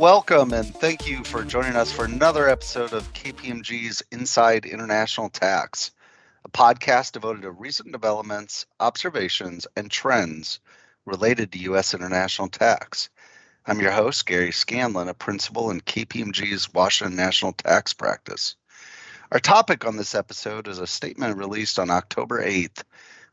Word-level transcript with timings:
Welcome 0.00 0.54
and 0.54 0.74
thank 0.74 1.06
you 1.06 1.22
for 1.24 1.44
joining 1.44 1.76
us 1.76 1.92
for 1.92 2.06
another 2.06 2.48
episode 2.48 2.94
of 2.94 3.12
KPMG's 3.12 4.02
Inside 4.10 4.64
International 4.64 5.28
Tax, 5.28 5.90
a 6.42 6.48
podcast 6.48 7.12
devoted 7.12 7.42
to 7.42 7.50
recent 7.50 7.92
developments, 7.92 8.64
observations, 8.80 9.66
and 9.76 9.90
trends 9.90 10.58
related 11.04 11.52
to 11.52 11.58
U.S. 11.58 11.92
international 11.92 12.48
tax. 12.48 13.10
I'm 13.66 13.78
your 13.78 13.90
host, 13.90 14.24
Gary 14.24 14.52
Scanlon, 14.52 15.08
a 15.08 15.12
principal 15.12 15.70
in 15.70 15.82
KPMG's 15.82 16.72
Washington 16.72 17.14
National 17.14 17.52
Tax 17.52 17.92
Practice. 17.92 18.56
Our 19.30 19.38
topic 19.38 19.84
on 19.84 19.98
this 19.98 20.14
episode 20.14 20.66
is 20.66 20.78
a 20.78 20.86
statement 20.86 21.36
released 21.36 21.78
on 21.78 21.90
October 21.90 22.42
8th 22.42 22.84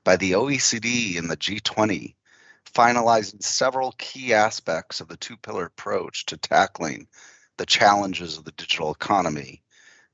by 0.03 0.17
the 0.17 0.33
OECD 0.33 1.17
and 1.17 1.31
the 1.31 1.37
G20 1.37 2.16
finalizing 2.73 3.41
several 3.43 3.93
key 3.97 4.33
aspects 4.33 5.01
of 5.01 5.07
the 5.07 5.17
two 5.17 5.37
pillar 5.37 5.65
approach 5.65 6.25
to 6.27 6.37
tackling 6.37 7.07
the 7.57 7.65
challenges 7.65 8.37
of 8.37 8.43
the 8.43 8.51
digital 8.51 8.91
economy, 8.91 9.63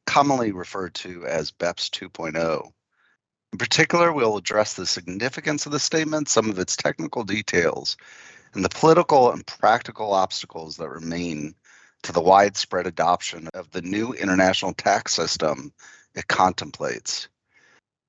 commonly 0.05 0.51
referred 0.51 0.93
to 0.95 1.25
as 1.25 1.51
BEPS 1.51 1.89
2.0. 1.89 2.71
In 3.51 3.57
particular, 3.57 4.11
we'll 4.11 4.37
address 4.37 4.73
the 4.73 4.85
significance 4.85 5.65
of 5.65 5.71
the 5.71 5.79
statement, 5.79 6.29
some 6.29 6.49
of 6.49 6.57
its 6.57 6.75
technical 6.75 7.23
details, 7.23 7.97
and 8.53 8.63
the 8.63 8.69
political 8.69 9.31
and 9.31 9.45
practical 9.45 10.13
obstacles 10.13 10.77
that 10.77 10.89
remain 10.89 11.55
to 12.03 12.11
the 12.11 12.21
widespread 12.21 12.87
adoption 12.87 13.47
of 13.53 13.69
the 13.71 13.81
new 13.81 14.13
international 14.13 14.73
tax 14.73 15.13
system 15.13 15.73
it 16.15 16.27
contemplates. 16.27 17.27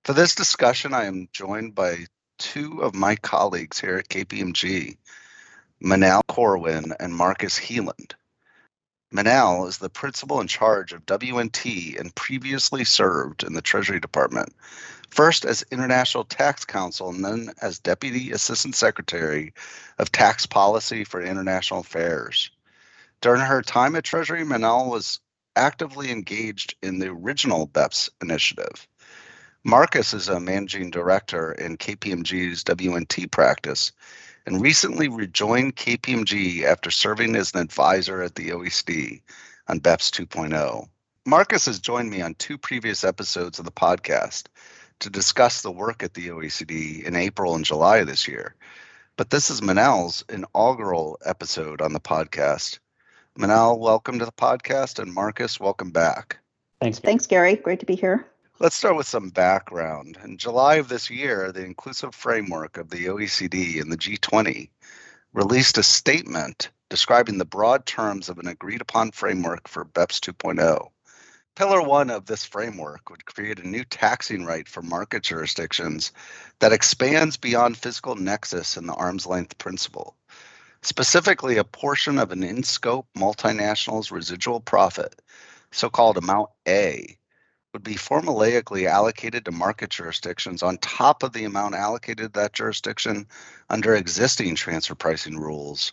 For 0.05 0.13
this 0.13 0.35
discussion, 0.35 0.93
I 0.93 1.05
am 1.05 1.29
joined 1.33 1.75
by 1.75 2.07
two 2.39 2.83
of 2.83 2.95
my 2.95 3.17
colleagues 3.17 3.81
here 3.81 3.97
at 3.97 4.09
KPMG, 4.09 4.97
Manal 5.83 6.23
Corwin 6.29 6.93
and 6.99 7.15
Marcus 7.15 7.59
Heeland. 7.59 8.13
Manal 9.13 9.69
is 9.69 9.79
the 9.79 9.89
principal 9.89 10.41
in 10.41 10.49
charge 10.49 10.93
of 10.93 11.07
WNT 11.07 11.99
and 12.01 12.15
previously 12.15 12.85
served 12.85 13.45
in 13.45 13.53
the 13.53 13.63
Treasury 13.63 14.01
Department, 14.01 14.53
first 15.11 15.45
as 15.45 15.65
International 15.71 16.25
Tax 16.25 16.65
Counsel 16.65 17.11
and 17.11 17.25
then 17.25 17.53
as 17.63 17.79
Deputy 17.79 18.33
Assistant 18.33 18.75
Secretary 18.75 19.53
of 19.99 20.11
Tax 20.11 20.47
Policy 20.47 21.05
for 21.05 21.23
International 21.23 21.81
Affairs. 21.81 22.51
During 23.21 23.41
her 23.41 23.63
time 23.63 23.95
at 23.95 24.05
Treasury, 24.05 24.45
Manal 24.45 24.91
was 24.91 25.21
actively 25.55 26.11
engaged 26.11 26.75
in 26.83 26.99
the 26.99 27.09
original 27.09 27.67
BEPS 27.67 28.11
initiative. 28.21 28.89
Marcus 29.67 30.13
is 30.13 30.29
a 30.29 30.39
managing 30.39 30.91
director 30.91 31.53
in 31.53 31.79
KPMG's 31.79 32.65
WNT 32.65 33.31
practice 33.31 33.93
and 34.45 34.61
recently 34.61 35.09
rejoined 35.09 35.75
KPMG 35.75 36.65
after 36.65 36.91
serving 36.91 37.35
as 37.35 37.55
an 37.55 37.61
advisor 37.61 38.21
at 38.21 38.35
the 38.35 38.51
OECD 38.51 39.23
on 39.67 39.81
BEPS 39.81 40.11
2.0. 40.11 40.87
Marcus 41.25 41.65
has 41.65 41.81
joined 41.81 42.11
me 42.11 42.21
on 42.21 42.35
two 42.35 42.59
previous 42.59 43.05
episodes 43.05 43.59
of 43.59 43.65
the 43.65 43.73
podcast 43.73 44.49
to 45.01 45.09
discuss 45.09 45.63
the 45.63 45.73
work 45.73 46.03
at 46.03 46.13
the 46.13 46.29
OECD 46.29 47.03
in 47.03 47.17
April 47.17 47.55
and 47.55 47.65
July 47.65 47.97
of 47.99 48.07
this 48.07 48.29
year. 48.29 48.55
But 49.17 49.31
this 49.31 49.49
is 49.49 49.63
Manal's 49.63 50.27
inaugural 50.29 51.19
episode 51.25 51.81
on 51.81 51.95
the 51.95 52.01
podcast. 52.01 52.81
Manal, 53.39 53.79
welcome 53.79 54.19
to 54.19 54.27
the 54.27 54.33
podcast, 54.33 54.99
and 54.99 55.15
Marcus, 55.15 55.59
welcome 55.59 55.91
back. 55.91 56.37
Thanks. 56.83 56.99
Thanks, 56.99 57.27
Gary. 57.27 57.57
Great 57.57 57.81
to 57.81 57.87
be 57.87 57.95
here. 57.95 58.27
Let's 58.61 58.77
start 58.77 58.95
with 58.95 59.09
some 59.09 59.31
background. 59.31 60.17
In 60.23 60.39
July 60.39 60.77
of 60.77 60.87
this 60.87 61.11
year, 61.11 61.51
the 61.51 61.65
inclusive 61.65 62.15
framework 62.15 62.77
of 62.77 62.89
the 62.89 63.07
OECD 63.07 63.81
and 63.81 63.91
the 63.91 63.97
G20 63.97 64.71
released 65.33 65.77
a 65.77 65.83
statement 65.83 66.71
describing 66.89 67.39
the 67.39 67.45
broad 67.45 67.85
terms 67.85 68.29
of 68.29 68.39
an 68.39 68.47
agreed 68.47 68.81
upon 68.81 69.11
framework 69.11 69.67
for 69.67 69.85
BEPS 69.85 70.21
2.0. 70.21 70.89
Pillar 71.57 71.83
one 71.83 72.11
of 72.11 72.27
this 72.27 72.45
framework 72.45 73.11
would 73.11 73.25
create 73.25 73.59
a 73.59 73.67
new 73.67 73.83
taxing 73.85 74.45
right 74.45 74.69
for 74.69 74.83
market 74.83 75.25
jurisdictions 75.25 76.13
that 76.61 76.73
expands 76.73 77.37
beyond 77.37 77.77
physical 77.77 78.15
nexus 78.15 78.77
and 78.77 78.89
the 78.89 78.95
arm's 78.95 79.27
length 79.27 79.59
principle. 79.59 80.15
Specifically, 80.81 81.57
a 81.57 81.65
portion 81.65 82.21
of 82.21 82.31
an 82.31 82.45
in 82.45 82.63
scope 82.63 83.09
multinational's 83.17 84.13
residual 84.13 84.61
profit, 84.61 85.21
so 85.73 85.91
called 85.91 86.19
Amount 86.19 86.51
A, 86.69 87.19
would 87.75 87.83
be 87.83 87.97
formulaically 87.97 88.87
allocated 88.87 89.45
to 89.45 89.51
market 89.51 89.91
jurisdictions 89.91 90.63
on 90.63 90.79
top 90.79 91.25
of 91.25 91.33
the 91.33 91.45
amount 91.45 91.75
allocated 91.75 92.33
to 92.33 92.41
that 92.41 92.53
jurisdiction 92.53 93.27
under 93.69 93.97
existing 93.97 94.55
transfer 94.55 94.95
pricing 94.95 95.37
rules. 95.37 95.93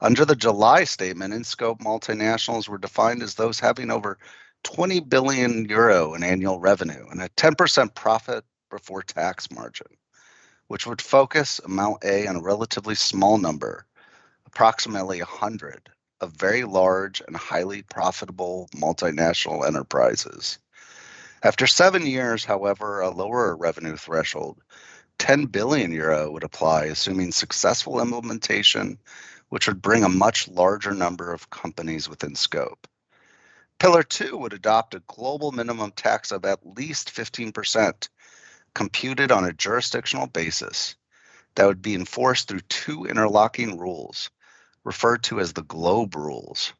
Under 0.00 0.24
the 0.24 0.34
July 0.34 0.82
statement, 0.82 1.32
in 1.32 1.44
scope 1.44 1.78
multinationals 1.80 2.68
were 2.68 2.78
defined 2.78 3.22
as 3.22 3.36
those 3.36 3.60
having 3.60 3.92
over 3.92 4.18
20 4.64 4.98
billion 5.00 5.66
euro 5.66 6.14
in 6.14 6.24
annual 6.24 6.58
revenue 6.58 7.06
and 7.10 7.22
a 7.22 7.28
10% 7.30 7.94
profit 7.94 8.44
before 8.68 9.02
tax 9.02 9.52
margin, 9.52 9.86
which 10.66 10.84
would 10.84 11.00
focus 11.00 11.60
amount 11.64 12.04
A 12.04 12.26
on 12.26 12.34
a 12.34 12.42
relatively 12.42 12.96
small 12.96 13.38
number, 13.38 13.86
approximately 14.46 15.20
100, 15.20 15.90
of 16.20 16.32
very 16.32 16.64
large 16.64 17.22
and 17.28 17.36
highly 17.36 17.82
profitable 17.82 18.68
multinational 18.74 19.64
enterprises. 19.64 20.58
After 21.40 21.68
seven 21.68 22.04
years, 22.04 22.44
however, 22.44 23.00
a 23.00 23.10
lower 23.10 23.54
revenue 23.56 23.96
threshold, 23.96 24.60
10 25.18 25.46
billion 25.46 25.92
euro, 25.92 26.32
would 26.32 26.42
apply, 26.42 26.86
assuming 26.86 27.30
successful 27.30 28.00
implementation, 28.00 28.98
which 29.48 29.68
would 29.68 29.80
bring 29.80 30.02
a 30.02 30.08
much 30.08 30.48
larger 30.48 30.92
number 30.92 31.32
of 31.32 31.48
companies 31.50 32.08
within 32.08 32.34
scope. 32.34 32.88
Pillar 33.78 34.02
two 34.02 34.36
would 34.36 34.52
adopt 34.52 34.94
a 34.94 35.02
global 35.06 35.52
minimum 35.52 35.92
tax 35.92 36.32
of 36.32 36.44
at 36.44 36.66
least 36.66 37.14
15%, 37.14 38.08
computed 38.74 39.30
on 39.30 39.44
a 39.44 39.52
jurisdictional 39.52 40.26
basis, 40.26 40.96
that 41.54 41.66
would 41.66 41.82
be 41.82 41.94
enforced 41.94 42.48
through 42.48 42.60
two 42.62 43.04
interlocking 43.04 43.78
rules, 43.78 44.30
referred 44.82 45.22
to 45.22 45.38
as 45.38 45.52
the 45.52 45.62
GLOBE 45.62 46.16
rules. 46.16 46.72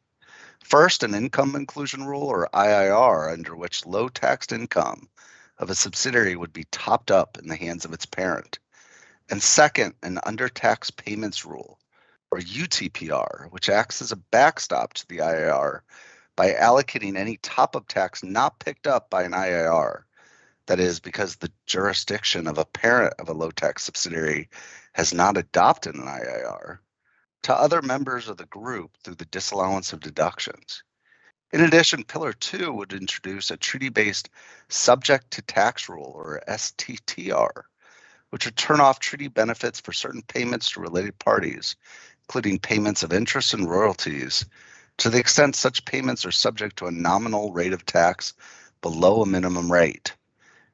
First, 0.63 1.03
an 1.03 1.15
income 1.15 1.55
inclusion 1.55 2.05
rule 2.05 2.27
or 2.27 2.49
IIR, 2.53 3.31
under 3.31 3.55
which 3.55 3.85
low 3.85 4.09
taxed 4.09 4.51
income 4.51 5.09
of 5.57 5.69
a 5.69 5.75
subsidiary 5.75 6.35
would 6.35 6.53
be 6.53 6.65
topped 6.65 7.11
up 7.11 7.37
in 7.37 7.47
the 7.47 7.55
hands 7.55 7.85
of 7.85 7.93
its 7.93 8.05
parent. 8.05 8.59
And 9.29 9.41
second, 9.41 9.95
an 10.03 10.19
undertax 10.25 10.95
payments 10.95 11.45
rule 11.45 11.79
or 12.31 12.39
UTPR, 12.39 13.51
which 13.51 13.69
acts 13.69 14.01
as 14.01 14.11
a 14.11 14.17
backstop 14.17 14.93
to 14.93 15.07
the 15.07 15.17
IIR 15.19 15.81
by 16.35 16.53
allocating 16.53 17.17
any 17.17 17.37
top 17.37 17.75
up 17.75 17.87
tax 17.87 18.23
not 18.23 18.59
picked 18.59 18.87
up 18.87 19.09
by 19.09 19.23
an 19.23 19.33
IIR. 19.33 20.03
That 20.67 20.79
is, 20.79 20.99
because 20.99 21.35
the 21.35 21.51
jurisdiction 21.65 22.47
of 22.47 22.57
a 22.57 22.65
parent 22.65 23.15
of 23.19 23.29
a 23.29 23.33
low 23.33 23.51
tax 23.51 23.83
subsidiary 23.83 24.49
has 24.93 25.13
not 25.13 25.37
adopted 25.37 25.95
an 25.95 26.05
IIR 26.05 26.79
to 27.43 27.53
other 27.53 27.81
members 27.81 28.27
of 28.27 28.37
the 28.37 28.45
group 28.45 28.91
through 29.03 29.15
the 29.15 29.25
disallowance 29.25 29.93
of 29.93 29.99
deductions. 29.99 30.83
In 31.51 31.61
addition, 31.61 32.03
Pillar 32.03 32.33
2 32.33 32.71
would 32.73 32.93
introduce 32.93 33.49
a 33.49 33.57
treaty 33.57 33.89
based 33.89 34.29
subject 34.67 35.31
to 35.31 35.41
tax 35.41 35.89
rule 35.89 36.11
or 36.15 36.41
STTR, 36.47 37.63
which 38.29 38.45
would 38.45 38.55
turn 38.55 38.79
off 38.79 38.99
treaty 38.99 39.27
benefits 39.27 39.79
for 39.79 39.91
certain 39.91 40.21
payments 40.21 40.71
to 40.71 40.79
related 40.79 41.17
parties, 41.17 41.75
including 42.23 42.59
payments 42.59 43.01
of 43.01 43.11
interest 43.11 43.55
and 43.55 43.69
royalties, 43.69 44.45
to 44.97 45.09
the 45.09 45.17
extent 45.17 45.55
such 45.55 45.85
payments 45.85 46.25
are 46.25 46.31
subject 46.31 46.77
to 46.77 46.85
a 46.85 46.91
nominal 46.91 47.51
rate 47.51 47.73
of 47.73 47.85
tax 47.85 48.33
below 48.81 49.23
a 49.23 49.25
minimum 49.25 49.71
rate. 49.71 50.13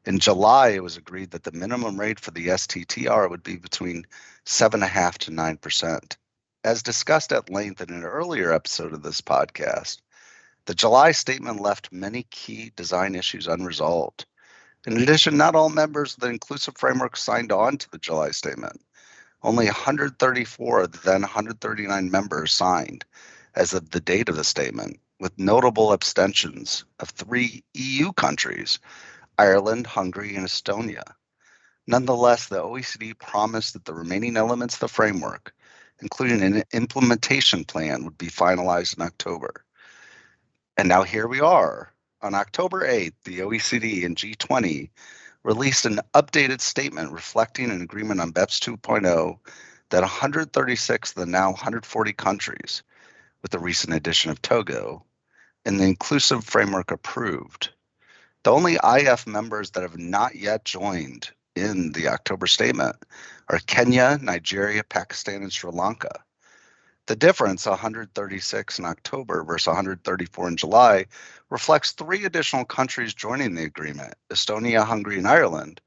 In 0.05 0.19
July, 0.19 0.69
it 0.69 0.83
was 0.83 0.97
agreed 0.97 1.31
that 1.31 1.43
the 1.43 1.51
minimum 1.51 1.99
rate 1.99 2.19
for 2.19 2.31
the 2.31 2.47
STTR 2.47 3.29
would 3.29 3.43
be 3.43 3.55
between 3.55 4.05
7.5 4.45 5.17
to 5.19 5.31
9%. 5.31 6.17
As 6.66 6.82
discussed 6.82 7.32
at 7.32 7.52
length 7.52 7.79
in 7.79 7.91
an 7.91 8.03
earlier 8.03 8.52
episode 8.52 8.91
of 8.91 9.03
this 9.03 9.22
podcast, 9.22 10.00
the 10.66 10.73
July 10.73 11.12
statement 11.12 11.62
left 11.62 11.91
many 11.91 12.23
key 12.32 12.72
design 12.76 13.14
issues 13.14 13.46
unresolved. 13.46 14.26
In 14.88 14.97
addition, 15.00 15.38
not 15.38 15.53
all 15.53 15.70
members 15.70 16.16
of 16.16 16.22
the 16.22 16.29
inclusive 16.29 16.76
framework 16.76 17.17
signed 17.17 17.52
on 17.52 17.78
to 17.78 17.91
the 17.91 18.00
July 18.00 18.32
statement. 18.32 18.82
Only 19.44 19.67
134 19.67 20.82
of 20.82 20.91
the 20.91 20.97
then 20.97 21.22
139 21.22 22.09
members 22.09 22.52
signed 22.52 23.06
as 23.53 23.76
of 23.76 23.91
the 23.91 24.02
date 24.02 24.28
of 24.28 24.35
the 24.35 24.44
statement, 24.44 25.00
with 25.20 25.38
notable 25.38 25.94
abstentions 25.94 26.84
of 27.00 27.09
three 27.09 27.64
EU 27.76 28.12
countries 28.14 28.79
Ireland, 29.38 29.85
Hungary, 29.85 30.35
and 30.35 30.47
Estonia. 30.47 31.14
Nonetheless, 31.85 32.47
the 32.47 32.64
OECD 32.64 33.20
promised 33.20 33.73
that 33.73 33.85
the 33.85 33.94
remaining 33.94 34.35
elements 34.35 34.73
of 34.73 34.79
the 34.79 34.88
framework 34.88 35.53
including 36.01 36.41
an 36.41 36.63
implementation 36.73 37.63
plan, 37.63 38.03
would 38.03 38.17
be 38.17 38.27
finalized 38.27 38.97
in 38.97 39.03
October. 39.03 39.63
And 40.77 40.87
now 40.87 41.03
here 41.03 41.27
we 41.27 41.39
are. 41.39 41.91
On 42.21 42.33
October 42.33 42.87
8th, 42.87 43.13
the 43.23 43.39
OECD 43.39 44.05
and 44.05 44.15
G20 44.15 44.89
released 45.43 45.85
an 45.85 45.99
updated 46.13 46.59
statement 46.59 47.11
reflecting 47.11 47.69
an 47.69 47.81
agreement 47.81 48.19
on 48.19 48.31
BEPS 48.31 48.59
2.0 48.59 49.37
that 49.89 50.01
136 50.01 51.11
of 51.11 51.15
the 51.15 51.25
now 51.25 51.51
140 51.51 52.13
countries, 52.13 52.81
with 53.41 53.51
the 53.51 53.59
recent 53.59 53.93
addition 53.93 54.31
of 54.31 54.41
Togo, 54.41 55.05
and 55.65 55.79
the 55.79 55.83
inclusive 55.85 56.43
framework 56.43 56.91
approved. 56.91 57.69
The 58.43 58.51
only 58.51 58.77
IF 58.83 59.27
members 59.27 59.71
that 59.71 59.83
have 59.83 59.97
not 59.97 60.35
yet 60.35 60.65
joined 60.65 61.29
in 61.55 61.91
the 61.93 62.07
October 62.09 62.47
statement 62.47 62.96
are 63.49 63.59
Kenya, 63.59 64.19
Nigeria, 64.22 64.84
Pakistan, 64.84 65.41
and 65.41 65.52
Sri 65.52 65.72
Lanka. 65.72 66.23
The 67.07 67.16
difference, 67.16 67.66
136 67.67 68.79
in 68.79 68.85
October 68.85 69.43
versus 69.43 69.67
134 69.67 70.47
in 70.47 70.57
July, 70.57 71.05
reflects 71.49 71.91
three 71.91 72.25
additional 72.25 72.66
countries 72.66 73.13
joining 73.13 73.53
the 73.53 73.63
agreement 73.63 74.16
Estonia, 74.31 74.84
Hungary, 74.84 75.17
and 75.17 75.28
Ireland, 75.28 75.81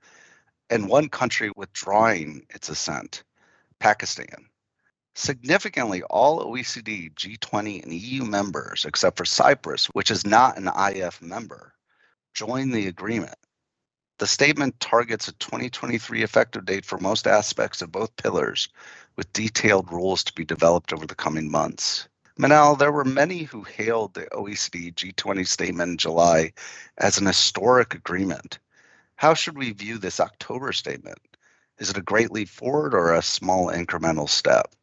and 0.70 0.88
one 0.88 1.09
country 1.09 1.50
withdrawing 1.56 2.47
its 2.50 2.69
assent, 2.69 3.25
Pakistan. 3.81 4.47
Significantly, 5.17 6.05
all 6.05 6.44
OECD, 6.44 7.12
G20, 7.15 7.82
and 7.82 7.93
EU 7.93 8.25
members, 8.25 8.85
except 8.85 9.17
for 9.17 9.25
Cyprus, 9.25 9.87
which 9.87 10.12
is 10.12 10.25
not 10.25 10.56
an 10.56 10.70
IF 10.94 11.20
member, 11.20 11.75
joined 12.35 12.73
the 12.73 12.87
agreement. 12.87 13.35
The 14.19 14.26
statement 14.26 14.81
targets 14.81 15.29
a 15.29 15.32
2023 15.32 16.23
effective 16.23 16.65
date 16.65 16.85
for 16.85 16.99
most 16.99 17.26
aspects 17.26 17.82
of 17.82 17.93
both 17.93 18.17
pillars, 18.17 18.69
with 19.15 19.32
detailed 19.32 19.93
rules 19.93 20.25
to 20.25 20.32
be 20.32 20.44
developed 20.44 20.93
over 20.93 21.06
the 21.06 21.15
coming 21.15 21.50
months. 21.50 22.09
Manal, 22.38 22.79
there 22.79 22.93
were 22.93 23.05
many 23.05 23.44
who 23.44 23.62
hailed 23.62 24.15
the 24.15 24.26
OECD 24.32 24.93
G20 24.94 25.47
statement 25.47 25.91
in 25.91 25.99
July 25.99 26.53
as 26.97 27.19
an 27.19 27.26
historic 27.26 27.94
agreement. 27.94 28.59
How 29.15 29.35
should 29.35 29.56
we 29.56 29.73
view 29.73 29.99
this 29.99 30.20
October 30.20 30.73
statement? 30.73 31.19
Is 31.79 31.91
it 31.91 31.97
a 31.97 32.03
great 32.03 32.32
leap 32.32 32.49
forward 32.49 32.94
or 32.94 33.15
a 33.15 33.23
small 33.23 33.69
incremental 33.69 34.29
step? 34.29 34.75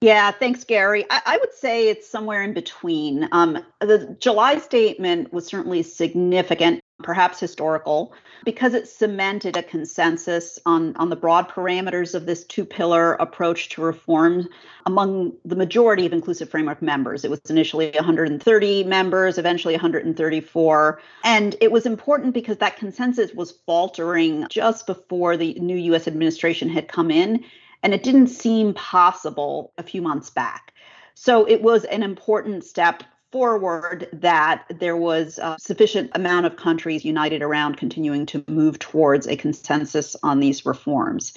Yeah, 0.00 0.30
thanks, 0.30 0.64
Gary. 0.64 1.04
I, 1.08 1.22
I, 1.24 1.38
would 1.38 1.54
say 1.54 1.88
it's 1.88 2.08
somewhere 2.08 2.42
in 2.42 2.52
between. 2.52 3.28
Um, 3.32 3.64
the 3.80 4.16
July 4.20 4.58
statement 4.58 5.32
was 5.32 5.46
certainly 5.46 5.82
significant, 5.82 6.80
perhaps 7.02 7.38
historical, 7.38 8.14
because 8.44 8.74
it 8.74 8.88
cemented 8.88 9.56
a 9.56 9.62
consensus 9.62 10.58
on, 10.64 10.96
on 10.96 11.10
the 11.10 11.16
broad 11.16 11.48
parameters 11.48 12.14
of 12.14 12.26
this 12.26 12.44
two 12.44 12.64
pillar 12.64 13.14
approach 13.14 13.68
to 13.68 13.82
reform 13.82 14.48
among 14.86 15.32
the 15.44 15.56
majority 15.56 16.06
of 16.06 16.12
inclusive 16.12 16.48
framework 16.48 16.80
members. 16.80 17.24
It 17.24 17.30
was 17.30 17.40
initially 17.48 17.90
130 17.90 18.84
members, 18.84 19.36
eventually 19.36 19.74
134. 19.74 21.00
And 21.24 21.56
it 21.60 21.70
was 21.70 21.84
important 21.84 22.32
because 22.32 22.56
that 22.58 22.78
consensus 22.78 23.32
was 23.34 23.58
faltering 23.66 24.46
just 24.48 24.86
before 24.86 25.36
the 25.36 25.54
new 25.54 25.76
US 25.94 26.08
administration 26.08 26.68
had 26.68 26.88
come 26.88 27.10
in 27.10 27.44
and 27.82 27.94
it 27.94 28.02
didn't 28.02 28.28
seem 28.28 28.74
possible 28.74 29.72
a 29.78 29.82
few 29.82 30.02
months 30.02 30.30
back. 30.30 30.72
So 31.14 31.48
it 31.48 31.62
was 31.62 31.84
an 31.84 32.02
important 32.02 32.64
step 32.64 33.02
forward 33.32 34.08
that 34.12 34.64
there 34.78 34.96
was 34.96 35.38
a 35.38 35.56
sufficient 35.58 36.10
amount 36.14 36.46
of 36.46 36.56
countries 36.56 37.04
united 37.04 37.42
around 37.42 37.76
continuing 37.76 38.26
to 38.26 38.44
move 38.48 38.78
towards 38.78 39.26
a 39.26 39.36
consensus 39.36 40.16
on 40.22 40.40
these 40.40 40.64
reforms. 40.64 41.34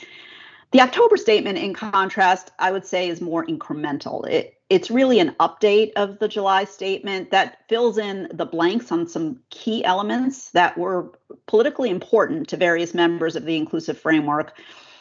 The 0.72 0.82
October 0.82 1.18
statement, 1.18 1.58
in 1.58 1.74
contrast, 1.74 2.52
I 2.60 2.72
would 2.72 2.86
say 2.86 3.10
is 3.10 3.22
more 3.22 3.44
incremental. 3.46 4.28
It, 4.28 4.56
it's 4.70 4.92
really 4.92 5.20
an 5.20 5.36
update 5.40 5.92
of 5.96 6.20
the 6.20 6.28
July 6.28 6.66
statement 6.66 7.32
that 7.32 7.60
fills 7.68 7.98
in 7.98 8.28
the 8.32 8.46
blanks 8.46 8.92
on 8.92 9.08
some 9.08 9.40
key 9.50 9.84
elements 9.84 10.52
that 10.52 10.78
were 10.78 11.12
politically 11.48 11.90
important 11.90 12.48
to 12.50 12.58
various 12.58 12.94
members 12.94 13.36
of 13.36 13.46
the 13.46 13.58
inclusive 13.58 13.98
framework 13.98 14.54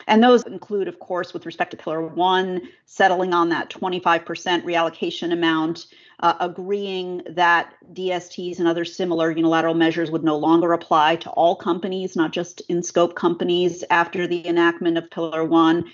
and 0.09 0.23
those 0.23 0.45
include, 0.45 0.89
of 0.89 0.99
course, 0.99 1.35
with 1.35 1.47
respect 1.47 1.71
to 1.73 1.77
Pillar 1.77 2.03
One, 2.03 2.63
settling 2.87 3.35
on 3.35 3.51
that 3.51 3.69
25% 3.69 4.25
reallocation 4.65 5.33
amount, 5.33 5.87
uh, 6.21 6.35
agreeing 6.41 7.23
that 7.31 7.75
DSTs 7.93 8.59
and 8.59 8.67
other 8.67 8.85
similar 8.85 9.31
unilateral 9.31 9.75
measures 9.75 10.11
would 10.11 10.25
no 10.25 10.37
longer 10.37 10.73
apply 10.73 11.17
to 11.17 11.31
all 11.31 11.55
companies, 11.55 12.17
not 12.17 12.33
just 12.33 12.61
in 12.69 12.83
scope 12.83 13.15
companies, 13.15 13.85
after 13.91 14.27
the 14.27 14.47
enactment 14.47 14.99
of 14.99 15.11
Pillar 15.11 15.45
One. 15.45 15.91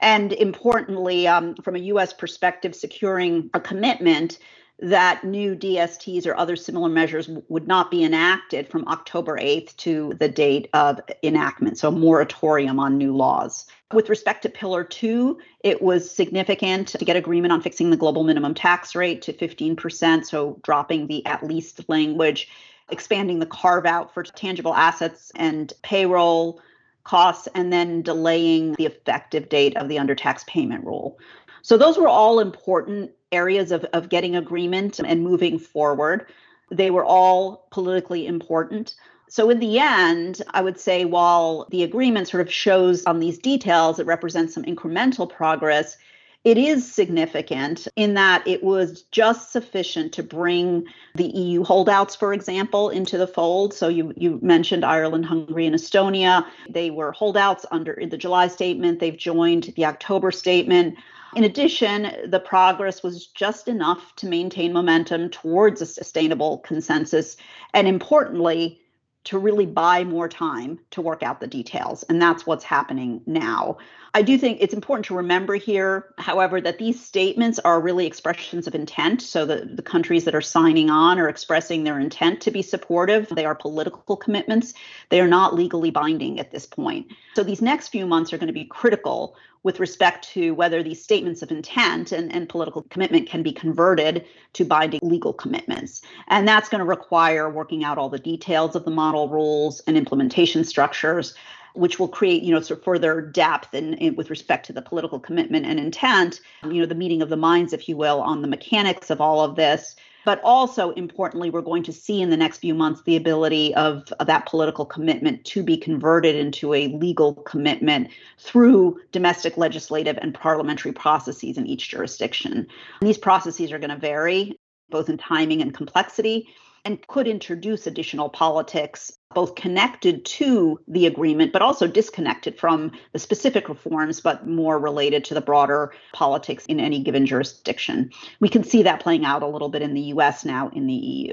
And 0.00 0.32
importantly, 0.32 1.26
um, 1.26 1.54
from 1.56 1.76
a 1.76 1.80
US 1.80 2.12
perspective, 2.12 2.74
securing 2.74 3.50
a 3.54 3.60
commitment 3.60 4.38
that 4.80 5.24
new 5.24 5.56
DSTs 5.56 6.26
or 6.26 6.36
other 6.36 6.54
similar 6.54 6.90
measures 6.90 7.30
would 7.48 7.66
not 7.66 7.90
be 7.90 8.04
enacted 8.04 8.68
from 8.68 8.86
October 8.88 9.38
8th 9.38 9.74
to 9.76 10.12
the 10.18 10.28
date 10.28 10.68
of 10.74 11.00
enactment, 11.22 11.78
so 11.78 11.90
moratorium 11.90 12.78
on 12.78 12.98
new 12.98 13.16
laws. 13.16 13.66
With 13.92 14.10
respect 14.10 14.42
to 14.42 14.50
Pillar 14.50 14.84
2, 14.84 15.38
it 15.60 15.80
was 15.80 16.10
significant 16.10 16.88
to 16.88 17.04
get 17.04 17.16
agreement 17.16 17.52
on 17.52 17.62
fixing 17.62 17.90
the 17.90 17.96
global 17.96 18.24
minimum 18.24 18.52
tax 18.52 18.94
rate 18.94 19.22
to 19.22 19.32
15%, 19.32 20.26
so 20.26 20.58
dropping 20.62 21.06
the 21.06 21.24
at 21.24 21.42
least 21.42 21.88
language, 21.88 22.48
expanding 22.90 23.38
the 23.38 23.46
carve 23.46 23.86
out 23.86 24.12
for 24.12 24.24
tangible 24.24 24.74
assets 24.74 25.32
and 25.36 25.72
payroll 25.82 26.60
costs, 27.04 27.48
and 27.54 27.72
then 27.72 28.02
delaying 28.02 28.74
the 28.74 28.84
effective 28.84 29.48
date 29.48 29.76
of 29.76 29.88
the 29.88 29.96
undertax 29.96 30.46
payment 30.46 30.84
rule. 30.84 31.18
So 31.62 31.78
those 31.78 31.96
were 31.96 32.08
all 32.08 32.40
important 32.40 33.10
areas 33.32 33.72
of, 33.72 33.84
of 33.92 34.08
getting 34.08 34.36
agreement 34.36 34.98
and 34.98 35.22
moving 35.22 35.58
forward. 35.58 36.26
They 36.70 36.90
were 36.90 37.04
all 37.04 37.66
politically 37.70 38.26
important. 38.26 38.94
So, 39.28 39.50
in 39.50 39.58
the 39.58 39.78
end, 39.78 40.42
I 40.50 40.62
would 40.62 40.78
say 40.78 41.04
while 41.04 41.66
the 41.70 41.82
agreement 41.82 42.28
sort 42.28 42.40
of 42.40 42.52
shows 42.52 43.04
on 43.06 43.18
these 43.18 43.38
details, 43.38 43.98
it 43.98 44.06
represents 44.06 44.54
some 44.54 44.62
incremental 44.64 45.28
progress. 45.28 45.96
It 46.44 46.58
is 46.58 46.88
significant 46.90 47.88
in 47.96 48.14
that 48.14 48.46
it 48.46 48.62
was 48.62 49.02
just 49.10 49.50
sufficient 49.50 50.12
to 50.12 50.22
bring 50.22 50.84
the 51.16 51.26
EU 51.26 51.64
holdouts, 51.64 52.14
for 52.14 52.32
example, 52.32 52.88
into 52.88 53.18
the 53.18 53.26
fold. 53.26 53.74
So 53.74 53.88
you 53.88 54.12
you 54.16 54.38
mentioned 54.42 54.84
Ireland, 54.84 55.26
Hungary, 55.26 55.66
and 55.66 55.74
Estonia. 55.74 56.46
They 56.70 56.90
were 56.90 57.10
holdouts 57.10 57.66
under 57.72 57.98
the 58.08 58.16
July 58.16 58.46
statement. 58.46 59.00
They've 59.00 59.16
joined 59.16 59.72
the 59.74 59.86
October 59.86 60.30
statement. 60.30 60.96
In 61.34 61.44
addition, 61.44 62.30
the 62.30 62.40
progress 62.40 63.02
was 63.02 63.26
just 63.26 63.68
enough 63.68 64.14
to 64.16 64.26
maintain 64.26 64.72
momentum 64.72 65.28
towards 65.30 65.82
a 65.82 65.86
sustainable 65.86 66.58
consensus, 66.58 67.36
and 67.74 67.88
importantly, 67.88 68.80
to 69.24 69.38
really 69.38 69.66
buy 69.66 70.04
more 70.04 70.28
time 70.28 70.78
to 70.92 71.02
work 71.02 71.24
out 71.24 71.40
the 71.40 71.48
details. 71.48 72.04
And 72.04 72.22
that's 72.22 72.46
what's 72.46 72.62
happening 72.62 73.20
now. 73.26 73.76
I 74.14 74.22
do 74.22 74.38
think 74.38 74.58
it's 74.60 74.72
important 74.72 75.04
to 75.06 75.16
remember 75.16 75.56
here, 75.56 76.14
however, 76.16 76.60
that 76.60 76.78
these 76.78 77.04
statements 77.04 77.58
are 77.58 77.80
really 77.80 78.06
expressions 78.06 78.68
of 78.68 78.74
intent. 78.76 79.20
So 79.20 79.44
the, 79.44 79.68
the 79.74 79.82
countries 79.82 80.24
that 80.26 80.34
are 80.36 80.40
signing 80.40 80.90
on 80.90 81.18
are 81.18 81.28
expressing 81.28 81.82
their 81.82 81.98
intent 81.98 82.40
to 82.42 82.52
be 82.52 82.62
supportive. 82.62 83.28
They 83.28 83.44
are 83.44 83.56
political 83.56 84.16
commitments. 84.16 84.74
They 85.08 85.20
are 85.20 85.26
not 85.26 85.56
legally 85.56 85.90
binding 85.90 86.38
at 86.38 86.52
this 86.52 86.64
point. 86.64 87.08
So 87.34 87.42
these 87.42 87.60
next 87.60 87.88
few 87.88 88.06
months 88.06 88.32
are 88.32 88.38
going 88.38 88.46
to 88.46 88.52
be 88.52 88.64
critical 88.64 89.34
with 89.66 89.80
respect 89.80 90.28
to 90.28 90.54
whether 90.54 90.80
these 90.80 91.02
statements 91.02 91.42
of 91.42 91.50
intent 91.50 92.12
and, 92.12 92.32
and 92.32 92.48
political 92.48 92.82
commitment 92.82 93.28
can 93.28 93.42
be 93.42 93.50
converted 93.50 94.24
to 94.52 94.64
binding 94.64 95.00
legal 95.02 95.32
commitments. 95.32 96.02
And 96.28 96.46
that's 96.46 96.68
going 96.68 96.78
to 96.78 96.84
require 96.84 97.50
working 97.50 97.82
out 97.82 97.98
all 97.98 98.08
the 98.08 98.20
details 98.20 98.76
of 98.76 98.84
the 98.84 98.92
model 98.92 99.28
rules 99.28 99.80
and 99.88 99.96
implementation 99.96 100.62
structures 100.62 101.34
which 101.74 101.98
will 101.98 102.08
create, 102.08 102.42
you 102.42 102.54
know, 102.54 102.60
sort 102.60 102.78
of 102.78 102.84
further 102.84 103.20
depth 103.20 103.74
in, 103.74 104.14
with 104.14 104.30
respect 104.30 104.64
to 104.66 104.72
the 104.72 104.80
political 104.80 105.18
commitment 105.18 105.66
and 105.66 105.78
intent, 105.78 106.40
you 106.64 106.80
know, 106.80 106.86
the 106.86 106.94
meeting 106.94 107.20
of 107.20 107.28
the 107.28 107.36
minds, 107.36 107.74
if 107.74 107.86
you 107.86 107.96
will, 107.98 108.22
on 108.22 108.40
the 108.40 108.48
mechanics 108.48 109.10
of 109.10 109.20
all 109.20 109.40
of 109.40 109.56
this. 109.56 109.94
But 110.26 110.40
also 110.42 110.90
importantly, 110.90 111.50
we're 111.50 111.62
going 111.62 111.84
to 111.84 111.92
see 111.92 112.20
in 112.20 112.30
the 112.30 112.36
next 112.36 112.58
few 112.58 112.74
months 112.74 113.00
the 113.02 113.14
ability 113.14 113.72
of, 113.76 114.12
of 114.18 114.26
that 114.26 114.44
political 114.44 114.84
commitment 114.84 115.44
to 115.44 115.62
be 115.62 115.76
converted 115.76 116.34
into 116.34 116.74
a 116.74 116.88
legal 116.88 117.34
commitment 117.34 118.08
through 118.36 118.98
domestic 119.12 119.56
legislative 119.56 120.18
and 120.20 120.34
parliamentary 120.34 120.90
processes 120.92 121.56
in 121.56 121.66
each 121.68 121.88
jurisdiction. 121.88 122.66
And 123.00 123.08
these 123.08 123.16
processes 123.16 123.70
are 123.70 123.78
going 123.78 123.90
to 123.90 123.96
vary 123.96 124.58
both 124.90 125.08
in 125.08 125.16
timing 125.16 125.62
and 125.62 125.72
complexity 125.72 126.48
and 126.86 127.04
could 127.08 127.26
introduce 127.26 127.88
additional 127.88 128.28
politics, 128.28 129.18
both 129.34 129.56
connected 129.56 130.24
to 130.24 130.78
the 130.86 131.06
agreement, 131.06 131.52
but 131.52 131.60
also 131.60 131.88
disconnected 131.88 132.56
from 132.56 132.92
the 133.12 133.18
specific 133.18 133.68
reforms, 133.68 134.20
but 134.20 134.46
more 134.46 134.78
related 134.78 135.24
to 135.24 135.34
the 135.34 135.40
broader 135.40 135.92
politics 136.12 136.64
in 136.66 136.78
any 136.78 137.02
given 137.02 137.26
jurisdiction. 137.26 138.08
We 138.38 138.48
can 138.48 138.62
see 138.62 138.84
that 138.84 139.00
playing 139.00 139.24
out 139.24 139.42
a 139.42 139.48
little 139.48 139.68
bit 139.68 139.82
in 139.82 139.94
the 139.94 140.12
US 140.12 140.44
now 140.44 140.68
in 140.68 140.86
the 140.86 140.94
EU. 140.94 141.32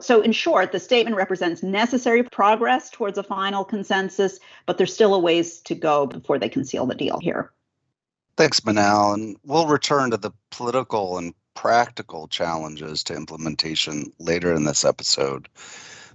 So, 0.00 0.20
in 0.20 0.32
short, 0.32 0.72
the 0.72 0.80
statement 0.80 1.16
represents 1.16 1.62
necessary 1.62 2.24
progress 2.24 2.90
towards 2.90 3.18
a 3.18 3.22
final 3.22 3.64
consensus, 3.64 4.40
but 4.66 4.78
there's 4.78 4.92
still 4.92 5.14
a 5.14 5.18
ways 5.20 5.60
to 5.60 5.76
go 5.76 6.06
before 6.06 6.40
they 6.40 6.48
can 6.48 6.64
seal 6.64 6.86
the 6.86 6.96
deal 6.96 7.20
here. 7.20 7.52
Thanks, 8.36 8.60
Manal. 8.60 9.14
And 9.14 9.36
we'll 9.44 9.68
return 9.68 10.10
to 10.10 10.16
the 10.16 10.32
political 10.50 11.18
and 11.18 11.34
practical 11.58 12.28
challenges 12.28 13.02
to 13.02 13.16
implementation 13.16 14.12
later 14.20 14.54
in 14.54 14.62
this 14.62 14.84
episode. 14.84 15.48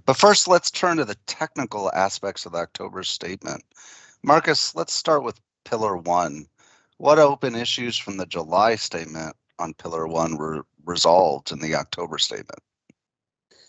But 0.06 0.16
first, 0.16 0.48
let's 0.48 0.70
turn 0.70 0.96
to 0.96 1.04
the 1.04 1.18
technical 1.26 1.92
aspects 1.92 2.46
of 2.46 2.52
the 2.52 2.58
October 2.58 3.02
statement. 3.02 3.62
Marcus, 4.22 4.74
let's 4.74 4.94
start 4.94 5.22
with 5.22 5.38
Pillar 5.66 5.98
1. 5.98 6.46
What 6.96 7.18
open 7.18 7.54
issues 7.54 7.98
from 7.98 8.16
the 8.16 8.24
July 8.24 8.76
statement 8.76 9.36
on 9.58 9.74
Pillar 9.74 10.06
1 10.06 10.38
were 10.38 10.64
resolved 10.86 11.52
in 11.52 11.58
the 11.58 11.74
October 11.74 12.16
statement? 12.16 12.60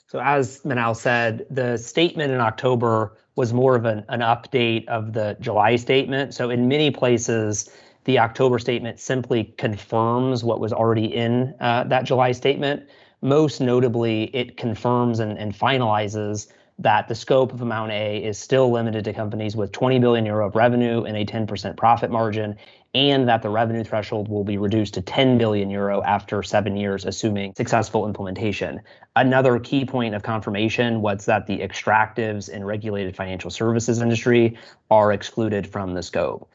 So, 0.08 0.22
as 0.22 0.62
Manal 0.62 0.96
said, 0.96 1.46
the 1.50 1.76
statement 1.76 2.32
in 2.32 2.40
October 2.40 3.18
was 3.36 3.52
more 3.52 3.76
of 3.76 3.84
an, 3.84 4.06
an 4.08 4.22
update 4.22 4.88
of 4.88 5.12
the 5.12 5.36
July 5.42 5.76
statement. 5.76 6.34
So, 6.34 6.50
in 6.50 6.70
many 6.70 6.90
places, 6.90 7.70
the 8.06 8.20
October 8.20 8.60
statement 8.60 9.00
simply 9.00 9.44
confirms 9.58 10.44
what 10.44 10.60
was 10.60 10.72
already 10.72 11.06
in 11.06 11.54
uh, 11.60 11.84
that 11.86 12.06
July 12.06 12.32
statement. 12.32 12.88
Most 13.22 13.60
notably, 13.60 14.26
it 14.36 14.58
confirms 14.58 15.20
and, 15.20 15.38
and 15.38 15.54
finalizes 15.54 16.48
that 16.78 17.08
the 17.08 17.16
scope 17.16 17.54
of 17.54 17.62
Amount 17.62 17.92
A 17.92 18.24
is 18.24 18.38
still 18.38 18.70
limited 18.70 19.06
to 19.06 19.14
companies 19.14 19.56
with 19.56 19.72
20 19.72 20.00
billion 20.00 20.26
euro 20.26 20.48
of 20.48 20.56
revenue 20.56 21.04
and 21.04 21.16
a 21.18 21.26
10% 21.26 21.78
profit 21.78 22.12
margin, 22.12 22.58
and 22.94 23.28
that 23.28 23.42
the 23.42 23.50
revenue 23.50 23.84
threshold 23.84 24.28
will 24.28 24.44
be 24.44 24.58
reduced 24.58 24.94
to 24.94 25.02
10 25.02 25.38
billion 25.38 25.70
euro 25.70 26.04
after 26.04 26.44
seven 26.44 26.76
years, 26.76 27.06
assuming 27.06 27.54
successful 27.56 28.06
implementation. 28.06 28.82
Another 29.16 29.58
key 29.58 29.86
point 29.86 30.14
of 30.14 30.22
confirmation 30.22 31.02
was 31.02 31.26
that 31.26 31.48
the 31.48 31.60
extractives 31.60 32.54
and 32.54 32.68
regulated 32.68 33.16
financial 33.16 33.50
services 33.50 34.02
industry 34.02 34.58
are 34.92 35.12
excluded 35.12 35.66
from 35.66 35.94
the 35.94 36.04
scope. 36.04 36.50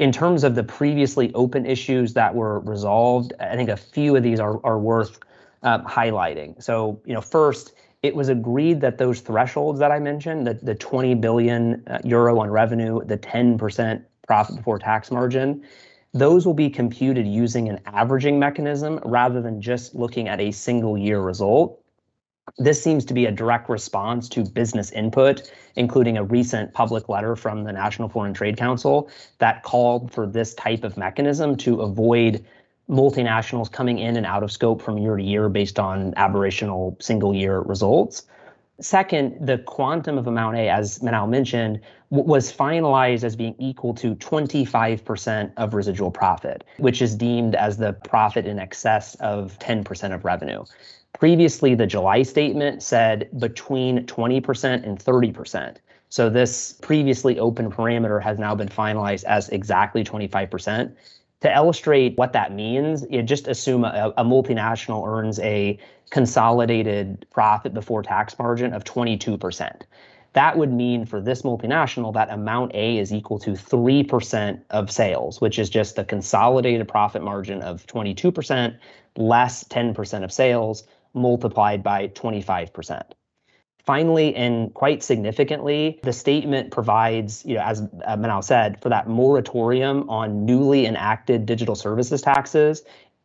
In 0.00 0.12
terms 0.12 0.44
of 0.44 0.54
the 0.54 0.64
previously 0.64 1.32
open 1.34 1.66
issues 1.66 2.14
that 2.14 2.34
were 2.34 2.60
resolved, 2.60 3.32
I 3.40 3.56
think 3.56 3.68
a 3.68 3.76
few 3.76 4.16
of 4.16 4.22
these 4.22 4.40
are, 4.40 4.64
are 4.64 4.78
worth 4.78 5.18
um, 5.62 5.84
highlighting. 5.84 6.62
So, 6.62 7.00
you 7.04 7.14
know, 7.14 7.20
first, 7.20 7.74
it 8.02 8.14
was 8.14 8.28
agreed 8.28 8.80
that 8.82 8.98
those 8.98 9.20
thresholds 9.20 9.78
that 9.78 9.90
I 9.90 9.98
mentioned, 9.98 10.46
the, 10.46 10.54
the 10.54 10.74
20 10.74 11.14
billion 11.14 11.82
uh, 11.86 11.98
euro 12.04 12.40
on 12.40 12.50
revenue, 12.50 13.04
the 13.04 13.16
10% 13.16 14.02
profit 14.26 14.56
before 14.56 14.78
tax 14.78 15.10
margin, 15.10 15.64
those 16.12 16.46
will 16.46 16.54
be 16.54 16.70
computed 16.70 17.26
using 17.26 17.68
an 17.68 17.80
averaging 17.86 18.38
mechanism 18.38 19.00
rather 19.04 19.42
than 19.42 19.60
just 19.60 19.94
looking 19.94 20.28
at 20.28 20.40
a 20.40 20.50
single 20.52 20.96
year 20.96 21.20
result. 21.20 21.80
This 22.56 22.82
seems 22.82 23.04
to 23.06 23.14
be 23.14 23.26
a 23.26 23.32
direct 23.32 23.68
response 23.68 24.28
to 24.30 24.44
business 24.44 24.92
input, 24.92 25.50
including 25.74 26.16
a 26.16 26.22
recent 26.22 26.72
public 26.72 27.08
letter 27.08 27.34
from 27.34 27.64
the 27.64 27.72
National 27.72 28.08
Foreign 28.08 28.32
Trade 28.32 28.56
Council 28.56 29.10
that 29.38 29.64
called 29.64 30.12
for 30.12 30.24
this 30.26 30.54
type 30.54 30.84
of 30.84 30.96
mechanism 30.96 31.56
to 31.58 31.80
avoid 31.80 32.44
multinationals 32.88 33.72
coming 33.72 33.98
in 33.98 34.16
and 34.16 34.24
out 34.24 34.44
of 34.44 34.52
scope 34.52 34.80
from 34.80 34.98
year 34.98 35.16
to 35.16 35.22
year 35.22 35.48
based 35.48 35.80
on 35.80 36.12
aberrational 36.12 37.02
single 37.02 37.34
year 37.34 37.60
results. 37.60 38.22
Second, 38.80 39.46
the 39.46 39.58
quantum 39.58 40.18
of 40.18 40.26
amount 40.26 40.56
A, 40.56 40.68
as 40.68 40.98
Manal 40.98 41.28
mentioned, 41.28 41.80
w- 42.10 42.28
was 42.28 42.52
finalized 42.52 43.24
as 43.24 43.36
being 43.36 43.54
equal 43.58 43.94
to 43.94 44.14
25% 44.16 45.52
of 45.56 45.74
residual 45.74 46.10
profit, 46.10 46.64
which 46.78 47.00
is 47.00 47.14
deemed 47.14 47.54
as 47.54 47.78
the 47.78 47.92
profit 47.92 48.46
in 48.46 48.58
excess 48.58 49.14
of 49.16 49.58
10% 49.60 50.14
of 50.14 50.24
revenue. 50.24 50.64
Previously, 51.18 51.74
the 51.74 51.86
July 51.86 52.22
statement 52.22 52.82
said 52.82 53.28
between 53.38 54.04
20% 54.06 54.86
and 54.86 54.98
30%. 54.98 55.76
So 56.08 56.28
this 56.28 56.74
previously 56.74 57.38
open 57.38 57.70
parameter 57.70 58.22
has 58.22 58.38
now 58.38 58.54
been 58.54 58.68
finalized 58.68 59.24
as 59.24 59.48
exactly 59.48 60.04
25% 60.04 60.92
to 61.44 61.54
illustrate 61.54 62.16
what 62.16 62.32
that 62.32 62.54
means, 62.54 63.04
you 63.10 63.22
just 63.22 63.48
assume 63.48 63.84
a, 63.84 64.14
a, 64.16 64.24
multinational 64.24 65.06
earns 65.06 65.38
a 65.40 65.78
consolidated 66.08 67.26
profit 67.30 67.74
before 67.74 68.02
tax 68.02 68.38
margin 68.38 68.72
of 68.72 68.82
22%. 68.84 69.82
That 70.32 70.56
would 70.56 70.72
mean 70.72 71.04
for 71.04 71.20
this 71.20 71.42
multinational 71.42 72.14
that 72.14 72.30
amount 72.30 72.74
A 72.74 72.96
is 72.96 73.12
equal 73.12 73.38
to 73.40 73.50
3% 73.50 74.58
of 74.70 74.90
sales, 74.90 75.42
which 75.42 75.58
is 75.58 75.68
just 75.68 75.96
the 75.96 76.04
consolidated 76.04 76.88
profit 76.88 77.22
margin 77.22 77.60
of 77.60 77.86
22% 77.88 78.78
less 79.16 79.64
10% 79.64 80.24
of 80.24 80.32
sales 80.32 80.84
multiplied 81.14 81.82
by 81.82 82.08
25%. 82.08 83.02
Finally, 83.84 84.34
and 84.34 84.72
quite 84.72 85.02
significantly, 85.02 86.00
the 86.02 86.12
statement 86.12 86.70
provides, 86.70 87.44
you 87.44 87.54
know, 87.54 87.60
as 87.60 87.82
Manal 87.82 88.42
said, 88.42 88.80
for 88.80 88.88
that 88.88 89.08
moratorium 89.08 90.08
on 90.08 90.46
newly 90.46 90.86
enacted 90.86 91.44
digital 91.44 91.74
services 91.74 92.22
taxes 92.22 92.82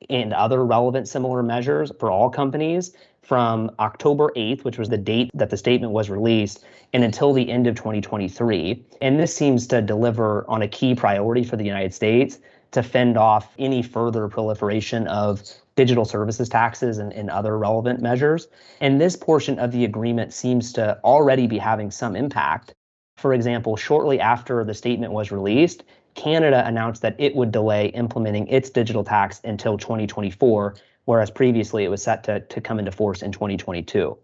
and 0.09 0.33
other 0.33 0.65
relevant 0.65 1.07
similar 1.07 1.41
measures 1.41 1.91
for 1.99 2.11
all 2.11 2.29
companies 2.29 2.93
from 3.21 3.71
October 3.79 4.31
8th, 4.35 4.63
which 4.63 4.77
was 4.77 4.89
the 4.89 4.97
date 4.97 5.29
that 5.33 5.49
the 5.49 5.57
statement 5.57 5.93
was 5.93 6.09
released, 6.09 6.65
and 6.93 7.03
until 7.03 7.31
the 7.31 7.49
end 7.49 7.67
of 7.67 7.75
2023. 7.75 8.83
And 9.01 9.19
this 9.19 9.33
seems 9.33 9.67
to 9.67 9.81
deliver 9.81 10.45
on 10.49 10.61
a 10.61 10.67
key 10.67 10.95
priority 10.95 11.43
for 11.43 11.55
the 11.55 11.63
United 11.63 11.93
States 11.93 12.39
to 12.71 12.83
fend 12.83 13.17
off 13.17 13.53
any 13.59 13.81
further 13.81 14.27
proliferation 14.27 15.07
of 15.07 15.41
digital 15.79 16.03
services 16.03 16.49
taxes 16.49 16.97
and, 16.97 17.13
and 17.13 17.29
other 17.29 17.57
relevant 17.57 18.01
measures. 18.01 18.49
And 18.81 18.99
this 18.99 19.15
portion 19.15 19.57
of 19.59 19.71
the 19.71 19.85
agreement 19.85 20.33
seems 20.33 20.73
to 20.73 20.99
already 21.05 21.47
be 21.47 21.57
having 21.57 21.89
some 21.89 22.17
impact. 22.17 22.75
For 23.15 23.33
example, 23.33 23.77
shortly 23.77 24.19
after 24.19 24.65
the 24.65 24.73
statement 24.73 25.13
was 25.13 25.31
released, 25.31 25.85
Canada 26.15 26.67
announced 26.67 27.01
that 27.03 27.15
it 27.17 27.33
would 27.33 27.53
delay 27.53 27.85
implementing 27.91 28.45
its 28.47 28.69
digital 28.69 29.05
tax 29.05 29.39
until 29.45 29.77
2024, 29.77 30.75
whereas 31.05 31.31
previously 31.31 31.85
it 31.85 31.89
was 31.89 32.03
set 32.03 32.25
to, 32.25 32.41
to 32.41 32.59
come 32.59 32.77
into 32.77 32.91
force 32.91 33.21
in 33.21 33.31
2022. 33.31 34.17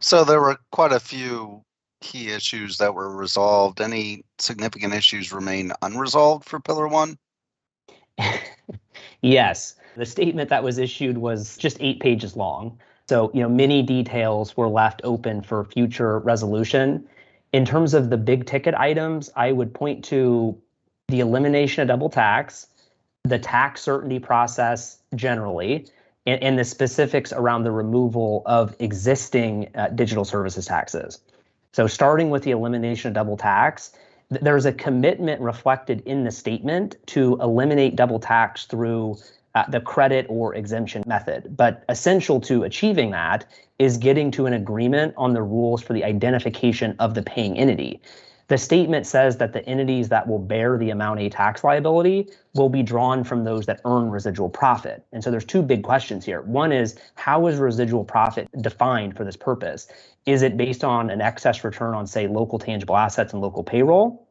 So 0.00 0.24
there 0.24 0.40
were 0.40 0.56
quite 0.72 0.90
a 0.90 0.98
few 0.98 1.62
key 2.00 2.32
issues 2.32 2.78
that 2.78 2.92
were 2.92 3.14
resolved. 3.16 3.80
Any 3.80 4.24
significant 4.38 4.94
issues 4.94 5.32
remain 5.32 5.70
unresolved 5.80 6.48
for 6.48 6.58
Pillar 6.58 6.88
One? 6.88 7.16
yes. 9.20 9.76
The 9.96 10.06
statement 10.06 10.50
that 10.50 10.62
was 10.62 10.78
issued 10.78 11.18
was 11.18 11.56
just 11.56 11.78
eight 11.80 12.00
pages 12.00 12.36
long. 12.36 12.78
So, 13.08 13.30
you 13.32 13.40
know, 13.40 13.48
many 13.48 13.82
details 13.82 14.56
were 14.56 14.68
left 14.68 15.00
open 15.04 15.42
for 15.42 15.64
future 15.64 16.18
resolution. 16.18 17.08
In 17.52 17.64
terms 17.64 17.94
of 17.94 18.10
the 18.10 18.16
big 18.16 18.46
ticket 18.46 18.74
items, 18.74 19.30
I 19.36 19.52
would 19.52 19.72
point 19.72 20.04
to 20.06 20.60
the 21.08 21.20
elimination 21.20 21.82
of 21.82 21.88
double 21.88 22.10
tax, 22.10 22.66
the 23.22 23.38
tax 23.38 23.80
certainty 23.80 24.18
process 24.18 24.98
generally, 25.14 25.86
and, 26.26 26.42
and 26.42 26.58
the 26.58 26.64
specifics 26.64 27.32
around 27.32 27.62
the 27.64 27.70
removal 27.70 28.42
of 28.44 28.74
existing 28.80 29.70
uh, 29.76 29.88
digital 29.88 30.24
services 30.24 30.66
taxes. 30.66 31.20
So, 31.72 31.86
starting 31.86 32.30
with 32.30 32.42
the 32.42 32.50
elimination 32.50 33.08
of 33.08 33.14
double 33.14 33.36
tax, 33.36 33.92
there's 34.30 34.66
a 34.66 34.72
commitment 34.72 35.40
reflected 35.40 36.02
in 36.04 36.24
the 36.24 36.32
statement 36.32 36.96
to 37.06 37.38
eliminate 37.40 37.94
double 37.94 38.18
tax 38.18 38.64
through 38.66 39.16
uh, 39.56 39.64
the 39.70 39.80
credit 39.80 40.26
or 40.28 40.54
exemption 40.54 41.02
method. 41.06 41.56
But 41.56 41.82
essential 41.88 42.40
to 42.42 42.64
achieving 42.64 43.10
that 43.12 43.46
is 43.78 43.96
getting 43.96 44.30
to 44.32 44.44
an 44.44 44.52
agreement 44.52 45.14
on 45.16 45.32
the 45.32 45.42
rules 45.42 45.82
for 45.82 45.94
the 45.94 46.04
identification 46.04 46.94
of 46.98 47.14
the 47.14 47.22
paying 47.22 47.58
entity. 47.58 48.02
The 48.48 48.58
statement 48.58 49.06
says 49.06 49.38
that 49.38 49.54
the 49.54 49.66
entities 49.66 50.08
that 50.10 50.28
will 50.28 50.38
bear 50.38 50.76
the 50.76 50.90
amount 50.90 51.20
A 51.20 51.30
tax 51.30 51.64
liability 51.64 52.28
will 52.54 52.68
be 52.68 52.82
drawn 52.82 53.24
from 53.24 53.44
those 53.44 53.66
that 53.66 53.80
earn 53.84 54.10
residual 54.10 54.50
profit. 54.50 55.04
And 55.12 55.24
so 55.24 55.30
there's 55.30 55.44
two 55.44 55.62
big 55.62 55.82
questions 55.82 56.24
here. 56.24 56.42
One 56.42 56.70
is 56.70 56.96
how 57.14 57.46
is 57.46 57.58
residual 57.58 58.04
profit 58.04 58.48
defined 58.60 59.16
for 59.16 59.24
this 59.24 59.36
purpose? 59.36 59.88
Is 60.26 60.42
it 60.42 60.56
based 60.56 60.84
on 60.84 61.08
an 61.08 61.20
excess 61.20 61.64
return 61.64 61.94
on, 61.94 62.06
say, 62.06 62.28
local 62.28 62.58
tangible 62.58 62.96
assets 62.96 63.32
and 63.32 63.42
local 63.42 63.64
payroll? 63.64 64.25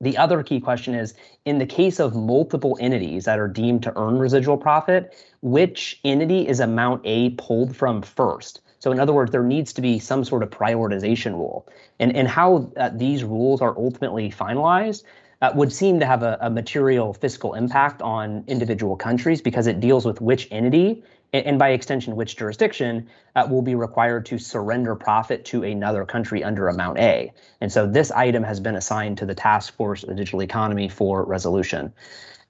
The 0.00 0.16
other 0.16 0.42
key 0.42 0.60
question 0.60 0.94
is 0.94 1.14
in 1.44 1.58
the 1.58 1.66
case 1.66 2.00
of 2.00 2.14
multiple 2.14 2.78
entities 2.80 3.26
that 3.26 3.38
are 3.38 3.48
deemed 3.48 3.82
to 3.82 3.92
earn 3.96 4.18
residual 4.18 4.56
profit, 4.56 5.14
which 5.42 6.00
entity 6.04 6.48
is 6.48 6.60
amount 6.60 7.02
A 7.04 7.30
pulled 7.30 7.76
from 7.76 8.00
first? 8.00 8.62
So, 8.78 8.92
in 8.92 8.98
other 8.98 9.12
words, 9.12 9.30
there 9.30 9.42
needs 9.42 9.74
to 9.74 9.82
be 9.82 9.98
some 9.98 10.24
sort 10.24 10.42
of 10.42 10.48
prioritization 10.48 11.32
rule. 11.32 11.68
And, 11.98 12.16
and 12.16 12.26
how 12.26 12.72
uh, 12.78 12.90
these 12.94 13.24
rules 13.24 13.60
are 13.60 13.76
ultimately 13.76 14.30
finalized 14.30 15.02
uh, 15.42 15.52
would 15.54 15.70
seem 15.70 16.00
to 16.00 16.06
have 16.06 16.22
a, 16.22 16.38
a 16.40 16.48
material 16.48 17.12
fiscal 17.12 17.52
impact 17.52 18.00
on 18.00 18.42
individual 18.46 18.96
countries 18.96 19.42
because 19.42 19.66
it 19.66 19.80
deals 19.80 20.06
with 20.06 20.22
which 20.22 20.48
entity 20.50 21.02
and 21.32 21.58
by 21.58 21.70
extension, 21.70 22.16
which 22.16 22.36
jurisdiction 22.36 23.08
uh, 23.36 23.46
will 23.48 23.62
be 23.62 23.74
required 23.74 24.26
to 24.26 24.38
surrender 24.38 24.94
profit 24.94 25.44
to 25.46 25.62
another 25.62 26.04
country 26.04 26.42
under 26.42 26.68
Amount 26.68 26.98
A. 26.98 27.32
And 27.60 27.70
so 27.70 27.86
this 27.86 28.10
item 28.10 28.42
has 28.42 28.60
been 28.60 28.74
assigned 28.74 29.18
to 29.18 29.26
the 29.26 29.34
Task 29.34 29.74
Force 29.76 30.02
of 30.02 30.08
the 30.08 30.14
Digital 30.14 30.42
Economy 30.42 30.88
for 30.88 31.24
resolution. 31.24 31.92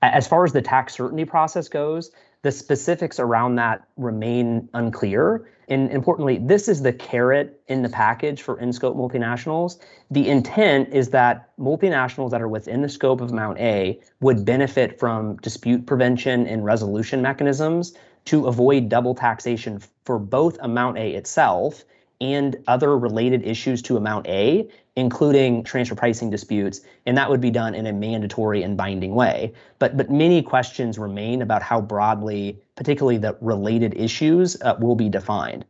As 0.02 0.26
far 0.26 0.44
as 0.44 0.52
the 0.52 0.62
tax 0.62 0.94
certainty 0.94 1.26
process 1.26 1.68
goes, 1.68 2.10
the 2.42 2.50
specifics 2.50 3.20
around 3.20 3.56
that 3.56 3.86
remain 3.96 4.68
unclear. 4.72 5.46
And 5.68 5.90
importantly, 5.90 6.38
this 6.38 6.68
is 6.68 6.82
the 6.82 6.92
carrot 6.92 7.60
in 7.68 7.82
the 7.82 7.88
package 7.90 8.42
for 8.42 8.58
in 8.58 8.72
scope 8.72 8.96
multinationals. 8.96 9.78
The 10.10 10.26
intent 10.26 10.92
is 10.94 11.10
that 11.10 11.56
multinationals 11.58 12.30
that 12.30 12.40
are 12.40 12.48
within 12.48 12.80
the 12.80 12.88
scope 12.88 13.20
of 13.20 13.30
Amount 13.30 13.58
A 13.58 14.00
would 14.20 14.44
benefit 14.44 14.98
from 14.98 15.36
dispute 15.36 15.86
prevention 15.86 16.46
and 16.46 16.64
resolution 16.64 17.20
mechanisms 17.20 17.92
to 18.26 18.46
avoid 18.46 18.88
double 18.88 19.14
taxation 19.14 19.80
for 20.04 20.18
both 20.18 20.58
Amount 20.60 20.98
A 20.98 21.12
itself 21.12 21.84
and 22.20 22.56
other 22.66 22.98
related 22.98 23.46
issues 23.46 23.80
to 23.82 23.96
Amount 23.96 24.26
A, 24.26 24.68
including 24.96 25.64
transfer 25.64 25.94
pricing 25.94 26.28
disputes, 26.28 26.82
and 27.06 27.16
that 27.16 27.30
would 27.30 27.40
be 27.40 27.50
done 27.50 27.74
in 27.74 27.86
a 27.86 27.92
mandatory 27.92 28.62
and 28.62 28.76
binding 28.76 29.14
way. 29.14 29.52
But 29.78 29.96
but 29.96 30.10
many 30.10 30.42
questions 30.42 30.98
remain 30.98 31.40
about 31.40 31.62
how 31.62 31.80
broadly, 31.80 32.60
particularly 32.76 33.18
the 33.18 33.36
related 33.40 33.94
issues, 33.94 34.60
uh, 34.62 34.76
will 34.78 34.96
be 34.96 35.08
defined. 35.08 35.64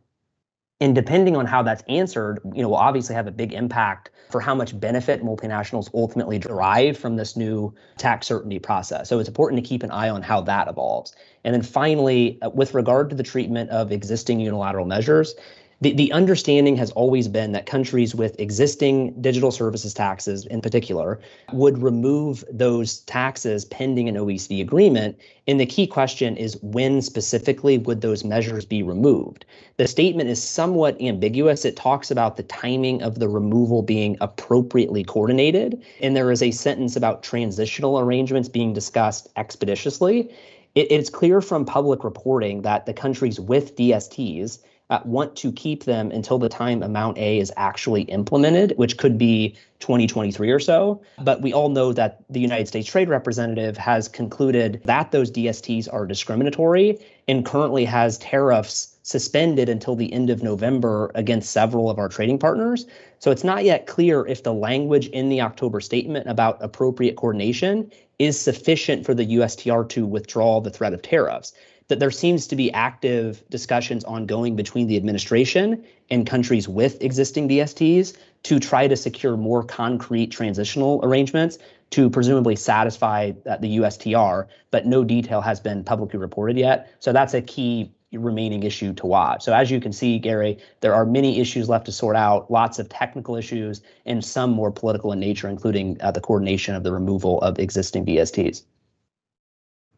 And 0.83 0.95
depending 0.95 1.37
on 1.37 1.45
how 1.45 1.63
that's 1.63 1.85
answered, 1.89 2.41
you 2.55 2.63
know, 2.63 2.71
will 2.71 2.77
obviously 2.77 3.15
have 3.15 3.27
a 3.27 3.31
big 3.31 3.53
impact 3.53 4.11
for 4.31 4.41
how 4.41 4.55
much 4.55 4.79
benefit 4.79 5.23
multinationals 5.23 5.91
ultimately 5.93 6.39
derive 6.39 6.97
from 6.97 7.17
this 7.17 7.37
new 7.37 7.75
tax 7.99 8.27
certainty 8.27 8.59
process. 8.59 9.09
So 9.09 9.19
it's 9.19 9.29
important 9.29 9.63
to 9.63 9.69
keep 9.69 9.83
an 9.83 9.91
eye 9.91 10.09
on 10.09 10.23
how 10.23 10.41
that 10.43 10.69
evolves. 10.69 11.15
And 11.45 11.55
then 11.55 11.63
finally, 11.63 12.39
uh, 12.43 12.51
with 12.51 12.75
regard 12.75 13.11
to 13.11 13.17
the 13.17 13.23
treatment 13.23 13.71
of 13.71 13.93
existing 13.93 14.41
unilateral 14.41 14.87
measures, 14.87 15.35
the, 15.83 15.95
the 15.95 16.13
understanding 16.13 16.77
has 16.77 16.91
always 16.91 17.27
been 17.27 17.53
that 17.53 17.65
countries 17.65 18.15
with 18.15 18.39
existing 18.39 19.19
digital 19.23 19.51
services 19.51 19.95
taxes 19.95 20.45
in 20.47 20.61
particular 20.61 21.19
would 21.55 21.83
remove 21.83 22.45
those 22.51 22.99
taxes 23.01 23.65
pending 23.65 24.07
an 24.07 24.17
OECD 24.17 24.61
agreement. 24.61 25.19
And 25.47 25.59
the 25.59 25.65
key 25.65 25.87
question 25.87 26.37
is 26.37 26.59
when 26.61 27.01
specifically 27.01 27.79
would 27.79 28.03
those 28.03 28.25
measures 28.25 28.67
be 28.67 28.83
removed? 28.83 29.47
The 29.79 29.89
statement 29.89 30.29
is 30.29 30.43
somewhat 30.43 31.01
ambiguous. 31.01 31.65
It 31.65 31.77
talks 31.77 32.11
about 32.11 32.37
the 32.37 32.43
timing 32.43 33.03
of 33.03 33.19
the 33.19 33.29
removal 33.31 33.81
being 33.81 34.19
appropriately 34.21 35.03
coordinated. 35.03 35.83
And 36.03 36.15
there 36.15 36.31
is 36.31 36.43
a 36.43 36.51
sentence 36.51 36.95
about 36.95 37.23
transitional 37.23 37.99
arrangements 37.99 38.51
being 38.51 38.75
discussed 38.75 39.29
expeditiously. 39.37 40.31
It, 40.75 40.91
it's 40.91 41.11
clear 41.11 41.41
from 41.41 41.65
public 41.65 42.05
reporting 42.05 42.63
that 42.63 42.87
the 42.87 42.95
countries 42.95 43.41
with 43.41 43.77
DSTs 43.77 44.59
uh, 44.91 45.01
want 45.05 45.37
to 45.37 45.53
keep 45.53 45.85
them 45.85 46.11
until 46.11 46.39
the 46.39 46.49
time 46.49 46.83
Amount 46.83 47.17
A 47.17 47.39
is 47.39 47.53
actually 47.57 48.03
implemented, 48.03 48.75
which 48.77 48.99
could 48.99 49.17
be 49.17 49.57
2023 49.79 50.51
or 50.51 50.59
so. 50.59 51.01
But 51.21 51.43
we 51.43 51.53
all 51.53 51.69
know 51.69 51.93
that 51.93 52.25
the 52.29 52.41
United 52.41 52.67
States 52.67 52.89
Trade 52.89 53.09
Representative 53.09 53.77
has 53.77 54.09
concluded 54.09 54.83
that 54.85 55.13
those 55.13 55.31
DSTs 55.31 55.89
are 55.93 56.07
discriminatory 56.07 56.99
and 57.29 57.47
currently 57.47 57.85
has 57.85 58.19
tariffs 58.19 58.90
suspended 59.03 59.69
until 59.69 59.97
the 59.97 60.13
end 60.13 60.31
of 60.31 60.43
November 60.43 61.11
against 61.15 61.51
several 61.51 61.91
of 61.91 61.99
our 61.99 62.09
trading 62.09 62.39
partners. 62.39 62.87
So 63.19 63.31
it's 63.31 63.45
not 63.45 63.65
yet 63.65 63.87
clear 63.87 64.27
if 64.27 64.43
the 64.43 64.53
language 64.53 65.09
in 65.09 65.29
the 65.29 65.41
October 65.41 65.81
statement 65.81 66.29
about 66.29 66.59
appropriate 66.61 67.17
coordination 67.17 67.91
is 68.19 68.41
sufficient 68.41 69.07
for 69.07 69.15
the 69.15 69.27
USTR 69.37 69.89
to 69.91 70.07
withdraw 70.07 70.61
the 70.61 70.71
threat 70.71 70.93
of 70.93 71.03
tariffs 71.03 71.55
that 71.91 71.99
there 71.99 72.11
seems 72.11 72.47
to 72.47 72.55
be 72.55 72.73
active 72.73 73.43
discussions 73.51 74.05
ongoing 74.05 74.55
between 74.55 74.87
the 74.87 74.97
administration 74.97 75.85
and 76.09 76.25
countries 76.25 76.69
with 76.69 77.03
existing 77.03 77.49
DSTs 77.49 78.17
to 78.45 78.61
try 78.61 78.87
to 78.87 78.97
secure 78.97 79.37
more 79.37 79.65
concrete 79.65 80.29
transitional 80.29 81.01
arrangements 81.03 81.59
to 81.91 82.09
presumably 82.09 82.55
satisfy 82.55 83.33
the 83.45 83.79
USTR, 83.79 84.47
but 84.71 84.87
no 84.87 85.03
detail 85.03 85.41
has 85.41 85.59
been 85.59 85.83
publicly 85.83 86.21
reported 86.21 86.57
yet. 86.57 86.95
So 87.01 87.13
that's 87.13 87.35
a 87.35 87.43
key 87.43 87.93
remaining 88.19 88.63
issue 88.63 88.93
to 88.95 89.07
watch. 89.07 89.43
So 89.43 89.53
as 89.55 89.71
you 89.71 89.81
can 89.81 89.93
see, 89.93 90.19
Gary, 90.19 90.59
there 90.81 90.95
are 90.95 91.07
many 91.07 91.41
issues 91.41 91.69
left 91.69 91.87
to 91.87 91.93
sort 91.93 92.17
out, 92.17 92.51
lots 92.51 92.79
of 92.79 92.89
technical 92.89 93.37
issues, 93.37 93.83
and 94.07 94.25
some 94.25 94.51
more 94.51 94.71
political 94.71 95.13
in 95.13 95.21
nature, 95.21 95.49
including 95.49 95.97
uh, 96.01 96.11
the 96.11 96.21
coordination 96.21 96.75
of 96.75 96.83
the 96.83 96.93
removal 96.93 97.41
of 97.43 97.59
existing 97.59 98.07
DSTs. 98.07 98.65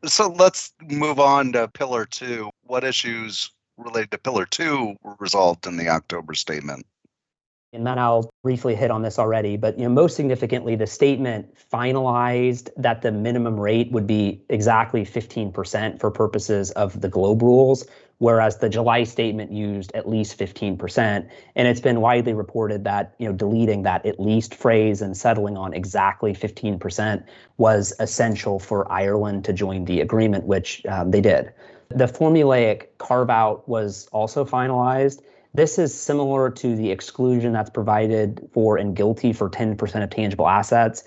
So 0.04 0.28
let's 0.28 0.72
move 0.88 1.20
on 1.20 1.52
to 1.52 1.68
Pillar 1.68 2.04
Two. 2.04 2.50
What 2.64 2.84
issues 2.84 3.50
related 3.76 4.10
to 4.10 4.18
Pillar 4.18 4.46
Two 4.46 4.96
were 5.02 5.14
resolved 5.18 5.66
in 5.66 5.76
the 5.76 5.88
October 5.88 6.34
statement? 6.34 6.86
And 7.74 7.86
then 7.86 7.98
I'll 7.98 8.28
briefly 8.42 8.74
hit 8.74 8.90
on 8.90 9.00
this 9.00 9.18
already, 9.18 9.56
but 9.56 9.78
you 9.78 9.84
know, 9.84 9.90
most 9.90 10.14
significantly, 10.14 10.76
the 10.76 10.86
statement 10.86 11.56
finalized 11.72 12.68
that 12.76 13.00
the 13.00 13.10
minimum 13.10 13.58
rate 13.58 13.90
would 13.92 14.06
be 14.06 14.42
exactly 14.50 15.06
15% 15.06 15.98
for 15.98 16.10
purposes 16.10 16.70
of 16.72 17.00
the 17.00 17.08
GloBE 17.08 17.40
rules, 17.40 17.86
whereas 18.18 18.58
the 18.58 18.68
July 18.68 19.04
statement 19.04 19.52
used 19.52 19.90
at 19.94 20.06
least 20.06 20.38
15%. 20.38 21.26
And 21.56 21.68
it's 21.68 21.80
been 21.80 22.02
widely 22.02 22.34
reported 22.34 22.84
that 22.84 23.14
you 23.18 23.26
know 23.26 23.32
deleting 23.32 23.84
that 23.84 24.04
at 24.04 24.20
least 24.20 24.54
phrase 24.54 25.00
and 25.00 25.16
settling 25.16 25.56
on 25.56 25.72
exactly 25.72 26.34
15% 26.34 27.24
was 27.56 27.94
essential 28.00 28.58
for 28.58 28.90
Ireland 28.92 29.46
to 29.46 29.52
join 29.54 29.86
the 29.86 30.02
agreement, 30.02 30.44
which 30.44 30.84
um, 30.84 31.10
they 31.10 31.22
did. 31.22 31.54
The 31.88 32.04
formulaic 32.04 32.88
carve 32.98 33.30
out 33.30 33.66
was 33.66 34.08
also 34.12 34.44
finalized 34.44 35.22
this 35.54 35.78
is 35.78 35.94
similar 35.94 36.50
to 36.50 36.76
the 36.76 36.90
exclusion 36.90 37.52
that's 37.52 37.70
provided 37.70 38.48
for 38.52 38.78
in 38.78 38.94
GILTI 38.94 39.34
for 39.34 39.50
10% 39.50 40.02
of 40.02 40.10
tangible 40.10 40.48
assets, 40.48 41.04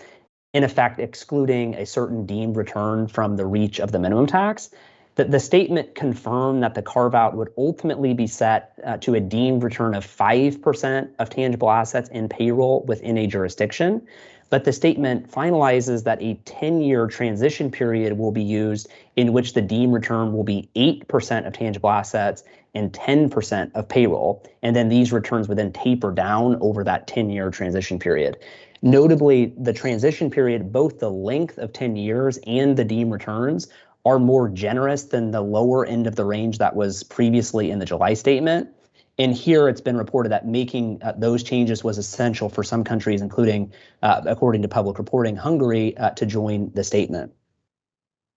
in 0.54 0.64
effect, 0.64 1.00
excluding 1.00 1.74
a 1.76 1.86
certain 1.86 2.26
deemed 2.26 2.56
return 2.56 3.08
from 3.08 3.38
the 3.38 3.46
reach 3.46 3.80
of 3.80 3.92
the 3.92 4.00
minimum 4.00 4.28
tax. 4.28 4.70
The, 5.16 5.26
the 5.26 5.40
statement 5.40 5.96
confirmed 5.96 6.62
that 6.64 6.76
the 6.76 6.82
carve 6.82 7.16
out 7.16 7.36
would 7.36 7.50
ultimately 7.58 8.14
be 8.14 8.28
set 8.28 8.74
uh, 8.86 8.98
to 8.98 9.16
a 9.16 9.20
deemed 9.20 9.64
return 9.64 9.96
of 9.96 10.06
5% 10.06 11.10
of 11.20 11.30
tangible 11.30 11.72
assets 11.72 12.10
in 12.10 12.30
payroll 12.30 12.84
within 12.88 13.18
a 13.18 13.26
jurisdiction. 13.26 14.06
But 14.50 14.64
the 14.64 14.74
statement 14.74 15.32
finalizes 15.32 16.04
that 16.04 16.22
a 16.22 16.36
10 16.46 16.82
year 16.82 17.08
transition 17.08 17.72
period 17.72 18.18
will 18.18 18.32
be 18.32 18.44
used 18.44 18.90
in 19.16 19.34
which 19.34 19.54
the 19.54 19.62
deemed 19.62 19.94
return 19.94 20.34
will 20.34 20.44
be 20.44 20.70
8% 20.76 21.48
of 21.48 21.54
tangible 21.54 21.90
assets 21.90 22.44
and 22.76 22.92
10% 22.94 23.72
of 23.74 23.88
payroll. 23.88 24.46
And 24.62 24.76
then 24.76 24.90
these 24.90 25.12
returns 25.12 25.48
would 25.48 25.58
then 25.58 25.72
taper 25.72 26.12
down 26.12 26.58
over 26.62 26.84
that 26.84 27.08
10 27.08 27.30
year 27.30 27.50
transition 27.50 27.98
period. 27.98 28.38
Notably, 28.82 29.54
the 29.58 29.74
transition 29.74 30.30
period, 30.30 30.72
both 30.72 31.00
the 31.00 31.10
length 31.10 31.58
of 31.58 31.74
10 31.74 31.96
years 31.96 32.38
and 32.46 32.78
the 32.78 32.84
deemed 32.84 33.12
returns, 33.12 33.68
are 34.06 34.20
more 34.20 34.48
generous 34.50 35.06
than 35.06 35.32
the 35.32 35.42
lower 35.42 35.86
end 35.86 36.06
of 36.06 36.16
the 36.16 36.26
range 36.26 36.60
that 36.60 36.76
was 36.76 37.04
previously 37.04 37.72
in 37.72 37.80
the 37.80 37.86
July 37.86 38.14
statement. 38.14 38.70
And 39.18 39.34
here 39.34 39.70
it's 39.70 39.82
been 39.82 39.98
reported 39.98 40.30
that 40.30 40.46
making 40.46 41.02
uh, 41.02 41.14
those 41.18 41.42
changes 41.42 41.84
was 41.84 41.98
essential 41.98 42.50
for 42.50 42.64
some 42.64 42.84
countries, 42.84 43.22
including, 43.22 43.72
uh, 44.04 44.22
according 44.26 44.62
to 44.62 44.68
public 44.68 44.98
reporting, 44.98 45.36
Hungary, 45.36 45.98
uh, 45.98 46.12
to 46.12 46.26
join 46.26 46.72
the 46.76 46.84
statement. 46.84 47.34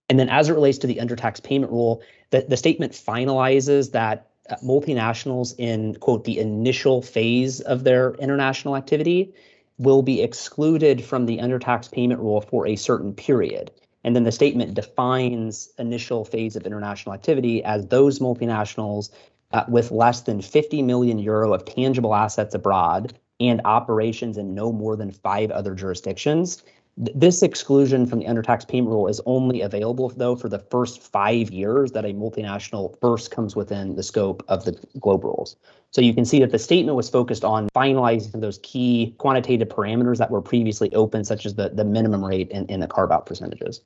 And 0.08 0.18
then 0.18 0.28
as 0.28 0.48
it 0.48 0.54
relates 0.54 0.78
to 0.78 0.86
the 0.86 0.96
undertax 0.96 1.42
payment 1.42 1.70
rule, 1.70 2.02
the, 2.30 2.44
the 2.48 2.56
statement 2.56 2.92
finalizes 2.92 3.92
that 3.92 4.28
uh, 4.48 4.56
multinationals 4.64 5.54
in, 5.58 5.94
quote, 5.96 6.24
the 6.24 6.38
initial 6.38 7.02
phase 7.02 7.60
of 7.60 7.84
their 7.84 8.14
international 8.14 8.76
activity 8.76 9.34
will 9.78 10.02
be 10.02 10.22
excluded 10.22 11.04
from 11.04 11.26
the 11.26 11.38
undertax 11.38 11.90
payment 11.90 12.20
rule 12.20 12.40
for 12.40 12.66
a 12.66 12.76
certain 12.76 13.12
period. 13.12 13.70
And 14.04 14.16
then 14.16 14.24
the 14.24 14.32
statement 14.32 14.74
defines 14.74 15.68
initial 15.78 16.24
phase 16.24 16.56
of 16.56 16.66
international 16.66 17.14
activity 17.14 17.62
as 17.62 17.86
those 17.86 18.18
multinationals 18.18 19.10
uh, 19.52 19.64
with 19.68 19.90
less 19.90 20.22
than 20.22 20.40
50 20.40 20.82
million 20.82 21.18
euro 21.18 21.52
of 21.52 21.64
tangible 21.64 22.14
assets 22.14 22.54
abroad 22.54 23.18
and 23.40 23.60
operations 23.64 24.36
in 24.36 24.54
no 24.54 24.72
more 24.72 24.96
than 24.96 25.10
five 25.10 25.50
other 25.50 25.74
jurisdictions. 25.74 26.62
This 27.00 27.44
exclusion 27.44 28.06
from 28.06 28.18
the 28.18 28.24
undertax 28.24 28.66
payment 28.66 28.90
rule 28.90 29.06
is 29.06 29.20
only 29.24 29.60
available, 29.60 30.08
though, 30.08 30.34
for 30.34 30.48
the 30.48 30.58
first 30.58 31.00
five 31.00 31.48
years 31.52 31.92
that 31.92 32.04
a 32.04 32.08
multinational 32.08 32.98
first 33.00 33.30
comes 33.30 33.54
within 33.54 33.94
the 33.94 34.02
scope 34.02 34.42
of 34.48 34.64
the 34.64 34.72
GloBE 34.98 35.22
rules. 35.22 35.54
So 35.92 36.00
you 36.00 36.12
can 36.12 36.24
see 36.24 36.40
that 36.40 36.50
the 36.50 36.58
statement 36.58 36.96
was 36.96 37.08
focused 37.08 37.44
on 37.44 37.68
finalizing 37.68 38.40
those 38.40 38.58
key 38.64 39.14
quantitative 39.18 39.68
parameters 39.68 40.18
that 40.18 40.32
were 40.32 40.42
previously 40.42 40.92
open, 40.92 41.24
such 41.24 41.46
as 41.46 41.54
the, 41.54 41.68
the 41.68 41.84
minimum 41.84 42.24
rate 42.24 42.50
and, 42.52 42.68
and 42.68 42.82
the 42.82 42.88
carve 42.88 43.12
out 43.12 43.26
percentages. 43.26 43.80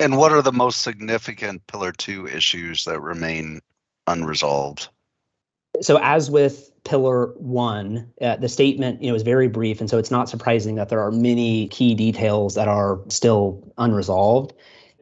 And 0.00 0.16
what 0.16 0.32
are 0.32 0.42
the 0.42 0.50
most 0.50 0.80
significant 0.80 1.66
Pillar 1.66 1.92
2 1.92 2.26
issues 2.26 2.86
that 2.86 3.00
remain 3.00 3.60
unresolved? 4.06 4.88
So, 5.82 5.98
as 6.02 6.30
with 6.30 6.71
pillar 6.84 7.32
one, 7.36 8.10
uh, 8.20 8.36
the 8.36 8.48
statement 8.48 9.02
you 9.02 9.10
know 9.10 9.14
is 9.14 9.22
very 9.22 9.48
brief, 9.48 9.80
and 9.80 9.88
so 9.88 9.98
it's 9.98 10.10
not 10.10 10.28
surprising 10.28 10.74
that 10.76 10.88
there 10.88 11.00
are 11.00 11.12
many 11.12 11.68
key 11.68 11.94
details 11.94 12.54
that 12.54 12.68
are 12.68 13.00
still 13.08 13.62
unresolved. 13.78 14.52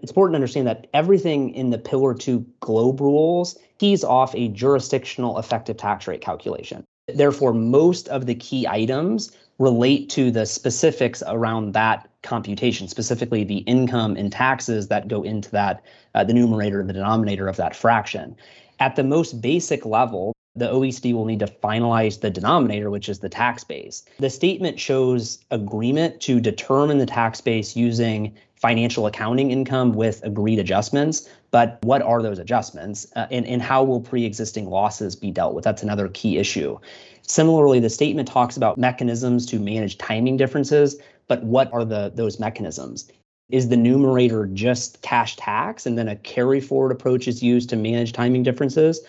It's 0.02 0.10
important 0.10 0.34
to 0.34 0.36
understand 0.36 0.66
that 0.66 0.86
everything 0.94 1.54
in 1.54 1.70
the 1.70 1.78
pillar 1.78 2.14
two 2.14 2.46
GloBE 2.60 3.00
rules 3.00 3.58
keys 3.78 4.04
off 4.04 4.34
a 4.34 4.48
jurisdictional 4.48 5.38
effective 5.38 5.76
tax 5.76 6.06
rate 6.06 6.20
calculation. 6.20 6.84
Therefore, 7.08 7.52
most 7.52 8.08
of 8.08 8.26
the 8.26 8.34
key 8.34 8.66
items 8.66 9.32
relate 9.58 10.08
to 10.10 10.30
the 10.30 10.46
specifics 10.46 11.22
around 11.26 11.72
that 11.72 12.08
computation, 12.22 12.88
specifically 12.88 13.44
the 13.44 13.58
income 13.58 14.16
and 14.16 14.32
taxes 14.32 14.88
that 14.88 15.08
go 15.08 15.22
into 15.22 15.50
that, 15.50 15.82
uh, 16.14 16.24
the 16.24 16.32
numerator 16.32 16.80
and 16.80 16.88
the 16.88 16.94
denominator 16.94 17.48
of 17.48 17.56
that 17.56 17.76
fraction. 17.76 18.36
At 18.78 18.96
the 18.96 19.04
most 19.04 19.40
basic 19.42 19.84
level, 19.84 20.32
the 20.56 20.66
OECD 20.66 21.12
will 21.14 21.24
need 21.24 21.38
to 21.40 21.46
finalize 21.46 22.20
the 22.20 22.30
denominator, 22.30 22.90
which 22.90 23.08
is 23.08 23.20
the 23.20 23.28
tax 23.28 23.62
base. 23.62 24.04
The 24.18 24.30
statement 24.30 24.80
shows 24.80 25.38
agreement 25.50 26.20
to 26.22 26.40
determine 26.40 26.98
the 26.98 27.06
tax 27.06 27.40
base 27.40 27.76
using 27.76 28.34
financial 28.56 29.06
accounting 29.06 29.50
income 29.50 29.92
with 29.92 30.22
agreed 30.24 30.58
adjustments. 30.58 31.28
But 31.50 31.78
what 31.82 32.02
are 32.02 32.20
those 32.20 32.38
adjustments? 32.38 33.06
Uh, 33.16 33.26
and, 33.30 33.46
and 33.46 33.62
how 33.62 33.82
will 33.84 34.00
pre 34.00 34.24
existing 34.24 34.68
losses 34.68 35.16
be 35.16 35.30
dealt 35.30 35.54
with? 35.54 35.64
That's 35.64 35.82
another 35.82 36.08
key 36.08 36.38
issue. 36.38 36.78
Similarly, 37.22 37.78
the 37.78 37.90
statement 37.90 38.28
talks 38.28 38.56
about 38.56 38.76
mechanisms 38.76 39.46
to 39.46 39.60
manage 39.60 39.98
timing 39.98 40.36
differences, 40.36 41.00
but 41.28 41.44
what 41.44 41.72
are 41.72 41.84
the 41.84 42.12
those 42.14 42.40
mechanisms? 42.40 43.10
Is 43.50 43.68
the 43.68 43.76
numerator 43.76 44.46
just 44.46 45.02
cash 45.02 45.36
tax 45.36 45.86
and 45.86 45.96
then 45.96 46.08
a 46.08 46.16
carry 46.16 46.60
forward 46.60 46.92
approach 46.92 47.28
is 47.28 47.42
used 47.42 47.68
to 47.70 47.76
manage 47.76 48.12
timing 48.12 48.42
differences? 48.42 49.00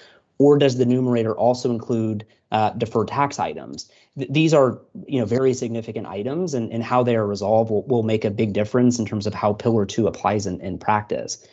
Or 0.41 0.57
does 0.57 0.77
the 0.77 0.85
numerator 0.87 1.35
also 1.37 1.69
include 1.69 2.25
uh, 2.51 2.71
deferred 2.71 3.07
tax 3.07 3.37
items? 3.37 3.87
Th- 4.17 4.31
these 4.31 4.55
are 4.55 4.81
you 5.05 5.19
know 5.19 5.25
very 5.25 5.53
significant 5.53 6.07
items, 6.07 6.55
and, 6.55 6.73
and 6.73 6.83
how 6.83 7.03
they 7.03 7.15
are 7.15 7.27
resolved 7.27 7.69
will, 7.69 7.83
will 7.83 8.01
make 8.01 8.25
a 8.25 8.31
big 8.31 8.51
difference 8.53 8.97
in 8.97 9.05
terms 9.05 9.27
of 9.27 9.35
how 9.35 9.53
Pillar 9.53 9.85
2 9.85 10.07
applies 10.07 10.47
in, 10.47 10.59
in 10.61 10.79
practice. 10.79 11.47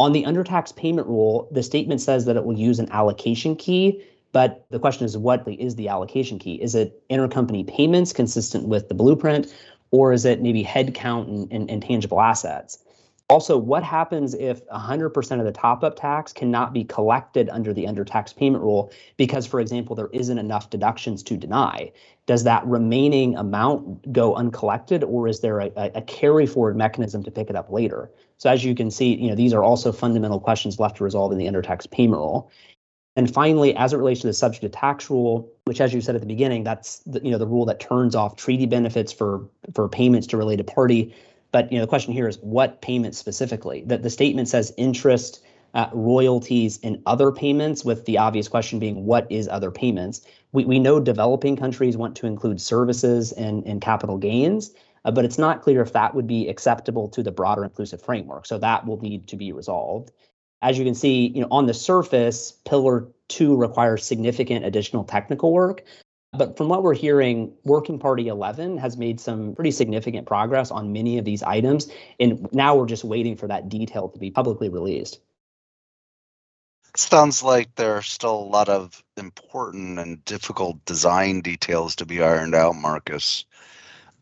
On 0.00 0.10
the 0.12 0.24
undertax 0.24 0.74
payment 0.74 1.06
rule, 1.06 1.48
the 1.52 1.62
statement 1.62 2.00
says 2.00 2.24
that 2.24 2.34
it 2.34 2.44
will 2.44 2.58
use 2.58 2.80
an 2.80 2.90
allocation 2.90 3.54
key, 3.54 4.02
but 4.32 4.66
the 4.70 4.80
question 4.80 5.04
is 5.04 5.16
what 5.16 5.46
is 5.46 5.76
the 5.76 5.86
allocation 5.86 6.40
key? 6.40 6.60
Is 6.60 6.74
it 6.74 7.00
intercompany 7.08 7.64
payments 7.64 8.12
consistent 8.12 8.66
with 8.66 8.88
the 8.88 8.94
blueprint, 8.94 9.54
or 9.92 10.12
is 10.12 10.24
it 10.24 10.42
maybe 10.42 10.64
headcount 10.64 11.28
and, 11.28 11.52
and, 11.52 11.70
and 11.70 11.80
tangible 11.80 12.20
assets? 12.20 12.83
Also, 13.30 13.56
what 13.56 13.82
happens 13.82 14.34
if 14.34 14.66
100% 14.68 15.38
of 15.38 15.46
the 15.46 15.52
top 15.52 15.82
up 15.82 15.96
tax 15.96 16.30
cannot 16.30 16.74
be 16.74 16.84
collected 16.84 17.48
under 17.48 17.72
the 17.72 17.84
undertax 17.84 18.36
payment 18.36 18.62
rule 18.62 18.92
because, 19.16 19.46
for 19.46 19.60
example, 19.60 19.96
there 19.96 20.10
isn't 20.12 20.36
enough 20.36 20.68
deductions 20.68 21.22
to 21.22 21.36
deny? 21.38 21.90
Does 22.26 22.44
that 22.44 22.66
remaining 22.66 23.34
amount 23.36 24.12
go 24.12 24.34
uncollected 24.34 25.02
or 25.02 25.26
is 25.26 25.40
there 25.40 25.60
a, 25.60 25.72
a 25.76 26.02
carry 26.02 26.46
forward 26.46 26.76
mechanism 26.76 27.22
to 27.22 27.30
pick 27.30 27.48
it 27.48 27.56
up 27.56 27.70
later? 27.70 28.10
So, 28.36 28.50
as 28.50 28.62
you 28.62 28.74
can 28.74 28.90
see, 28.90 29.14
you 29.14 29.30
know, 29.30 29.34
these 29.34 29.54
are 29.54 29.64
also 29.64 29.90
fundamental 29.90 30.38
questions 30.38 30.78
left 30.78 30.98
to 30.98 31.04
resolve 31.04 31.32
in 31.32 31.38
the 31.38 31.46
undertax 31.46 31.90
payment 31.90 32.20
rule. 32.20 32.50
And 33.16 33.32
finally, 33.32 33.74
as 33.76 33.92
it 33.92 33.96
relates 33.96 34.20
to 34.22 34.26
the 34.26 34.32
subject 34.32 34.62
to 34.62 34.68
tax 34.68 35.08
rule, 35.08 35.50
which, 35.64 35.80
as 35.80 35.94
you 35.94 36.00
said 36.00 36.14
at 36.14 36.20
the 36.20 36.26
beginning, 36.26 36.64
that's 36.64 36.98
the, 37.00 37.20
you 37.24 37.30
know 37.30 37.38
the 37.38 37.46
rule 37.46 37.64
that 37.66 37.80
turns 37.80 38.14
off 38.14 38.36
treaty 38.36 38.66
benefits 38.66 39.12
for 39.12 39.48
for 39.72 39.88
payments 39.88 40.26
to 40.28 40.36
related 40.36 40.66
party. 40.66 41.14
But 41.54 41.70
you 41.70 41.78
know, 41.78 41.84
the 41.84 41.88
question 41.88 42.12
here 42.12 42.26
is 42.26 42.38
what 42.38 42.82
payments 42.82 43.16
specifically? 43.16 43.84
That 43.86 44.02
the 44.02 44.10
statement 44.10 44.48
says 44.48 44.74
interest, 44.76 45.40
uh, 45.74 45.88
royalties, 45.92 46.80
and 46.82 47.00
other 47.06 47.30
payments, 47.30 47.84
with 47.84 48.06
the 48.06 48.18
obvious 48.18 48.48
question 48.48 48.80
being 48.80 49.06
what 49.06 49.30
is 49.30 49.46
other 49.46 49.70
payments? 49.70 50.22
We, 50.50 50.64
we 50.64 50.80
know 50.80 50.98
developing 50.98 51.54
countries 51.54 51.96
want 51.96 52.16
to 52.16 52.26
include 52.26 52.60
services 52.60 53.30
and, 53.30 53.64
and 53.68 53.80
capital 53.80 54.18
gains, 54.18 54.72
uh, 55.04 55.12
but 55.12 55.24
it's 55.24 55.38
not 55.38 55.62
clear 55.62 55.80
if 55.80 55.92
that 55.92 56.16
would 56.16 56.26
be 56.26 56.48
acceptable 56.48 57.06
to 57.10 57.22
the 57.22 57.30
broader 57.30 57.62
inclusive 57.62 58.02
framework. 58.02 58.46
So 58.46 58.58
that 58.58 58.84
will 58.84 59.00
need 59.00 59.28
to 59.28 59.36
be 59.36 59.52
resolved. 59.52 60.10
As 60.60 60.76
you 60.76 60.84
can 60.84 60.96
see, 60.96 61.28
you 61.28 61.42
know, 61.42 61.48
on 61.52 61.66
the 61.66 61.74
surface, 61.74 62.50
Pillar 62.64 63.06
2 63.28 63.54
requires 63.54 64.04
significant 64.04 64.64
additional 64.64 65.04
technical 65.04 65.52
work, 65.52 65.84
but 66.36 66.56
from 66.56 66.68
what 66.68 66.82
we're 66.82 66.94
hearing, 66.94 67.52
Working 67.64 67.98
Party 67.98 68.28
11 68.28 68.78
has 68.78 68.96
made 68.96 69.20
some 69.20 69.54
pretty 69.54 69.70
significant 69.70 70.26
progress 70.26 70.70
on 70.70 70.92
many 70.92 71.18
of 71.18 71.24
these 71.24 71.42
items. 71.42 71.90
And 72.20 72.48
now 72.52 72.76
we're 72.76 72.86
just 72.86 73.04
waiting 73.04 73.36
for 73.36 73.46
that 73.48 73.68
detail 73.68 74.08
to 74.08 74.18
be 74.18 74.30
publicly 74.30 74.68
released. 74.68 75.20
Sounds 76.96 77.42
like 77.42 77.74
there 77.74 77.96
are 77.96 78.02
still 78.02 78.36
a 78.36 78.50
lot 78.52 78.68
of 78.68 79.02
important 79.16 79.98
and 79.98 80.24
difficult 80.24 80.84
design 80.84 81.40
details 81.40 81.96
to 81.96 82.06
be 82.06 82.22
ironed 82.22 82.54
out, 82.54 82.76
Marcus. 82.76 83.44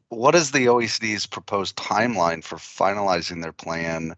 What 0.09 0.35
is 0.35 0.51
the 0.51 0.67
OECD's 0.67 1.27
proposed 1.27 1.77
timeline 1.77 2.43
for 2.43 2.57
finalizing 2.57 3.43
their 3.43 3.53
plan 3.53 4.15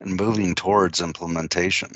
and 0.00 0.16
moving 0.16 0.54
towards 0.54 1.00
implementation? 1.00 1.90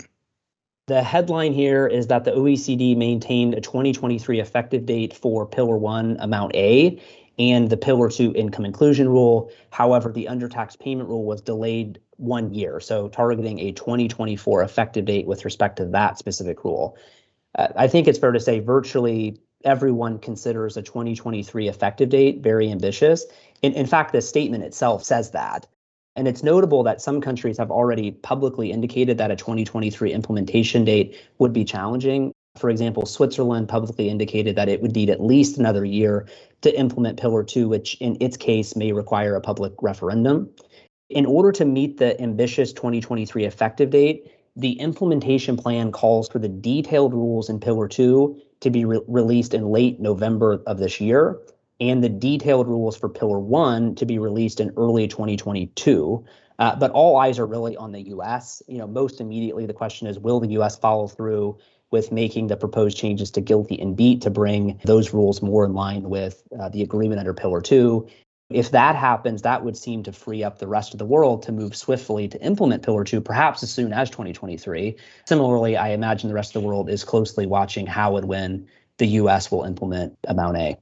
The 0.91 1.05
headline 1.05 1.53
here 1.53 1.87
is 1.87 2.09
that 2.09 2.25
the 2.25 2.33
OECD 2.33 2.97
maintained 2.97 3.55
a 3.55 3.61
2023 3.61 4.41
effective 4.41 4.87
date 4.87 5.15
for 5.15 5.47
Pillar 5.47 5.77
1 5.77 6.17
Amount 6.19 6.53
A 6.57 7.01
and 7.39 7.71
the 7.71 7.77
Pillar 7.77 8.11
2 8.11 8.35
Income 8.35 8.65
Inclusion 8.65 9.09
Rule. 9.09 9.53
However, 9.71 10.11
the 10.11 10.27
undertax 10.29 10.77
payment 10.77 11.09
rule 11.09 11.25
was 11.25 11.43
delayed 11.43 12.01
one 12.17 12.53
year, 12.53 12.81
so 12.81 13.09
targeting 13.09 13.61
a 13.61 13.71
2024 13.71 14.65
effective 14.65 15.05
date 15.05 15.29
with 15.29 15.45
respect 15.45 15.77
to 15.77 15.85
that 15.85 16.19
specific 16.19 16.65
rule. 16.65 16.99
Uh, 17.55 17.69
I 17.77 17.87
think 17.87 18.09
it's 18.09 18.19
fair 18.19 18.33
to 18.33 18.41
say 18.41 18.59
virtually 18.59 19.41
everyone 19.65 20.19
considers 20.19 20.77
a 20.77 20.83
2023 20.83 21.69
effective 21.69 22.09
date 22.09 22.41
very 22.43 22.69
ambitious. 22.69 23.27
In, 23.63 23.75
in 23.75 23.87
fact, 23.87 24.11
the 24.11 24.21
statement 24.21 24.65
itself 24.65 25.05
says 25.05 25.31
that. 25.31 25.69
And 26.21 26.29
it's 26.29 26.43
notable 26.43 26.83
that 26.83 27.01
some 27.01 27.23
countries 27.23 27.57
have 27.57 27.71
already 27.71 28.11
publicly 28.11 28.71
indicated 28.71 29.17
that 29.17 29.31
a 29.31 29.37
2023 29.37 30.13
implementation 30.13 30.85
date 30.85 31.19
would 31.39 31.55
be 31.55 31.65
challenging. 31.65 32.31
For 32.59 32.69
example, 32.69 33.07
Switzerland 33.07 33.71
publicly 33.71 34.11
indicated 34.11 34.55
that 34.57 34.69
it 34.69 34.83
would 34.83 34.95
need 34.95 35.09
at 35.09 35.23
least 35.23 35.57
another 35.57 35.83
year 35.83 36.29
to 36.61 36.79
implement 36.79 37.19
Pillar 37.19 37.43
2, 37.43 37.71
which 37.71 37.95
in 38.03 38.19
its 38.21 38.37
case 38.37 38.77
may 38.77 38.93
require 38.93 39.35
a 39.35 39.41
public 39.41 39.73
referendum. 39.81 40.51
In 41.09 41.25
order 41.25 41.53
to 41.53 41.65
meet 41.65 41.97
the 41.97 42.21
ambitious 42.21 42.75
2023 42.75 43.47
effective 43.47 43.89
date, 43.89 44.31
the 44.55 44.73
implementation 44.73 45.57
plan 45.57 45.91
calls 45.91 46.29
for 46.29 46.39
the 46.39 46.51
detailed 46.51 47.15
rules 47.15 47.49
in 47.49 47.61
Pillar 47.61 47.89
2 47.89 48.39
to 48.61 48.69
be 48.69 48.85
re- 48.85 49.01
released 49.09 49.55
in 49.55 49.71
late 49.71 50.01
November 50.01 50.61
of 50.67 50.77
this 50.77 51.01
year 51.01 51.39
and 51.81 52.05
the 52.05 52.09
detailed 52.09 52.69
rules 52.69 52.97
for 52.97 53.09
Pillar 53.09 53.39
1 53.39 53.95
to 53.97 54.07
be 54.07 54.19
released 54.19 54.61
in 54.61 54.73
early 54.77 55.09
2022. 55.09 56.25
Uh, 56.59 56.77
but 56.77 56.91
all 56.91 57.17
eyes 57.17 57.39
are 57.39 57.47
really 57.47 57.77
on 57.77 57.91
the 57.91 58.03
US. 58.09 58.63
You 58.69 58.79
know, 58.79 58.87
most 58.87 59.21
immediately 59.21 59.65
the 59.65 59.73
question 59.73 60.07
is 60.07 60.19
will 60.19 60.41
the 60.41 60.51
US 60.61 60.77
follow 60.77 61.09
through 61.09 61.57
with 61.91 62.13
making 62.13 62.47
the 62.47 62.57
proposed 62.57 62.97
changes 62.97 63.31
to 63.33 63.41
GILTI 63.41 63.81
and 63.81 63.97
BEAT 63.97 64.23
to 64.23 64.31
bring 64.31 64.79
those 64.85 65.13
rules 65.13 65.43
more 65.43 65.65
in 65.65 65.73
line 65.73 66.09
with 66.09 66.43
uh, 66.61 66.69
the 66.69 66.83
agreement 66.83 67.19
under 67.19 67.35
Pillar 67.35 67.61
2? 67.61 68.07
If 68.51 68.73
that 68.73 68.97
happens, 68.97 69.43
that 69.43 69.65
would 69.65 69.77
seem 69.77 70.03
to 70.03 70.13
free 70.13 70.43
up 70.43 70.59
the 70.59 70.67
rest 70.67 70.93
of 70.93 70.99
the 70.99 71.07
world 71.07 71.43
to 71.45 71.53
move 71.53 71.75
swiftly 71.75 72.29
to 72.29 72.41
implement 72.43 72.83
Pillar 72.83 73.05
2, 73.05 73.21
perhaps 73.21 73.63
as 73.63 73.73
soon 73.73 73.93
as 73.93 74.11
2023. 74.11 74.97
Similarly, 75.25 75.77
I 75.77 75.91
imagine 75.91 76.29
the 76.29 76.35
rest 76.35 76.55
of 76.55 76.63
the 76.63 76.69
world 76.69 76.91
is 76.91 77.05
closely 77.05 77.47
watching 77.47 77.87
how 77.87 78.17
and 78.17 78.27
when 78.27 78.69
the 78.99 79.07
US 79.07 79.51
will 79.51 79.63
implement 79.63 80.19
Amount 80.27 80.57
A. 80.59 80.77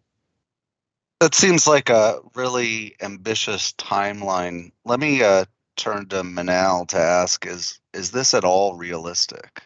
That 1.20 1.34
seems 1.34 1.66
like 1.66 1.90
a 1.90 2.20
really 2.34 2.94
ambitious 3.00 3.72
timeline. 3.72 4.70
Let 4.84 5.00
me 5.00 5.22
uh, 5.22 5.46
turn 5.76 6.06
to 6.08 6.22
Manal 6.22 6.86
to 6.88 6.98
ask: 6.98 7.46
Is 7.46 7.80
is 7.92 8.12
this 8.12 8.34
at 8.34 8.44
all 8.44 8.76
realistic? 8.76 9.62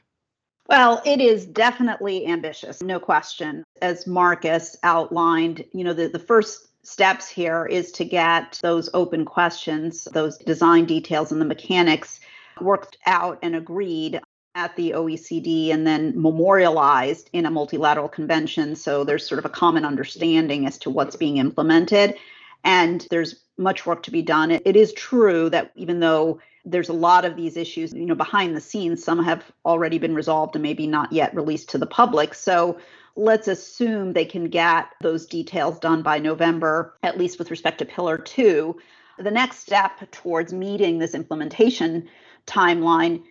Well, 0.68 1.02
it 1.04 1.20
is 1.20 1.44
definitely 1.44 2.26
ambitious, 2.26 2.82
no 2.82 2.98
question. 2.98 3.64
As 3.82 4.06
Marcus 4.06 4.76
outlined, 4.82 5.64
you 5.72 5.84
know, 5.84 5.92
the, 5.92 6.08
the 6.08 6.18
first 6.18 6.68
steps 6.82 7.28
here 7.28 7.66
is 7.66 7.92
to 7.92 8.04
get 8.04 8.58
those 8.62 8.88
open 8.94 9.24
questions, 9.24 10.04
those 10.12 10.38
design 10.38 10.86
details 10.86 11.32
and 11.32 11.40
the 11.40 11.46
mechanics 11.46 12.20
worked 12.60 12.96
out 13.06 13.38
and 13.42 13.54
agreed 13.54 14.20
at 14.54 14.76
the 14.76 14.90
OECD 14.90 15.72
and 15.72 15.86
then 15.86 16.12
memorialized 16.20 17.30
in 17.32 17.46
a 17.46 17.50
multilateral 17.50 18.08
convention. 18.08 18.76
So 18.76 19.04
there's 19.04 19.26
sort 19.26 19.38
of 19.38 19.44
a 19.44 19.50
common 19.50 19.84
understanding 19.84 20.66
as 20.66 20.78
to 20.78 20.90
what's 20.90 21.16
being 21.16 21.38
implemented. 21.38 22.16
And 22.64 23.06
there's 23.10 23.42
much 23.56 23.86
work 23.86 24.02
to 24.04 24.10
be 24.10 24.22
done. 24.22 24.50
It, 24.50 24.76
is 24.76 24.92
true 24.92 25.50
that 25.50 25.72
even 25.74 26.00
though 26.00 26.40
there's 26.64 26.88
a 26.88 26.94
lot 26.94 27.24
of 27.24 27.36
these 27.36 27.56
issues, 27.56 27.92
you 27.92 28.06
know, 28.06 28.14
behind 28.14 28.56
the 28.56 28.60
scenes, 28.60 29.02
some 29.02 29.22
have 29.24 29.44
already 29.64 29.98
been 29.98 30.14
resolved 30.14 30.54
and 30.54 30.62
maybe 30.62 30.86
not 30.86 31.12
yet 31.12 31.34
released 31.34 31.70
to 31.70 31.78
the 31.78 31.86
public. 31.86 32.34
So 32.34 32.78
let's 33.16 33.48
assume 33.48 34.12
they 34.12 34.24
can 34.24 34.48
get 34.48 34.88
those 35.00 35.26
details 35.26 35.78
done 35.78 36.02
by 36.02 36.18
November, 36.18 36.94
at 37.02 37.18
least 37.18 37.38
with 37.38 37.50
respect 37.50 37.78
to 37.78 37.84
Pillar 37.84 38.18
2. 38.18 38.78
The 39.18 39.30
next 39.30 39.58
step 39.58 40.10
towards 40.10 40.52
meeting 40.52 40.98
this 40.98 41.14
implementation 41.14 42.08
timeline 42.46 43.22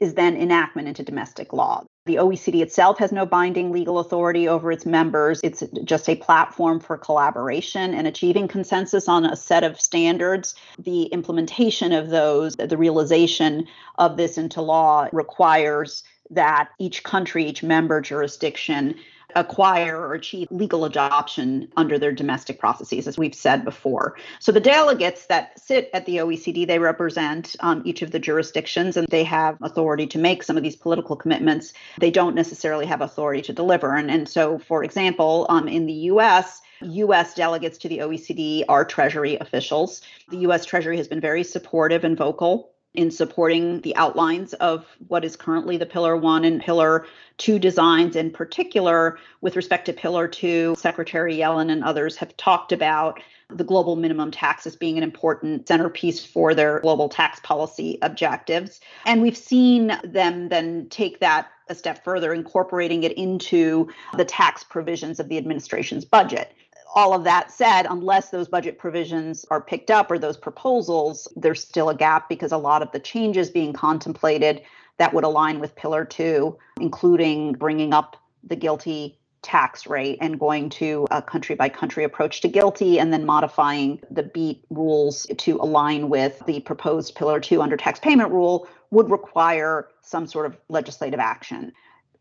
is 0.00 0.14
then 0.14 0.36
enactment 0.36 0.88
into 0.88 1.02
domestic 1.02 1.52
law. 1.52 1.84
The 2.06 2.16
OECD 2.16 2.62
itself 2.62 2.98
has 2.98 3.12
no 3.12 3.26
binding 3.26 3.70
legal 3.70 3.98
authority 3.98 4.48
over 4.48 4.72
its 4.72 4.86
members. 4.86 5.40
It's 5.42 5.62
just 5.84 6.08
a 6.08 6.16
platform 6.16 6.80
for 6.80 6.96
collaboration 6.96 7.92
and 7.92 8.06
achieving 8.06 8.48
consensus 8.48 9.08
on 9.08 9.26
a 9.26 9.36
set 9.36 9.64
of 9.64 9.80
standards. 9.80 10.54
The 10.78 11.04
implementation 11.04 11.92
of 11.92 12.08
those, 12.08 12.56
the 12.56 12.78
realization 12.78 13.66
of 13.98 14.16
this 14.16 14.38
into 14.38 14.62
law 14.62 15.08
requires 15.12 16.02
that 16.30 16.68
each 16.78 17.02
country, 17.02 17.44
each 17.44 17.62
member 17.62 18.00
jurisdiction 18.00 18.94
acquire 19.34 19.96
or 19.96 20.14
achieve 20.14 20.48
legal 20.50 20.84
adoption 20.84 21.70
under 21.76 21.98
their 21.98 22.12
domestic 22.12 22.58
processes, 22.58 23.06
as 23.06 23.18
we've 23.18 23.34
said 23.34 23.64
before. 23.64 24.16
So 24.40 24.52
the 24.52 24.60
delegates 24.60 25.26
that 25.26 25.58
sit 25.58 25.90
at 25.92 26.06
the 26.06 26.16
OECD, 26.16 26.66
they 26.66 26.78
represent 26.78 27.54
um, 27.60 27.82
each 27.84 28.02
of 28.02 28.10
the 28.10 28.18
jurisdictions 28.18 28.96
and 28.96 29.06
they 29.08 29.24
have 29.24 29.58
authority 29.62 30.06
to 30.08 30.18
make 30.18 30.42
some 30.42 30.56
of 30.56 30.62
these 30.62 30.76
political 30.76 31.16
commitments. 31.16 31.72
They 31.98 32.10
don't 32.10 32.34
necessarily 32.34 32.86
have 32.86 33.00
authority 33.00 33.42
to 33.42 33.52
deliver. 33.52 33.94
And, 33.94 34.10
and 34.10 34.28
so, 34.28 34.58
for 34.58 34.82
example, 34.82 35.46
um, 35.48 35.68
in 35.68 35.86
the 35.86 35.92
US, 35.92 36.60
US 36.80 37.34
delegates 37.34 37.78
to 37.78 37.88
the 37.88 37.98
OECD 37.98 38.64
are 38.68 38.84
Treasury 38.84 39.36
officials. 39.40 40.02
The 40.28 40.38
US 40.38 40.64
Treasury 40.64 40.96
has 40.96 41.08
been 41.08 41.20
very 41.20 41.44
supportive 41.44 42.04
and 42.04 42.16
vocal 42.16 42.70
in 42.98 43.12
supporting 43.12 43.80
the 43.82 43.94
outlines 43.94 44.54
of 44.54 44.84
what 45.06 45.24
is 45.24 45.36
currently 45.36 45.76
the 45.76 45.86
Pillar 45.86 46.16
1 46.16 46.44
and 46.44 46.60
Pillar 46.60 47.06
2 47.36 47.60
designs. 47.60 48.16
In 48.16 48.28
particular, 48.28 49.20
with 49.40 49.54
respect 49.54 49.86
to 49.86 49.92
Pillar 49.92 50.26
2, 50.26 50.74
Secretary 50.76 51.36
Yellen 51.36 51.70
and 51.70 51.84
others 51.84 52.16
have 52.16 52.36
talked 52.36 52.72
about 52.72 53.20
the 53.50 53.62
global 53.62 53.94
minimum 53.94 54.32
tax 54.32 54.66
as 54.66 54.74
being 54.74 54.96
an 54.96 55.04
important 55.04 55.68
centerpiece 55.68 56.26
for 56.26 56.54
their 56.54 56.80
global 56.80 57.08
tax 57.08 57.38
policy 57.44 57.98
objectives. 58.02 58.80
And 59.06 59.22
we've 59.22 59.36
seen 59.36 59.96
them 60.02 60.48
then 60.48 60.88
take 60.90 61.20
that 61.20 61.46
a 61.68 61.76
step 61.76 62.02
further, 62.02 62.34
incorporating 62.34 63.04
it 63.04 63.12
into 63.12 63.88
the 64.16 64.24
tax 64.24 64.64
provisions 64.64 65.20
of 65.20 65.28
the 65.28 65.38
administration's 65.38 66.04
budget 66.04 66.52
all 66.94 67.12
of 67.12 67.24
that 67.24 67.50
said, 67.50 67.86
unless 67.88 68.30
those 68.30 68.48
budget 68.48 68.78
provisions 68.78 69.44
are 69.50 69.60
picked 69.60 69.90
up 69.90 70.10
or 70.10 70.18
those 70.18 70.36
proposals, 70.36 71.28
there's 71.36 71.62
still 71.62 71.90
a 71.90 71.94
gap 71.94 72.28
because 72.28 72.52
a 72.52 72.56
lot 72.58 72.82
of 72.82 72.90
the 72.92 72.98
changes 72.98 73.50
being 73.50 73.72
contemplated 73.72 74.62
that 74.96 75.14
would 75.14 75.24
align 75.24 75.60
with 75.60 75.76
Pillar 75.76 76.04
2, 76.04 76.56
including 76.80 77.52
bringing 77.52 77.92
up 77.92 78.16
the 78.42 78.56
GILTI 78.56 79.16
tax 79.42 79.86
rate 79.86 80.18
and 80.20 80.40
going 80.40 80.68
to 80.68 81.06
a 81.10 81.22
country 81.22 81.54
by 81.54 81.68
country 81.68 82.02
approach 82.02 82.40
to 82.40 82.48
GILTI 82.48 82.98
and 82.98 83.12
then 83.12 83.24
modifying 83.24 84.00
the 84.10 84.24
BEAT 84.24 84.64
rules 84.70 85.26
to 85.38 85.56
align 85.60 86.08
with 86.08 86.42
the 86.46 86.60
proposed 86.60 87.14
Pillar 87.14 87.38
2 87.38 87.62
under 87.62 87.76
tax 87.76 88.00
payment 88.00 88.32
rule 88.32 88.66
would 88.90 89.10
require 89.10 89.88
some 90.02 90.26
sort 90.26 90.46
of 90.46 90.56
legislative 90.68 91.20
action 91.20 91.72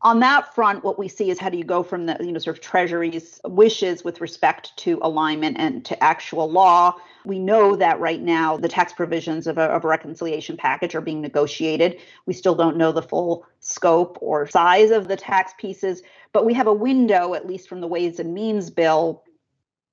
on 0.02 0.20
that 0.20 0.54
front, 0.54 0.84
what 0.84 1.00
we 1.00 1.08
see 1.08 1.32
is 1.32 1.40
how 1.40 1.50
do 1.50 1.58
you 1.58 1.64
go 1.64 1.82
from 1.82 2.06
the 2.06 2.18
you 2.20 2.32
know 2.32 2.40
sort 2.40 2.56
of 2.56 2.62
Treasury's 2.62 3.42
wishes 3.46 4.04
with 4.04 4.22
respect 4.22 4.76
to 4.78 5.00
alignment 5.02 5.58
and 5.60 5.84
to 5.86 6.04
actual 6.04 6.50
law. 6.50 6.96
We 7.26 7.40
know 7.40 7.76
that 7.76 8.00
right 8.00 8.22
now 8.22 8.58
the 8.58 8.68
tax 8.68 8.94
provisions 8.94 9.48
of 9.48 9.58
a, 9.58 9.64
of 9.64 9.84
a 9.84 9.88
reconciliation 9.88 10.56
package 10.56 10.94
are 10.94 11.02
being 11.02 11.22
negotiated. 11.22 12.00
We 12.28 12.34
still 12.34 12.56
don't 12.56 12.78
know 12.78 12.92
the 12.92 13.02
full 13.02 13.46
scope 13.60 14.18
or 14.22 14.48
size 14.48 14.92
of 14.92 15.08
the 15.08 15.18
tax 15.18 15.54
pieces, 15.58 16.04
but 16.32 16.46
we 16.46 16.54
have 16.54 16.68
a 16.68 16.74
window, 16.74 17.34
at 17.34 17.48
least 17.48 17.68
from 17.68 17.82
the 17.82 17.88
Ways 17.88 18.20
and 18.20 18.34
Means 18.34 18.70
bill, 18.70 19.24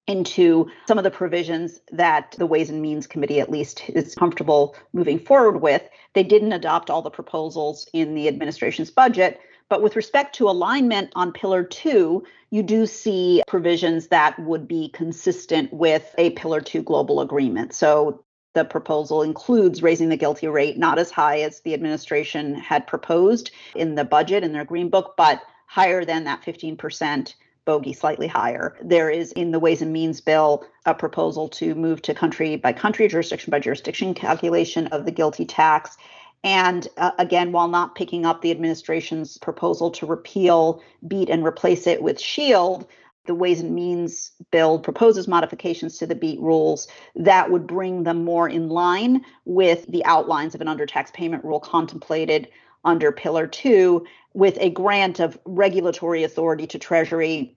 into 0.07 0.71
some 0.87 0.99
of 0.99 1.05
the 1.05 1.11
provisions 1.11 1.81
that 1.93 2.35
the 2.39 2.47
Ways 2.47 2.69
and 2.69 2.83
Means 2.83 3.07
Committee 3.07 3.41
at 3.41 3.51
least 3.51 3.89
is 3.89 4.15
comfortable 4.15 4.77
moving 4.93 5.19
forward 5.19 5.63
with. 5.63 5.83
They 6.13 6.23
didn't 6.23 6.53
adopt 6.53 6.91
all 6.91 7.01
the 7.01 7.11
proposals 7.11 7.89
in 7.95 8.15
the 8.15 8.29
administration's 8.29 8.91
budget, 8.91 9.41
but 9.69 9.83
with 9.83 9.97
respect 9.97 10.35
to 10.37 10.49
alignment 10.49 11.11
on 11.15 11.33
Pillar 11.33 11.65
2, 11.65 12.23
you 12.51 12.63
do 12.63 12.87
see 12.87 13.43
provisions 13.47 14.09
that 14.09 14.39
would 14.39 14.69
be 14.69 14.91
consistent 14.91 15.73
with 15.73 16.15
a 16.19 16.31
Pillar 16.31 16.61
2 16.61 16.83
global 16.83 17.21
agreement. 17.21 17.73
So 17.73 18.25
the 18.55 18.65
proposal 18.65 19.23
includes 19.23 19.83
raising 19.83 20.09
the 20.09 20.17
GILTI 20.17 20.53
rate 20.53 20.79
not 20.79 20.99
as 20.99 21.11
high 21.11 21.41
as 21.41 21.61
the 21.61 21.75
administration 21.75 22.55
had 22.55 22.87
proposed 22.87 23.51
in 23.75 23.97
the 23.97 24.05
budget 24.05 24.45
in 24.45 24.53
their 24.53 24.65
green 24.65 24.89
book, 24.89 25.15
but 25.17 25.43
higher 25.67 26.05
than 26.05 26.25
that 26.25 26.43
15% 26.43 27.35
bogey, 27.65 27.93
slightly 27.93 28.27
higher. 28.27 28.77
There 28.83 29.11
is 29.11 29.33
in 29.33 29.51
the 29.51 29.59
Ways 29.59 29.83
and 29.83 29.93
Means 29.93 30.21
bill 30.21 30.65
a 30.87 30.95
proposal 30.95 31.49
to 31.49 31.75
move 31.75 32.03
to 32.03 32.15
country 32.15 32.57
by 32.57 32.73
country, 32.73 33.09
jurisdiction 33.09 33.51
by 33.51 33.59
jurisdiction 33.59 34.15
calculation 34.15 34.87
of 34.89 35.07
the 35.07 35.13
GILTI 35.13 35.47
tax. 35.49 35.97
And 36.45 36.87
uh, 36.99 37.13
again, 37.19 37.53
while 37.53 37.69
not 37.69 37.95
picking 37.95 38.27
up 38.27 38.43
the 38.43 38.51
administration's 38.51 39.39
proposal 39.39 39.91
to 39.93 40.07
repeal 40.07 40.83
BEAT 41.09 41.31
and 41.31 41.45
replace 41.45 41.87
it 41.87 42.03
with 42.03 42.21
SHIELD, 42.21 42.87
the 43.27 43.35
Ways 43.35 43.61
and 43.61 43.75
Means 43.75 44.33
bill 44.51 44.79
proposes 44.79 45.27
modifications 45.27 45.97
to 45.99 46.07
the 46.07 46.15
BEAT 46.15 46.39
rules 46.41 46.87
that 47.17 47.51
would 47.51 47.67
bring 47.67 48.03
them 48.03 48.25
more 48.25 48.47
in 48.47 48.69
line 48.69 49.25
with 49.47 49.87
the 49.87 50.05
outlines 50.05 50.55
of 50.55 50.61
an 50.61 50.67
undertax 50.67 51.11
payment 51.15 51.43
rule 51.43 51.61
contemplated 51.61 52.49
under 52.85 53.11
Pillar 53.11 53.47
2, 53.47 54.05
with 54.35 54.59
a 54.61 54.69
grant 54.69 55.21
of 55.21 55.39
regulatory 55.47 56.23
authority 56.23 56.67
to 56.67 56.79
Treasury 56.79 57.57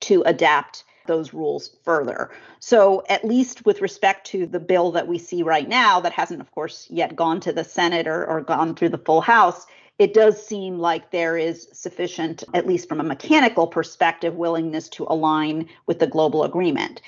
to 0.00 0.22
adapt 0.22 0.84
those 1.06 1.32
rules 1.34 1.76
further. 1.82 2.30
So, 2.60 3.02
at 3.08 3.24
least 3.24 3.66
with 3.66 3.80
respect 3.80 4.26
to 4.28 4.46
the 4.46 4.60
bill 4.60 4.92
that 4.92 5.08
we 5.08 5.18
see 5.18 5.42
right 5.42 5.68
now, 5.68 6.00
that 6.00 6.12
hasn't, 6.12 6.40
of 6.40 6.50
course, 6.52 6.86
yet 6.90 7.16
gone 7.16 7.40
to 7.40 7.52
the 7.52 7.64
Senate 7.64 8.06
or, 8.06 8.24
or 8.26 8.42
gone 8.42 8.74
through 8.74 8.90
the 8.90 8.98
full 8.98 9.20
House, 9.20 9.66
it 9.98 10.14
does 10.14 10.44
seem 10.44 10.78
like 10.78 11.10
there 11.10 11.36
is 11.36 11.68
sufficient, 11.72 12.44
at 12.54 12.66
least 12.66 12.88
from 12.88 13.00
a 13.00 13.04
mechanical 13.04 13.66
perspective, 13.66 14.34
willingness 14.34 14.88
to 14.90 15.06
align 15.08 15.68
with 15.86 15.98
the 15.98 16.06
global 16.06 16.44
agreement. 16.44 17.02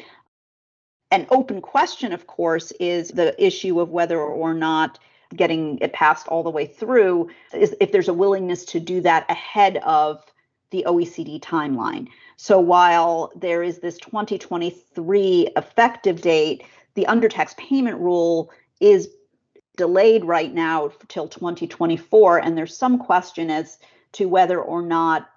An 1.11 1.27
open 1.31 1.61
question, 1.61 2.13
of 2.13 2.27
course, 2.27 2.71
is 2.73 3.09
the 3.09 3.35
issue 3.43 3.81
of 3.81 3.91
whether 3.91 4.21
or 4.21 4.53
not 4.53 4.99
getting 5.35 5.79
it 5.79 5.93
passed 5.93 6.29
all 6.29 6.43
the 6.43 6.51
way 6.51 6.67
through 6.67 7.31
is 7.55 7.75
if 7.81 7.93
there's 7.93 8.09
a 8.09 8.15
willingness 8.15 8.65
to 8.67 8.81
do 8.81 9.01
that 9.01 9.25
ahead 9.31 9.79
of 9.79 10.23
the 10.71 10.85
OECD 10.87 11.41
timeline. 11.41 12.09
So 12.43 12.59
while 12.59 13.31
there 13.37 13.63
is 13.63 13.79
this 13.79 13.97
2023 13.99 15.51
effective 15.57 16.23
date, 16.23 16.65
the 16.95 17.07
undertax 17.09 17.57
payment 17.57 18.01
rule 18.01 18.51
is 18.81 19.09
delayed 19.77 20.25
right 20.25 20.53
now 20.53 20.91
till 21.07 21.29
2024. 21.29 22.39
And 22.39 22.59
there's 22.59 22.77
some 22.77 22.99
question 22.99 23.49
as 23.49 23.79
to 24.15 24.29
whether 24.29 24.61
or 24.61 24.83
not 24.83 25.31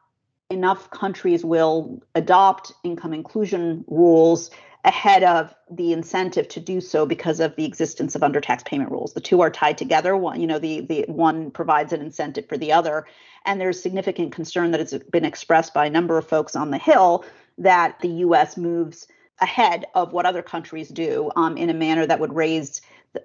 enough 0.50 0.90
countries 0.90 1.46
will 1.46 2.02
adopt 2.16 2.72
income 2.84 3.14
inclusion 3.14 3.86
rules 3.88 4.50
ahead 4.86 5.24
of 5.24 5.54
the 5.70 5.92
incentive 5.92 6.48
to 6.48 6.60
do 6.60 6.80
so 6.80 7.06
because 7.06 7.40
of 7.40 7.56
the 7.56 7.66
existence 7.66 8.16
of 8.16 8.22
undertax 8.22 8.64
payment 8.64 8.92
rules. 8.92 9.14
The 9.14 9.20
two 9.20 9.42
are 9.42 9.50
tied 9.50 9.78
together. 9.78 10.16
One, 10.16 10.40
you 10.40 10.48
know, 10.48 10.60
the 10.60 10.82
the 10.82 11.06
one 11.08 11.52
provides 11.52 11.92
an 11.92 12.02
incentive 12.02 12.48
for 12.48 12.58
the 12.58 12.72
other, 12.72 13.06
and 13.46 13.60
there's 13.60 13.82
significant 13.82 14.32
concern 14.32 14.72
that 14.72 14.80
has 14.80 14.94
been 15.12 15.26
expressed 15.26 15.74
by 15.74 15.88
a 15.88 15.90
number 15.90 16.18
of 16.18 16.28
folks 16.28 16.56
on 16.56 16.70
the 16.72 16.78
Hill 16.78 17.26
that 17.58 18.00
the 18.02 18.10
U.S. 18.10 18.58
moves 18.58 19.08
ahead 19.40 19.86
of 19.96 20.14
what 20.14 20.26
other 20.26 20.42
countries 20.42 20.90
do 20.90 21.32
um, 21.36 21.58
in 21.58 21.70
a 21.70 21.74
manner 21.74 22.06
that 22.06 22.20
would 22.20 22.34
raise 22.34 22.82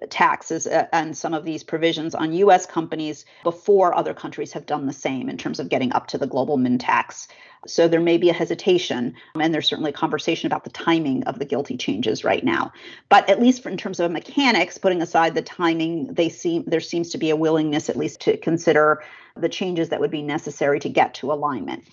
taxes 0.09 0.67
uh, 0.67 0.87
and 0.91 1.17
some 1.17 1.33
of 1.33 1.45
these 1.45 1.63
provisions 1.63 2.15
on 2.15 2.33
US 2.33 2.65
companies 2.65 3.25
before 3.43 3.93
other 3.93 4.13
countries 4.13 4.53
have 4.53 4.65
done 4.65 4.85
the 4.85 4.93
same 4.93 5.29
in 5.29 5.37
terms 5.37 5.59
of 5.59 5.69
getting 5.69 5.91
up 5.93 6.07
to 6.07 6.17
the 6.17 6.27
global 6.27 6.57
min 6.57 6.77
tax. 6.77 7.27
So 7.67 7.87
there 7.87 7.99
may 7.99 8.17
be 8.17 8.29
a 8.29 8.33
hesitation, 8.33 9.13
and 9.39 9.53
there's 9.53 9.67
certainly 9.67 9.91
a 9.91 9.93
conversation 9.93 10.47
about 10.47 10.63
the 10.63 10.71
timing 10.71 11.23
of 11.25 11.37
the 11.37 11.45
GILTI 11.45 11.79
changes 11.79 12.23
right 12.23 12.43
now. 12.43 12.71
But 13.07 13.29
at 13.29 13.39
least 13.39 13.63
in 13.67 13.77
terms 13.77 13.99
of 13.99 14.09
mechanics, 14.09 14.79
putting 14.79 15.01
aside 15.01 15.35
the 15.35 15.43
timing, 15.43 16.07
they 16.13 16.27
seem 16.27 16.63
there 16.65 16.79
seems 16.79 17.11
to 17.11 17.19
be 17.19 17.29
a 17.29 17.35
willingness 17.35 17.87
at 17.87 17.97
least 17.97 18.21
to 18.21 18.37
consider 18.37 19.03
the 19.35 19.49
changes 19.49 19.89
that 19.89 19.99
would 19.99 20.09
be 20.09 20.23
necessary 20.23 20.79
to 20.79 20.89
get 20.89 21.13
to 21.15 21.31
alignment. 21.31 21.83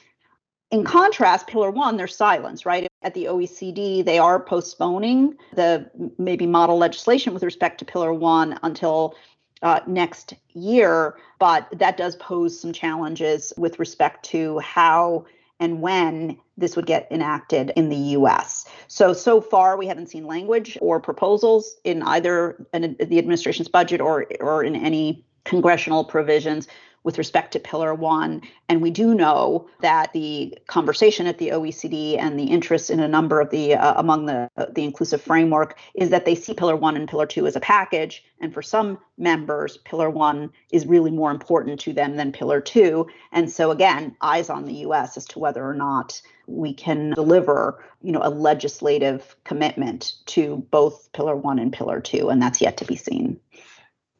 In 0.70 0.84
contrast, 0.84 1.46
Pillar 1.46 1.70
One, 1.70 1.98
there's 1.98 2.16
silence, 2.16 2.64
right? 2.64 2.87
At 3.02 3.14
the 3.14 3.26
OECD, 3.26 4.04
they 4.04 4.18
are 4.18 4.40
postponing 4.40 5.36
the 5.54 5.88
maybe 6.18 6.46
model 6.46 6.78
legislation 6.78 7.32
with 7.32 7.44
respect 7.44 7.78
to 7.78 7.84
Pillar 7.84 8.12
One 8.12 8.58
until 8.62 9.14
uh, 9.62 9.80
next 9.86 10.34
year, 10.52 11.16
but 11.38 11.68
that 11.78 11.96
does 11.96 12.16
pose 12.16 12.58
some 12.58 12.72
challenges 12.72 13.52
with 13.56 13.78
respect 13.78 14.24
to 14.26 14.58
how 14.58 15.26
and 15.60 15.80
when 15.80 16.38
this 16.56 16.76
would 16.76 16.86
get 16.86 17.08
enacted 17.10 17.72
in 17.76 17.88
the 17.88 17.96
US. 17.96 18.64
So, 18.86 19.12
so 19.12 19.40
far, 19.40 19.76
we 19.76 19.86
haven't 19.86 20.08
seen 20.08 20.26
language 20.26 20.78
or 20.80 21.00
proposals 21.00 21.76
in 21.84 22.02
either 22.02 22.66
an, 22.72 22.96
the 22.98 23.18
administration's 23.18 23.68
budget 23.68 24.00
or, 24.00 24.26
or 24.40 24.62
in 24.62 24.76
any 24.76 25.24
congressional 25.44 26.04
provisions 26.04 26.68
with 27.04 27.18
respect 27.18 27.52
to 27.52 27.60
Pillar 27.60 27.94
One. 27.94 28.42
And 28.68 28.82
we 28.82 28.90
do 28.90 29.14
know 29.14 29.68
that 29.80 30.12
the 30.12 30.58
conversation 30.66 31.26
at 31.26 31.38
the 31.38 31.48
OECD 31.48 32.18
and 32.18 32.38
the 32.38 32.44
interest 32.44 32.90
in 32.90 33.00
a 33.00 33.08
number 33.08 33.40
of 33.40 33.50
the 33.50 33.74
uh, 33.74 33.94
among 33.96 34.26
the 34.26 34.50
the 34.72 34.84
inclusive 34.84 35.22
framework 35.22 35.78
is 35.94 36.10
that 36.10 36.24
they 36.24 36.34
see 36.34 36.54
Pillar 36.54 36.76
One 36.76 36.96
and 36.96 37.08
Pillar 37.08 37.26
Two 37.26 37.46
as 37.46 37.56
a 37.56 37.60
package. 37.60 38.24
And 38.40 38.52
for 38.52 38.62
some 38.62 38.98
members, 39.16 39.78
Pillar 39.78 40.10
One 40.10 40.50
is 40.70 40.86
really 40.86 41.10
more 41.10 41.30
important 41.30 41.80
to 41.80 41.92
them 41.92 42.16
than 42.16 42.32
Pillar 42.32 42.60
Two. 42.60 43.06
And 43.32 43.50
so 43.50 43.70
again, 43.70 44.16
eyes 44.20 44.50
on 44.50 44.64
the 44.64 44.74
U.S. 44.74 45.16
as 45.16 45.24
to 45.26 45.38
whether 45.38 45.64
or 45.64 45.74
not 45.74 46.20
we 46.46 46.72
can 46.72 47.10
deliver, 47.10 47.84
you 48.02 48.10
know, 48.10 48.22
a 48.22 48.30
legislative 48.30 49.36
commitment 49.44 50.14
to 50.26 50.66
both 50.70 51.10
Pillar 51.12 51.36
One 51.36 51.58
and 51.58 51.72
Pillar 51.72 52.00
Two, 52.00 52.28
and 52.28 52.40
that's 52.40 52.60
yet 52.60 52.76
to 52.78 52.84
be 52.84 52.96
seen. 52.96 53.38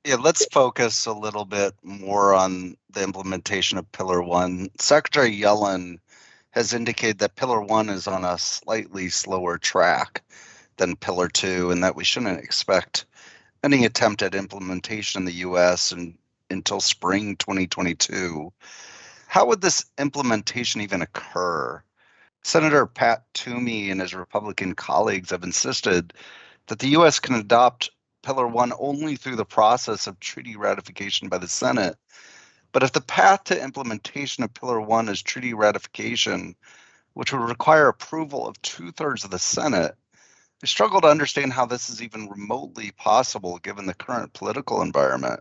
Yeah, 0.09 0.15
let's 0.15 0.47
focus 0.47 1.05
a 1.05 1.13
little 1.13 1.45
bit 1.45 1.75
more 1.83 2.33
on 2.33 2.79
the 2.89 3.03
implementation 3.03 3.77
of 3.77 3.93
Pillar 3.93 4.23
One. 4.23 4.71
Secretary 4.81 5.39
Yellen 5.39 5.99
has 6.53 6.73
indicated 6.73 7.19
that 7.19 7.37
Pillar 7.37 7.61
1 7.61 7.91
is 7.91 8.07
on 8.07 8.25
a 8.25 8.39
slightly 8.39 9.11
slower 9.11 9.59
track 9.59 10.23
than 10.79 10.97
Pillar 10.97 11.29
2 11.29 11.71
and 11.73 11.85
that 11.85 11.95
we 11.95 12.05
shouldn't 12.05 12.43
expect 12.43 13.05
any 13.63 13.85
attempt 13.85 14.23
at 14.23 14.35
implementation 14.35 15.21
in 15.21 15.25
the 15.27 15.45
US 15.45 15.93
and, 15.93 16.17
until 16.49 16.81
spring 16.81 17.37
2022. 17.37 18.51
How 19.27 19.45
would 19.45 19.61
this 19.61 19.85
implementation 19.99 20.81
even 20.81 21.03
occur? 21.03 21.83
Senator 22.43 22.87
Pat 22.87 23.25
Toomey 23.35 23.91
and 23.91 24.01
his 24.01 24.15
Republican 24.15 24.75
colleagues 24.75 25.29
have 25.29 25.45
insisted 25.45 26.15
that 26.69 26.79
the 26.79 26.89
U.S. 26.89 27.21
can 27.21 27.35
adopt 27.35 27.91
Pillar 28.29 28.47
1 28.47 28.75
only 28.79 29.17
through 29.17 29.37
the 29.37 29.47
process 29.47 30.07
of 30.07 30.21
treaty 30.21 30.55
ratification 30.55 31.31
by 31.31 31.39
the 31.39 31.49
Senate. 31.49 31.97
But 32.73 32.83
if 32.83 32.93
the 32.93 33.01
path 33.01 33.45
to 33.45 33.59
implementation 33.59 34.45
of 34.45 34.53
Pillar 34.53 34.83
1 34.83 35.09
is 35.09 35.23
treaty 35.23 35.55
ratification, 35.55 36.55
which 37.15 37.33
would 37.33 37.41
require 37.41 37.89
approval 37.89 38.47
of 38.47 38.61
two 38.61 38.93
thirds 38.93 39.25
of 39.25 39.31
the 39.31 39.39
Senate, 39.39 39.97
I 40.63 40.67
struggle 40.67 41.01
to 41.01 41.09
understand 41.09 41.55
how 41.55 41.65
this 41.65 41.89
is 41.89 42.03
even 42.03 42.29
remotely 42.29 42.91
possible 42.91 43.57
given 43.61 43.87
the 43.87 43.95
current 43.95 44.35
political 44.35 44.83
environment. 44.83 45.41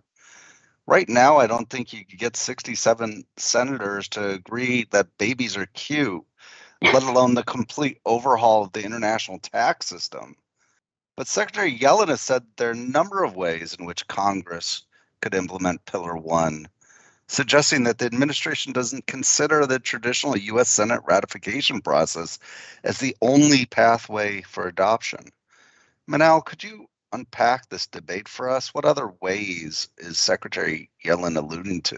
Right 0.85 1.09
now, 1.09 1.39
I 1.39 1.47
don't 1.47 1.69
think 1.69 1.91
you 1.91 2.05
could 2.05 2.19
get 2.19 2.37
67 2.37 3.25
senators 3.35 4.07
to 4.11 4.29
agree 4.29 4.87
that 4.91 5.17
babies 5.17 5.57
are 5.57 5.65
cute 5.73 6.23
let 6.81 7.03
alone 7.03 7.33
the 7.33 7.43
complete 7.43 7.99
overhaul 8.05 8.63
of 8.63 8.71
the 8.71 8.85
international 8.85 9.39
tax 9.39 9.87
system. 9.87 10.37
But 11.17 11.27
Secretary 11.27 11.75
Yellen 11.75 12.09
has 12.09 12.21
said 12.21 12.45
there 12.55 12.69
are 12.69 12.73
a 12.73 12.75
number 12.75 13.23
of 13.23 13.35
ways 13.35 13.75
in 13.77 13.85
which 13.85 14.07
Congress 14.07 14.83
could 15.19 15.33
implement 15.33 15.83
Pillar 15.85 16.15
1, 16.15 16.67
suggesting 17.27 17.85
that 17.85 17.97
the 17.97 18.05
administration 18.05 18.71
doesn't 18.71 19.07
consider 19.07 19.65
the 19.65 19.79
traditional 19.79 20.37
U.S. 20.37 20.69
Senate 20.69 21.01
ratification 21.07 21.81
process 21.81 22.37
as 22.83 22.99
the 22.99 23.17
only 23.19 23.65
pathway 23.65 24.43
for 24.43 24.67
adoption. 24.67 25.29
Manal, 26.07 26.45
could 26.45 26.63
you 26.63 26.85
unpack 27.11 27.67
this 27.67 27.87
debate 27.87 28.27
for 28.27 28.47
us? 28.47 28.71
What 28.75 28.85
other 28.85 29.11
ways 29.19 29.89
is 29.97 30.19
Secretary 30.19 30.91
Yellen 31.03 31.35
alluding 31.35 31.81
to? 31.81 31.97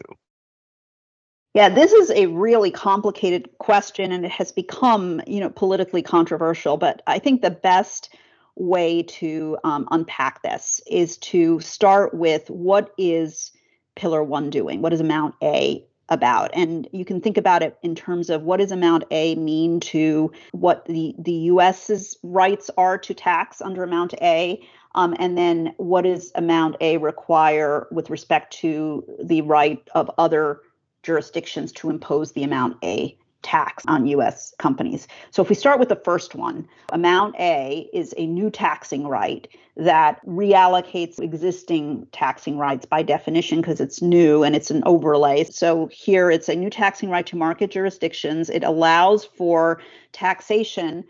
Yeah, 1.53 1.67
this 1.67 1.91
is 1.91 2.09
a 2.11 2.27
really 2.27 2.71
complicated 2.71 3.49
question 3.57 4.13
and 4.13 4.23
it 4.23 4.31
has 4.31 4.53
become, 4.53 5.21
you 5.27 5.41
know, 5.41 5.49
politically 5.49 6.03
controversial. 6.03 6.77
But 6.77 7.01
I 7.05 7.19
think 7.19 7.41
the 7.41 7.51
best 7.51 8.15
way 8.59 9.03
to 9.03 9.57
um, 9.63 9.87
unpack 9.91 10.43
this 10.43 10.81
is 10.87 11.17
to 11.17 11.59
start 11.59 12.13
with 12.13 12.49
what 12.49 12.93
is 12.97 13.51
Pillar 13.95 14.23
One 14.23 14.49
doing? 14.49 14.81
What 14.81 14.93
is 14.93 15.01
Amount 15.01 15.35
A 15.41 15.83
about? 16.09 16.51
And 16.53 16.87
you 16.91 17.05
can 17.05 17.21
think 17.21 17.37
about 17.37 17.63
it 17.63 17.77
in 17.81 17.95
terms 17.95 18.29
of 18.29 18.43
what 18.43 18.57
does 18.57 18.71
Amount 18.71 19.05
A 19.11 19.35
mean 19.35 19.79
to 19.81 20.31
what 20.51 20.85
the, 20.85 21.15
the 21.17 21.31
US's 21.31 22.17
rights 22.21 22.69
are 22.77 22.97
to 22.97 23.13
tax 23.13 23.61
under 23.61 23.83
Amount 23.83 24.13
A? 24.21 24.61
Um, 24.95 25.15
and 25.19 25.37
then 25.37 25.73
what 25.77 26.03
does 26.03 26.31
Amount 26.35 26.75
A 26.81 26.97
require 26.97 27.87
with 27.91 28.09
respect 28.09 28.53
to 28.57 29.03
the 29.23 29.41
right 29.41 29.81
of 29.95 30.11
other 30.17 30.61
jurisdictions 31.03 31.71
to 31.71 31.89
impose 31.89 32.33
the 32.33 32.43
amount 32.43 32.77
A 32.83 33.17
tax 33.41 33.83
on 33.87 34.05
US 34.07 34.53
companies. 34.59 35.07
So 35.31 35.41
if 35.41 35.49
we 35.49 35.55
start 35.55 35.79
with 35.79 35.89
the 35.89 35.95
first 35.95 36.35
one, 36.35 36.67
amount 36.91 37.35
A 37.39 37.89
is 37.93 38.13
a 38.17 38.25
new 38.25 38.49
taxing 38.49 39.07
right 39.07 39.47
that 39.77 40.25
reallocates 40.25 41.19
existing 41.19 42.07
taxing 42.11 42.57
rights 42.57 42.85
by 42.85 43.01
definition 43.01 43.61
because 43.61 43.79
it's 43.79 44.01
new 44.01 44.43
and 44.43 44.55
it's 44.55 44.71
an 44.71 44.83
overlay. 44.85 45.45
So 45.45 45.87
here 45.91 46.29
it's 46.29 46.49
a 46.49 46.55
new 46.55 46.69
taxing 46.69 47.09
right 47.09 47.25
to 47.27 47.37
market 47.37 47.71
jurisdictions. 47.71 48.49
It 48.49 48.63
allows 48.63 49.23
for 49.23 49.81
taxation 50.11 51.05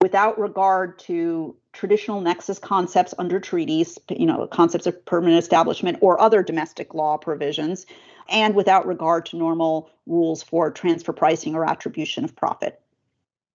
without 0.00 0.38
regard 0.38 0.98
to 1.00 1.56
traditional 1.78 2.20
nexus 2.20 2.58
concepts 2.58 3.14
under 3.18 3.38
treaties, 3.38 3.98
you 4.10 4.26
know, 4.26 4.48
concepts 4.48 4.88
of 4.88 5.04
permanent 5.04 5.40
establishment 5.40 5.96
or 6.00 6.20
other 6.20 6.42
domestic 6.42 6.92
law 6.92 7.16
provisions 7.16 7.86
and 8.28 8.56
without 8.56 8.84
regard 8.84 9.24
to 9.24 9.36
normal 9.36 9.88
rules 10.04 10.42
for 10.42 10.72
transfer 10.72 11.12
pricing 11.12 11.54
or 11.54 11.64
attribution 11.64 12.24
of 12.24 12.34
profit. 12.34 12.80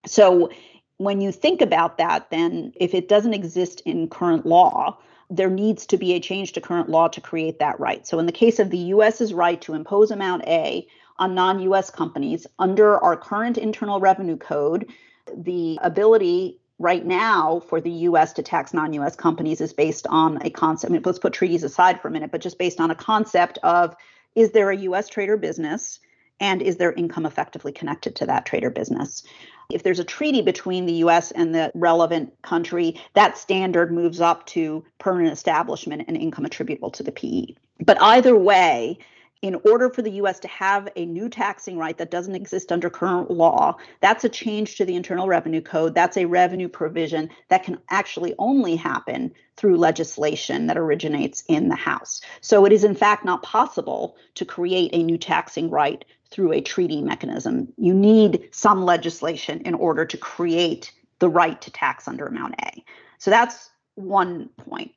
So 0.05 0.51
when 0.97 1.19
you 1.19 1.33
think 1.33 1.61
about 1.61 1.97
that, 1.97 2.29
then 2.29 2.71
if 2.77 2.93
it 2.93 3.09
doesn't 3.09 3.33
exist 3.33 3.81
in 3.81 4.07
current 4.07 4.45
law, 4.45 4.99
there 5.29 5.49
needs 5.49 5.85
to 5.87 5.97
be 5.97 6.13
a 6.13 6.21
change 6.21 6.53
to 6.53 6.61
current 6.61 6.87
law 6.87 7.09
to 7.09 7.19
create 7.19 7.59
that 7.59 7.77
right. 7.77 8.07
So 8.07 8.19
in 8.19 8.25
the 8.25 8.31
case 8.31 8.59
of 8.59 8.69
the 8.69 8.77
US's 8.77 9.33
right 9.33 9.59
to 9.63 9.73
impose 9.73 10.11
amount 10.11 10.43
A 10.47 10.87
on 11.17 11.35
non-US 11.35 11.89
companies 11.89 12.47
under 12.57 12.97
our 12.99 13.17
current 13.17 13.57
internal 13.57 13.99
revenue 13.99 14.37
code, 14.37 14.89
the 15.35 15.77
ability 15.81 16.61
right 16.83 17.05
now 17.05 17.61
for 17.69 17.79
the 17.79 17.91
US 17.91 18.33
to 18.33 18.43
tax 18.43 18.73
non 18.73 18.91
US 18.93 19.15
companies 19.15 19.61
is 19.61 19.71
based 19.71 20.05
on 20.07 20.45
a 20.45 20.49
concept. 20.49 20.91
I 20.91 20.93
mean, 20.93 21.01
let's 21.03 21.17
put 21.17 21.31
treaties 21.31 21.63
aside 21.63 22.01
for 22.01 22.09
a 22.09 22.11
minute, 22.11 22.29
but 22.29 22.41
just 22.41 22.59
based 22.59 22.81
on 22.81 22.91
a 22.91 22.95
concept 22.95 23.57
of 23.63 23.95
is 24.35 24.51
there 24.51 24.69
a 24.69 24.77
US 24.77 25.07
trade 25.07 25.29
or 25.29 25.37
business? 25.37 25.99
And 26.41 26.61
is 26.61 26.75
their 26.75 26.91
income 26.91 27.25
effectively 27.25 27.71
connected 27.71 28.17
to 28.17 28.25
that 28.25 28.45
trade 28.45 28.65
or 28.65 28.69
business? 28.69 29.23
If 29.71 29.83
there's 29.83 29.99
a 29.99 30.03
treaty 30.03 30.41
between 30.41 30.85
the 30.85 31.05
US 31.05 31.31
and 31.31 31.55
the 31.55 31.71
relevant 31.73 32.33
country, 32.41 32.99
that 33.13 33.37
standard 33.37 33.93
moves 33.93 34.19
up 34.19 34.45
to 34.47 34.83
permanent 34.99 35.31
establishment 35.31 36.03
and 36.07 36.17
income 36.17 36.43
attributable 36.43 36.91
to 36.91 37.03
the 37.03 37.13
PE. 37.13 37.55
But 37.85 38.01
either 38.01 38.35
way, 38.35 38.99
in 39.43 39.59
order 39.65 39.89
for 39.89 40.01
the 40.01 40.11
US 40.11 40.39
to 40.39 40.47
have 40.47 40.87
a 40.95 41.05
new 41.05 41.27
taxing 41.27 41.77
right 41.77 41.97
that 41.97 42.09
doesn't 42.09 42.33
exist 42.33 42.71
under 42.71 42.89
current 42.89 43.29
law, 43.29 43.75
that's 43.99 44.23
a 44.23 44.29
change 44.29 44.77
to 44.77 44.85
the 44.85 44.95
Internal 44.95 45.27
Revenue 45.27 45.59
Code. 45.59 45.93
That's 45.93 46.15
a 46.15 46.25
revenue 46.25 46.69
provision 46.69 47.29
that 47.49 47.63
can 47.63 47.77
actually 47.89 48.33
only 48.39 48.77
happen 48.77 49.33
through 49.57 49.77
legislation 49.77 50.67
that 50.67 50.77
originates 50.77 51.43
in 51.49 51.67
the 51.67 51.75
House. 51.75 52.21
So 52.39 52.65
it 52.65 52.71
is, 52.71 52.85
in 52.85 52.95
fact, 52.95 53.25
not 53.25 53.43
possible 53.43 54.15
to 54.35 54.45
create 54.45 54.91
a 54.93 55.03
new 55.03 55.17
taxing 55.17 55.69
right 55.69 56.05
through 56.31 56.53
a 56.53 56.61
treaty 56.61 57.01
mechanism. 57.01 57.67
You 57.77 57.93
need 57.93 58.47
some 58.51 58.85
legislation 58.85 59.59
in 59.65 59.73
order 59.73 60.05
to 60.05 60.17
create 60.17 60.93
the 61.19 61.29
right 61.29 61.61
to 61.61 61.69
tax 61.69 62.07
under 62.07 62.27
Amount 62.27 62.55
A. 62.61 62.83
So 63.17 63.29
that's 63.29 63.69
one 63.95 64.49
point. 64.57 64.93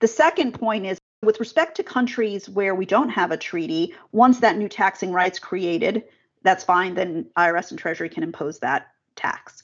The 0.00 0.08
second 0.08 0.52
point 0.52 0.84
is 0.84 0.98
with 1.22 1.40
respect 1.40 1.76
to 1.76 1.82
countries 1.82 2.48
where 2.48 2.74
we 2.74 2.86
don't 2.86 3.08
have 3.08 3.30
a 3.30 3.36
treaty, 3.36 3.94
once 4.12 4.40
that 4.40 4.56
new 4.56 4.68
taxing 4.68 5.12
right's 5.12 5.38
created, 5.38 6.04
that's 6.42 6.64
fine, 6.64 6.94
then 6.94 7.26
IRS 7.36 7.70
and 7.70 7.78
Treasury 7.78 8.08
can 8.08 8.22
impose 8.22 8.60
that 8.60 8.88
tax. 9.16 9.62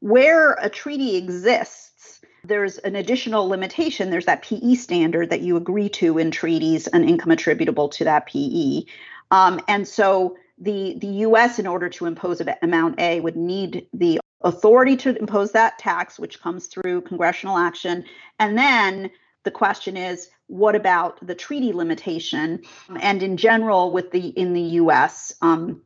Where 0.00 0.52
a 0.54 0.70
treaty 0.70 1.16
exists, 1.16 2.20
there's 2.44 2.78
an 2.78 2.96
additional 2.96 3.48
limitation. 3.48 4.10
There's 4.10 4.26
that 4.26 4.42
PE 4.42 4.74
standard 4.74 5.30
that 5.30 5.42
you 5.42 5.56
agree 5.56 5.88
to 5.90 6.18
in 6.18 6.30
treaties 6.30 6.86
and 6.86 7.08
income 7.08 7.32
attributable 7.32 7.88
to 7.90 8.04
that 8.04 8.26
PE. 8.26 8.84
Um, 9.30 9.60
and 9.68 9.86
so 9.86 10.36
the, 10.56 10.96
the 10.98 11.08
US, 11.26 11.58
in 11.58 11.66
order 11.66 11.88
to 11.90 12.06
impose 12.06 12.40
an 12.40 12.54
amount 12.62 12.98
A, 12.98 13.20
would 13.20 13.36
need 13.36 13.86
the 13.92 14.20
authority 14.42 14.96
to 14.96 15.18
impose 15.18 15.52
that 15.52 15.78
tax, 15.78 16.18
which 16.18 16.40
comes 16.40 16.68
through 16.68 17.02
congressional 17.02 17.58
action. 17.58 18.04
And 18.38 18.56
then 18.56 19.10
the 19.48 19.52
question 19.52 19.96
is 19.96 20.28
what 20.48 20.74
about 20.74 21.26
the 21.26 21.34
treaty 21.34 21.72
limitation? 21.72 22.60
And 23.00 23.22
in 23.22 23.38
general, 23.38 23.92
with 23.92 24.10
the 24.10 24.28
in 24.28 24.52
the 24.52 24.68
U.S., 24.82 25.32
um, 25.40 25.80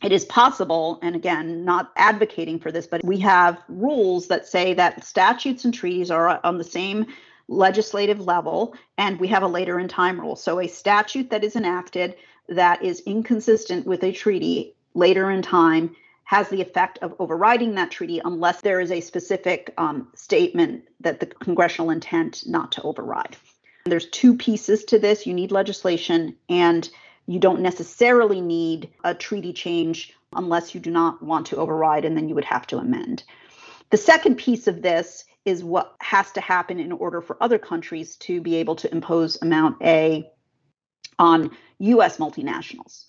it 0.00 0.12
is 0.12 0.24
possible, 0.24 1.00
and 1.02 1.16
again, 1.16 1.64
not 1.64 1.90
advocating 1.96 2.60
for 2.60 2.70
this, 2.70 2.86
but 2.86 3.04
we 3.04 3.18
have 3.18 3.58
rules 3.68 4.28
that 4.28 4.46
say 4.46 4.74
that 4.74 5.04
statutes 5.04 5.64
and 5.64 5.74
treaties 5.74 6.08
are 6.12 6.40
on 6.44 6.58
the 6.58 6.64
same 6.78 7.06
legislative 7.48 8.20
level, 8.20 8.76
and 8.96 9.18
we 9.18 9.26
have 9.26 9.42
a 9.42 9.48
later 9.48 9.80
in 9.80 9.88
time 9.88 10.20
rule. 10.20 10.36
So 10.36 10.60
a 10.60 10.68
statute 10.68 11.30
that 11.30 11.42
is 11.42 11.56
enacted 11.56 12.14
that 12.48 12.84
is 12.84 13.00
inconsistent 13.00 13.86
with 13.86 14.04
a 14.04 14.12
treaty 14.12 14.76
later 14.94 15.32
in 15.32 15.42
time 15.42 15.96
has 16.30 16.48
the 16.48 16.60
effect 16.62 16.96
of 17.02 17.12
overriding 17.18 17.74
that 17.74 17.90
treaty 17.90 18.20
unless 18.24 18.60
there 18.60 18.78
is 18.78 18.92
a 18.92 19.00
specific 19.00 19.74
um, 19.78 20.06
statement 20.14 20.84
that 21.00 21.18
the 21.18 21.26
congressional 21.26 21.90
intent 21.90 22.44
not 22.46 22.70
to 22.70 22.80
override. 22.82 23.36
There's 23.84 24.08
two 24.10 24.36
pieces 24.36 24.84
to 24.84 25.00
this. 25.00 25.26
You 25.26 25.34
need 25.34 25.50
legislation, 25.50 26.36
and 26.48 26.88
you 27.26 27.40
don't 27.40 27.60
necessarily 27.60 28.40
need 28.40 28.90
a 29.02 29.12
treaty 29.12 29.52
change 29.52 30.14
unless 30.32 30.72
you 30.72 30.80
do 30.80 30.92
not 30.92 31.20
want 31.20 31.48
to 31.48 31.56
override, 31.56 32.04
and 32.04 32.16
then 32.16 32.28
you 32.28 32.36
would 32.36 32.44
have 32.44 32.64
to 32.68 32.78
amend. 32.78 33.24
The 33.90 33.96
second 33.96 34.36
piece 34.36 34.68
of 34.68 34.82
this 34.82 35.24
is 35.44 35.64
what 35.64 35.96
has 35.98 36.30
to 36.30 36.40
happen 36.40 36.78
in 36.78 36.92
order 36.92 37.20
for 37.20 37.42
other 37.42 37.58
countries 37.58 38.14
to 38.18 38.40
be 38.40 38.54
able 38.54 38.76
to 38.76 38.92
impose 38.92 39.42
Amount 39.42 39.82
A 39.82 40.30
on 41.18 41.50
US 41.80 42.18
multinationals. 42.18 43.06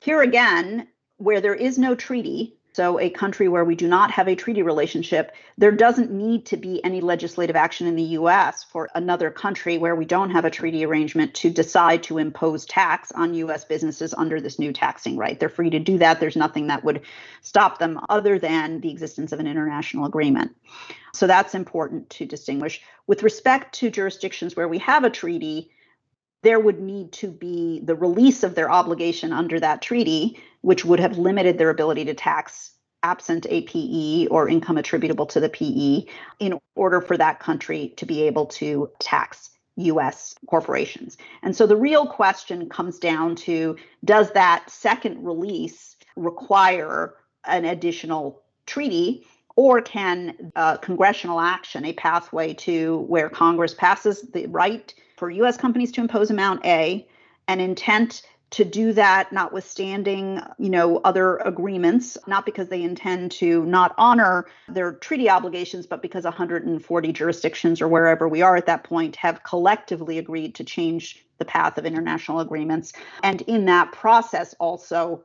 Here 0.00 0.22
again, 0.22 0.88
where 1.18 1.40
there 1.40 1.54
is 1.54 1.78
no 1.78 1.94
treaty, 1.94 2.58
So, 2.78 3.00
a 3.00 3.10
country 3.10 3.48
where 3.48 3.64
we 3.64 3.74
do 3.74 3.88
not 3.88 4.12
have 4.12 4.28
a 4.28 4.36
treaty 4.36 4.62
relationship, 4.62 5.32
there 5.56 5.72
doesn't 5.72 6.12
need 6.12 6.46
to 6.46 6.56
be 6.56 6.84
any 6.84 7.00
legislative 7.00 7.56
action 7.56 7.88
in 7.88 7.96
the 7.96 8.14
US 8.20 8.62
for 8.62 8.88
another 8.94 9.32
country 9.32 9.78
where 9.78 9.96
we 9.96 10.04
don't 10.04 10.30
have 10.30 10.44
a 10.44 10.50
treaty 10.50 10.84
arrangement 10.84 11.34
to 11.34 11.50
decide 11.50 12.04
to 12.04 12.18
impose 12.18 12.64
tax 12.66 13.10
on 13.10 13.34
US 13.34 13.64
businesses 13.64 14.14
under 14.14 14.40
this 14.40 14.60
new 14.60 14.72
taxing 14.72 15.16
right. 15.16 15.40
They're 15.40 15.48
free 15.48 15.70
to 15.70 15.80
do 15.80 15.98
that. 15.98 16.20
There's 16.20 16.36
nothing 16.36 16.68
that 16.68 16.84
would 16.84 17.00
stop 17.42 17.80
them 17.80 17.98
other 18.08 18.38
than 18.38 18.80
the 18.80 18.92
existence 18.92 19.32
of 19.32 19.40
an 19.40 19.48
international 19.48 20.06
agreement. 20.06 20.54
So, 21.12 21.26
that's 21.26 21.56
important 21.56 22.10
to 22.10 22.26
distinguish. 22.26 22.80
With 23.08 23.24
respect 23.24 23.74
to 23.80 23.90
jurisdictions 23.90 24.54
where 24.54 24.68
we 24.68 24.78
have 24.78 25.02
a 25.02 25.10
treaty, 25.10 25.72
there 26.42 26.60
would 26.60 26.78
need 26.80 27.10
to 27.14 27.26
be 27.26 27.80
the 27.82 27.96
release 27.96 28.44
of 28.44 28.54
their 28.54 28.70
obligation 28.70 29.32
under 29.32 29.58
that 29.58 29.82
treaty, 29.82 30.38
which 30.60 30.84
would 30.84 31.00
have 31.00 31.18
limited 31.18 31.58
their 31.58 31.70
ability 31.70 32.04
to 32.04 32.14
tax 32.14 32.72
absent 33.02 33.46
a 33.48 33.62
PE 33.62 34.26
or 34.26 34.48
income 34.48 34.76
attributable 34.76 35.26
to 35.26 35.40
the 35.40 35.48
PE 35.48 36.04
in 36.40 36.58
order 36.74 37.00
for 37.00 37.16
that 37.16 37.40
country 37.40 37.94
to 37.96 38.06
be 38.06 38.22
able 38.22 38.46
to 38.46 38.90
tax 38.98 39.50
US 39.76 40.34
corporations. 40.46 41.16
And 41.42 41.56
so 41.56 41.66
the 41.66 41.76
real 41.76 42.06
question 42.06 42.68
comes 42.68 42.98
down 42.98 43.36
to 43.36 43.76
does 44.04 44.32
that 44.32 44.68
second 44.68 45.24
release 45.24 45.96
require 46.16 47.14
an 47.44 47.64
additional 47.64 48.42
treaty? 48.66 49.26
Or 49.54 49.80
can 49.80 50.52
uh, 50.54 50.76
congressional 50.76 51.40
action, 51.40 51.84
a 51.84 51.92
pathway 51.92 52.54
to 52.54 52.98
where 53.08 53.28
Congress 53.28 53.74
passes 53.74 54.22
the 54.32 54.46
right 54.46 54.94
for 55.16 55.30
US 55.30 55.56
companies 55.56 55.90
to 55.92 56.00
impose 56.00 56.30
amount 56.30 56.64
A, 56.64 57.06
an 57.48 57.60
intent 57.60 58.22
to 58.50 58.64
do 58.64 58.92
that 58.94 59.32
notwithstanding 59.32 60.40
you 60.58 60.70
know 60.70 60.98
other 61.04 61.36
agreements 61.38 62.16
not 62.26 62.46
because 62.46 62.68
they 62.68 62.82
intend 62.82 63.30
to 63.30 63.64
not 63.66 63.94
honor 63.98 64.46
their 64.68 64.92
treaty 64.92 65.28
obligations 65.28 65.86
but 65.86 66.02
because 66.02 66.24
140 66.24 67.12
jurisdictions 67.12 67.80
or 67.80 67.88
wherever 67.88 68.28
we 68.28 68.42
are 68.42 68.56
at 68.56 68.66
that 68.66 68.84
point 68.84 69.16
have 69.16 69.42
collectively 69.42 70.18
agreed 70.18 70.54
to 70.54 70.64
change 70.64 71.24
the 71.38 71.44
path 71.44 71.78
of 71.78 71.86
international 71.86 72.40
agreements. 72.40 72.92
And 73.22 73.40
in 73.42 73.66
that 73.66 73.92
process 73.92 74.54
also 74.58 75.24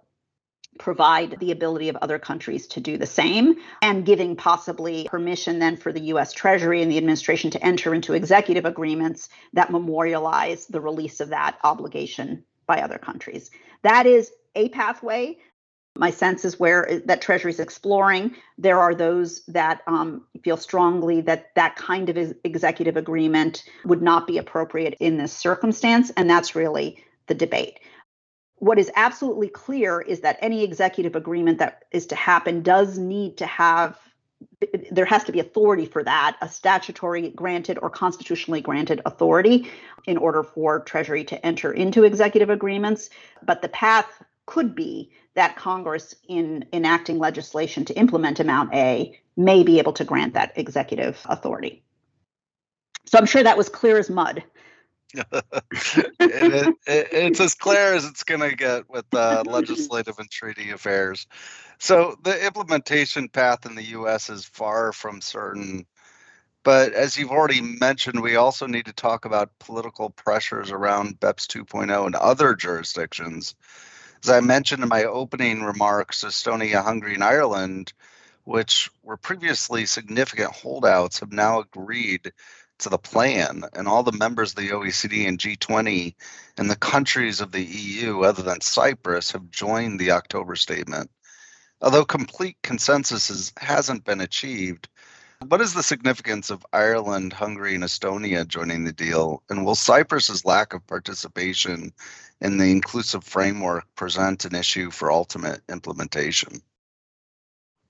provide 0.79 1.37
the 1.39 1.51
ability 1.51 1.89
of 1.89 1.95
other 1.97 2.17
countries 2.17 2.65
to 2.65 2.79
do 2.79 2.97
the 2.97 3.05
same 3.05 3.55
and 3.83 4.05
giving 4.05 4.35
possibly 4.35 5.05
permission 5.07 5.59
then 5.59 5.77
for 5.77 5.93
the 5.93 6.01
US 6.05 6.33
Treasury 6.33 6.81
and 6.81 6.91
the 6.91 6.97
administration 6.97 7.51
to 7.51 7.63
enter 7.63 7.93
into 7.93 8.13
executive 8.13 8.65
agreements 8.65 9.29
that 9.53 9.71
memorialize 9.71 10.65
the 10.65 10.81
release 10.81 11.19
of 11.19 11.29
that 11.29 11.59
obligation 11.63 12.43
by 12.67 12.81
other 12.81 12.97
countries. 12.97 13.51
That 13.81 14.05
is 14.05 14.31
a 14.55 14.69
pathway. 14.69 15.37
My 15.95 16.09
sense 16.09 16.43
is 16.43 16.59
where 16.59 17.01
that 17.05 17.21
Treasury 17.21 17.51
is 17.51 17.59
exploring. 17.59 18.35
There 18.57 18.79
are 18.79 18.95
those 18.95 19.45
that 19.45 19.81
um, 19.85 20.25
feel 20.43 20.57
strongly 20.57 21.21
that 21.21 21.53
that 21.55 21.75
kind 21.75 22.09
of 22.09 22.35
executive 22.43 22.97
agreement 22.97 23.63
would 23.85 24.01
not 24.01 24.25
be 24.25 24.37
appropriate 24.39 24.95
in 24.99 25.17
this 25.17 25.33
circumstance, 25.33 26.11
and 26.17 26.29
that's 26.29 26.55
really 26.55 27.03
the 27.27 27.35
debate 27.35 27.79
what 28.63 28.79
is 28.79 28.89
absolutely 28.95 29.49
clear 29.49 29.99
is 29.99 30.21
that 30.21 30.37
any 30.39 30.63
executive 30.63 31.17
agreement 31.17 31.57
that 31.59 31.83
is 31.91 32.05
to 32.05 32.15
happen 32.15 32.63
does 32.63 32.97
need 32.97 33.35
to 33.35 33.45
have 33.45 33.99
there 34.91 35.05
has 35.05 35.23
to 35.25 35.31
be 35.31 35.39
authority 35.39 35.85
for 35.85 36.03
that, 36.03 36.37
a 36.41 36.49
statutory 36.49 37.29
granted 37.29 37.79
or 37.81 37.89
constitutionally 37.89 38.61
granted 38.61 39.01
authority 39.05 39.69
in 40.05 40.17
order 40.17 40.43
for 40.43 40.81
Treasury 40.81 41.23
to 41.25 41.45
enter 41.45 41.71
into 41.71 42.03
executive 42.03 42.49
agreements. 42.49 43.09
But 43.43 43.61
the 43.61 43.69
path 43.69 44.23
could 44.45 44.75
be 44.75 45.11
that 45.35 45.55
Congress, 45.55 46.15
in 46.27 46.65
enacting 46.73 47.17
legislation 47.17 47.85
to 47.85 47.93
implement 47.93 48.39
Amount 48.39 48.73
A, 48.73 49.19
may 49.35 49.63
be 49.63 49.79
able 49.79 49.93
to 49.93 50.03
grant 50.03 50.33
that 50.35 50.53
executive 50.55 51.19
authority. 51.25 51.83
So 53.05 53.17
I'm 53.17 53.25
sure 53.25 53.43
that 53.43 53.57
was 53.57 53.69
clear 53.69 53.97
as 53.97 54.09
mud 54.09 54.43
it, 56.19 56.75
it, 56.87 57.07
it's 57.11 57.39
as 57.39 57.53
clear 57.53 57.93
as 57.93 58.05
it's 58.05 58.23
going 58.23 58.41
to 58.41 58.55
get 58.55 58.89
with 58.89 59.05
uh, 59.13 59.43
legislative 59.45 60.17
and 60.19 60.29
treaty 60.29 60.71
affairs. 60.71 61.27
So 61.79 62.15
the 62.23 62.45
implementation 62.45 63.29
path 63.29 63.65
in 63.65 63.75
the 63.75 63.83
U.S. 63.83 64.29
is 64.29 64.45
far 64.45 64.91
from 64.93 65.21
certain. 65.21 65.85
But 66.63 66.93
as 66.93 67.17
you've 67.17 67.31
already 67.31 67.61
mentioned, 67.61 68.21
we 68.21 68.37
also 68.37 68.67
need 68.67 68.85
to 68.85 68.93
talk 68.93 69.25
about 69.25 69.59
political 69.59 70.09
pressures 70.09 70.71
around 70.71 71.19
BEPS 71.19 71.45
2.0 71.47 72.05
and 72.05 72.15
other 72.15 72.55
jurisdictions. 72.55 73.53
As 74.23 74.29
I 74.29 74.39
mentioned 74.39 74.81
in 74.81 74.89
my 74.89 75.03
opening 75.03 75.63
remarks, 75.63 76.23
Estonia, 76.23 76.81
Hungary, 76.81 77.15
and 77.15 77.23
Ireland, 77.23 77.91
which 78.45 78.89
were 79.03 79.17
previously 79.17 79.85
significant 79.85 80.51
holdouts, 80.53 81.19
have 81.19 81.33
now 81.33 81.59
agreed 81.59 82.31
to 82.83 82.89
the 82.89 82.97
plan, 82.97 83.63
and 83.73 83.87
all 83.87 84.03
the 84.03 84.11
members 84.11 84.51
of 84.51 84.57
the 84.57 84.69
OECD 84.69 85.27
and 85.27 85.39
G20 85.39 86.15
and 86.57 86.69
the 86.69 86.75
countries 86.75 87.41
of 87.41 87.51
the 87.51 87.63
EU, 87.63 88.21
other 88.21 88.43
than 88.43 88.61
Cyprus, 88.61 89.31
have 89.31 89.49
joined 89.49 89.99
the 89.99 90.11
October 90.11 90.55
statement. 90.55 91.09
Although 91.81 92.05
complete 92.05 92.57
consensus 92.63 93.29
is, 93.29 93.51
hasn't 93.57 94.05
been 94.05 94.21
achieved, 94.21 94.87
what 95.47 95.59
is 95.59 95.73
the 95.73 95.83
significance 95.83 96.49
of 96.49 96.65
Ireland, 96.71 97.33
Hungary, 97.33 97.75
and 97.75 97.83
Estonia 97.83 98.47
joining 98.47 98.85
the 98.85 98.93
deal? 98.93 99.43
And 99.49 99.65
will 99.65 99.75
Cyprus's 99.75 100.45
lack 100.45 100.73
of 100.73 100.87
participation 100.87 101.91
in 102.39 102.57
the 102.57 102.71
inclusive 102.71 103.23
framework 103.23 103.83
present 103.95 104.45
an 104.45 104.55
issue 104.55 104.91
for 104.91 105.11
ultimate 105.11 105.61
implementation? 105.69 106.61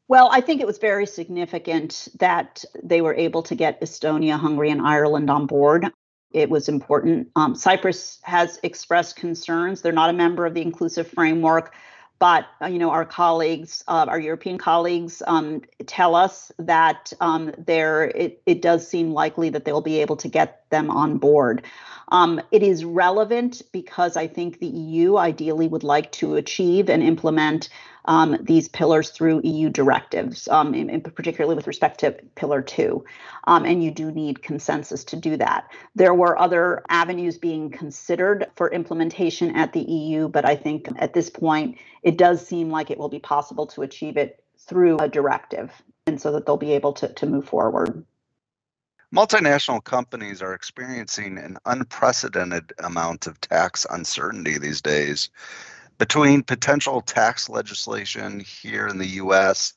Well, 0.07 0.29
I 0.31 0.41
think 0.41 0.59
it 0.61 0.67
was 0.67 0.77
very 0.77 1.05
significant 1.05 2.09
that 2.19 2.65
they 2.83 3.01
were 3.01 3.15
able 3.15 3.41
to 3.43 3.55
get 3.55 3.81
Estonia, 3.81 4.37
Hungary, 4.37 4.69
and 4.69 4.81
Ireland 4.81 5.29
on 5.29 5.45
board. 5.45 5.87
It 6.31 6.49
was 6.49 6.67
important. 6.67 7.29
Um, 7.35 7.55
Cyprus 7.55 8.19
has 8.23 8.59
expressed 8.63 9.15
concerns. 9.15 9.81
They're 9.81 9.91
not 9.91 10.09
a 10.09 10.13
member 10.13 10.45
of 10.45 10.55
the 10.55 10.61
inclusive 10.61 11.07
framework, 11.07 11.73
but 12.19 12.47
uh, 12.61 12.65
you 12.65 12.79
know 12.79 12.89
our 12.89 13.05
colleagues, 13.05 13.83
uh, 13.87 14.05
our 14.09 14.19
European 14.19 14.57
colleagues, 14.57 15.21
um, 15.27 15.61
tell 15.85 16.15
us 16.15 16.51
that 16.57 17.13
um, 17.21 17.53
there 17.57 18.05
it, 18.05 18.41
it 18.45 18.61
does 18.61 18.87
seem 18.87 19.11
likely 19.11 19.49
that 19.49 19.63
they'll 19.63 19.81
be 19.81 20.01
able 20.01 20.15
to 20.17 20.27
get 20.27 20.69
them 20.69 20.89
on 20.89 21.17
board. 21.17 21.63
Um, 22.09 22.41
it 22.51 22.63
is 22.63 22.83
relevant 22.83 23.61
because 23.71 24.17
I 24.17 24.27
think 24.27 24.59
the 24.59 24.67
EU 24.67 25.17
ideally 25.17 25.67
would 25.67 25.83
like 25.83 26.11
to 26.13 26.35
achieve 26.35 26.89
and 26.89 27.01
implement 27.01 27.69
um, 28.05 28.37
these 28.41 28.67
pillars 28.67 29.09
through 29.09 29.41
EU 29.43 29.69
directives, 29.69 30.47
um, 30.47 30.73
in, 30.73 30.89
in 30.89 31.01
particularly 31.01 31.55
with 31.55 31.67
respect 31.67 31.99
to 32.01 32.11
Pillar 32.35 32.61
2. 32.61 33.03
Um, 33.45 33.65
and 33.65 33.83
you 33.83 33.91
do 33.91 34.11
need 34.11 34.41
consensus 34.41 35.03
to 35.05 35.15
do 35.15 35.37
that. 35.37 35.69
There 35.95 36.13
were 36.13 36.37
other 36.37 36.83
avenues 36.89 37.37
being 37.37 37.69
considered 37.69 38.47
for 38.55 38.71
implementation 38.71 39.55
at 39.55 39.73
the 39.73 39.81
EU, 39.81 40.27
but 40.27 40.45
I 40.45 40.55
think 40.55 40.87
at 40.97 41.13
this 41.13 41.29
point, 41.29 41.77
it 42.01 42.17
does 42.17 42.45
seem 42.45 42.69
like 42.69 42.91
it 42.91 42.97
will 42.97 43.09
be 43.09 43.19
possible 43.19 43.67
to 43.67 43.81
achieve 43.81 44.17
it 44.17 44.43
through 44.57 44.97
a 44.99 45.09
directive, 45.09 45.71
and 46.07 46.21
so 46.21 46.31
that 46.31 46.45
they'll 46.45 46.57
be 46.57 46.73
able 46.73 46.93
to, 46.93 47.07
to 47.13 47.25
move 47.25 47.47
forward. 47.47 48.05
Multinational 49.13 49.83
companies 49.83 50.41
are 50.41 50.55
experiencing 50.55 51.37
an 51.37 51.57
unprecedented 51.67 52.73
amount 52.83 53.27
of 53.27 53.39
tax 53.39 53.85
uncertainty 53.87 54.57
these 54.57 54.81
days 54.81 55.29
between 56.03 56.43
potential 56.43 56.99
tax 56.99 57.47
legislation 57.47 58.41
here 58.41 58.89
in 58.89 58.97
the 58.97 59.07
US 59.21 59.73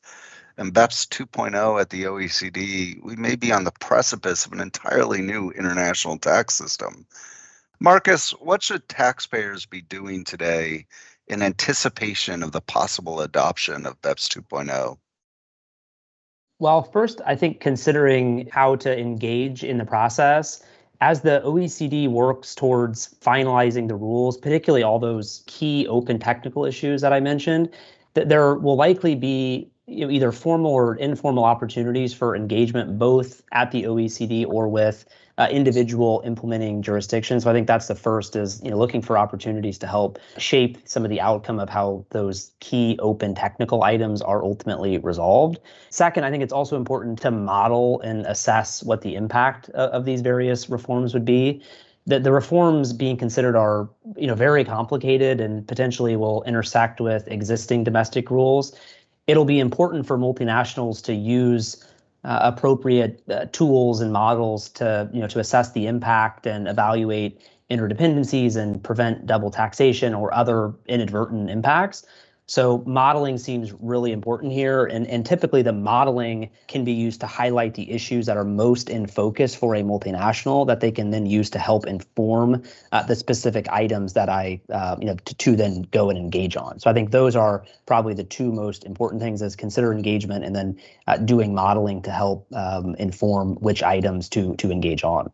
and 0.58 0.74
BEPS 0.74 1.06
2.0 1.06 1.80
at 1.80 1.90
the 1.90 2.02
OECD, 2.02 3.00
we 3.00 3.14
may 3.14 3.36
be 3.36 3.52
on 3.52 3.62
the 3.62 3.70
precipice 3.70 4.44
of 4.44 4.50
an 4.50 4.58
entirely 4.58 5.22
new 5.22 5.52
international 5.52 6.18
tax 6.18 6.54
system. 6.54 7.06
Marcus, 7.78 8.32
what 8.32 8.60
should 8.60 8.88
taxpayers 8.88 9.66
be 9.66 9.82
doing 9.82 10.24
today 10.24 10.88
in 11.28 11.42
anticipation 11.42 12.42
of 12.42 12.50
the 12.50 12.60
possible 12.60 13.20
adoption 13.20 13.86
of 13.86 14.02
BEPS 14.02 14.28
2.0? 14.28 14.98
Well, 16.58 16.82
first, 16.82 17.20
I 17.24 17.36
think 17.36 17.60
considering 17.60 18.48
how 18.50 18.74
to 18.74 18.98
engage 18.98 19.62
in 19.62 19.78
the 19.78 19.84
process 19.84 20.60
as 21.00 21.20
the 21.20 21.42
OECD 21.44 22.08
works 22.08 22.54
towards 22.54 23.14
finalizing 23.20 23.88
the 23.88 23.94
rules, 23.94 24.36
particularly 24.36 24.82
all 24.82 24.98
those 24.98 25.42
key 25.46 25.86
open 25.88 26.18
technical 26.18 26.64
issues 26.64 27.00
that 27.02 27.12
I 27.12 27.20
mentioned, 27.20 27.70
that 28.14 28.28
there 28.28 28.54
will 28.54 28.76
likely 28.76 29.14
be 29.14 29.70
you 29.86 30.06
know, 30.06 30.10
either 30.10 30.32
formal 30.32 30.72
or 30.72 30.96
informal 30.96 31.44
opportunities 31.44 32.12
for 32.12 32.34
engagement 32.34 32.98
both 32.98 33.42
at 33.52 33.70
the 33.70 33.84
OECD 33.84 34.46
or 34.46 34.68
with 34.68 35.04
uh, 35.38 35.48
individual 35.50 36.22
implementing 36.24 36.82
jurisdictions. 36.82 37.44
So 37.44 37.50
I 37.50 37.52
think 37.52 37.66
that's 37.66 37.88
the 37.88 37.94
first 37.94 38.36
is 38.36 38.60
you 38.62 38.70
know 38.70 38.78
looking 38.78 39.02
for 39.02 39.18
opportunities 39.18 39.78
to 39.78 39.86
help 39.86 40.18
shape 40.38 40.78
some 40.84 41.04
of 41.04 41.10
the 41.10 41.20
outcome 41.20 41.58
of 41.58 41.68
how 41.68 42.04
those 42.10 42.52
key 42.60 42.98
open 43.00 43.34
technical 43.34 43.82
items 43.82 44.22
are 44.22 44.42
ultimately 44.42 44.98
resolved. 44.98 45.58
Second, 45.90 46.24
I 46.24 46.30
think 46.30 46.42
it's 46.42 46.52
also 46.52 46.76
important 46.76 47.20
to 47.20 47.30
model 47.30 48.00
and 48.00 48.24
assess 48.26 48.82
what 48.82 49.02
the 49.02 49.14
impact 49.14 49.68
of, 49.70 49.90
of 49.90 50.04
these 50.04 50.22
various 50.22 50.70
reforms 50.70 51.12
would 51.12 51.24
be. 51.24 51.62
The, 52.08 52.20
the 52.20 52.30
reforms 52.30 52.92
being 52.92 53.16
considered 53.16 53.56
are 53.56 53.88
you 54.16 54.26
know 54.26 54.34
very 54.34 54.64
complicated 54.64 55.40
and 55.40 55.66
potentially 55.66 56.16
will 56.16 56.44
intersect 56.44 57.00
with 57.00 57.28
existing 57.28 57.84
domestic 57.84 58.30
rules 58.30 58.78
it'll 59.26 59.44
be 59.44 59.58
important 59.58 60.06
for 60.06 60.16
multinationals 60.16 61.02
to 61.02 61.14
use 61.14 61.84
uh, 62.26 62.40
appropriate 62.42 63.22
uh, 63.30 63.46
tools 63.52 64.00
and 64.00 64.12
models 64.12 64.68
to 64.70 65.08
you 65.12 65.20
know 65.20 65.28
to 65.28 65.38
assess 65.38 65.72
the 65.72 65.86
impact 65.86 66.46
and 66.46 66.66
evaluate 66.66 67.40
interdependencies 67.70 68.56
and 68.56 68.82
prevent 68.82 69.26
double 69.26 69.50
taxation 69.50 70.12
or 70.12 70.34
other 70.34 70.74
inadvertent 70.86 71.48
impacts. 71.48 72.04
So 72.48 72.84
modeling 72.86 73.38
seems 73.38 73.72
really 73.72 74.12
important 74.12 74.52
here. 74.52 74.84
And, 74.84 75.06
and 75.08 75.26
typically 75.26 75.62
the 75.62 75.72
modeling 75.72 76.50
can 76.68 76.84
be 76.84 76.92
used 76.92 77.20
to 77.20 77.26
highlight 77.26 77.74
the 77.74 77.90
issues 77.90 78.26
that 78.26 78.36
are 78.36 78.44
most 78.44 78.88
in 78.88 79.08
focus 79.08 79.54
for 79.54 79.74
a 79.74 79.82
multinational 79.82 80.64
that 80.68 80.78
they 80.78 80.92
can 80.92 81.10
then 81.10 81.26
use 81.26 81.50
to 81.50 81.58
help 81.58 81.86
inform 81.86 82.62
uh, 82.92 83.02
the 83.02 83.16
specific 83.16 83.68
items 83.68 84.12
that 84.12 84.28
I, 84.28 84.60
uh, 84.72 84.96
you 85.00 85.06
know, 85.06 85.16
to, 85.16 85.34
to 85.34 85.56
then 85.56 85.82
go 85.90 86.08
and 86.08 86.16
engage 86.16 86.56
on. 86.56 86.78
So 86.78 86.88
I 86.88 86.92
think 86.92 87.10
those 87.10 87.34
are 87.34 87.64
probably 87.84 88.14
the 88.14 88.24
two 88.24 88.52
most 88.52 88.84
important 88.84 89.20
things 89.20 89.42
is 89.42 89.56
consider 89.56 89.92
engagement 89.92 90.44
and 90.44 90.54
then 90.54 90.78
uh, 91.08 91.16
doing 91.16 91.52
modeling 91.52 92.02
to 92.02 92.12
help 92.12 92.46
um, 92.54 92.94
inform 92.94 93.56
which 93.56 93.82
items 93.82 94.28
to, 94.30 94.54
to 94.56 94.70
engage 94.70 95.02
on. 95.02 95.32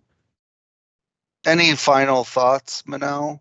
Any 1.45 1.75
final 1.75 2.25
thoughts, 2.25 2.83
Manal? 2.83 3.41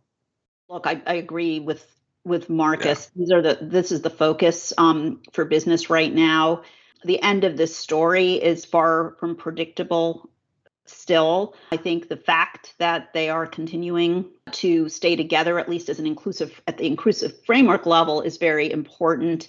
Look, 0.68 0.88
I, 0.88 1.02
I 1.06 1.14
agree 1.14 1.60
with 1.60 1.86
with 2.24 2.50
Marcus. 2.50 3.10
Yeah. 3.16 3.20
These 3.20 3.32
are 3.32 3.42
the 3.42 3.58
this 3.62 3.92
is 3.92 4.02
the 4.02 4.10
focus 4.10 4.74
um, 4.78 5.22
for 5.34 5.46
business 5.46 5.90
right 5.90 6.14
now. 6.14 6.64
The 7.04 7.22
end 7.22 7.44
of 7.44 7.58
this 7.58 7.76
story 7.76 8.34
is 8.34 8.66
far 8.66 9.16
from 9.20 9.36
predictable. 9.36 10.30
Still, 10.86 11.56
I 11.72 11.78
think 11.78 12.10
the 12.10 12.18
fact 12.18 12.74
that 12.80 13.14
they 13.14 13.30
are 13.30 13.48
continuing 13.48 14.26
to 14.52 14.90
stay 14.90 15.16
together, 15.16 15.58
at 15.58 15.70
least 15.70 15.90
as 15.90 16.00
an 16.00 16.08
inclusive 16.08 16.60
at 16.68 16.78
the 16.78 16.86
inclusive 16.86 17.34
framework 17.46 17.86
level, 17.86 18.22
is 18.22 18.38
very 18.38 18.72
important. 18.72 19.48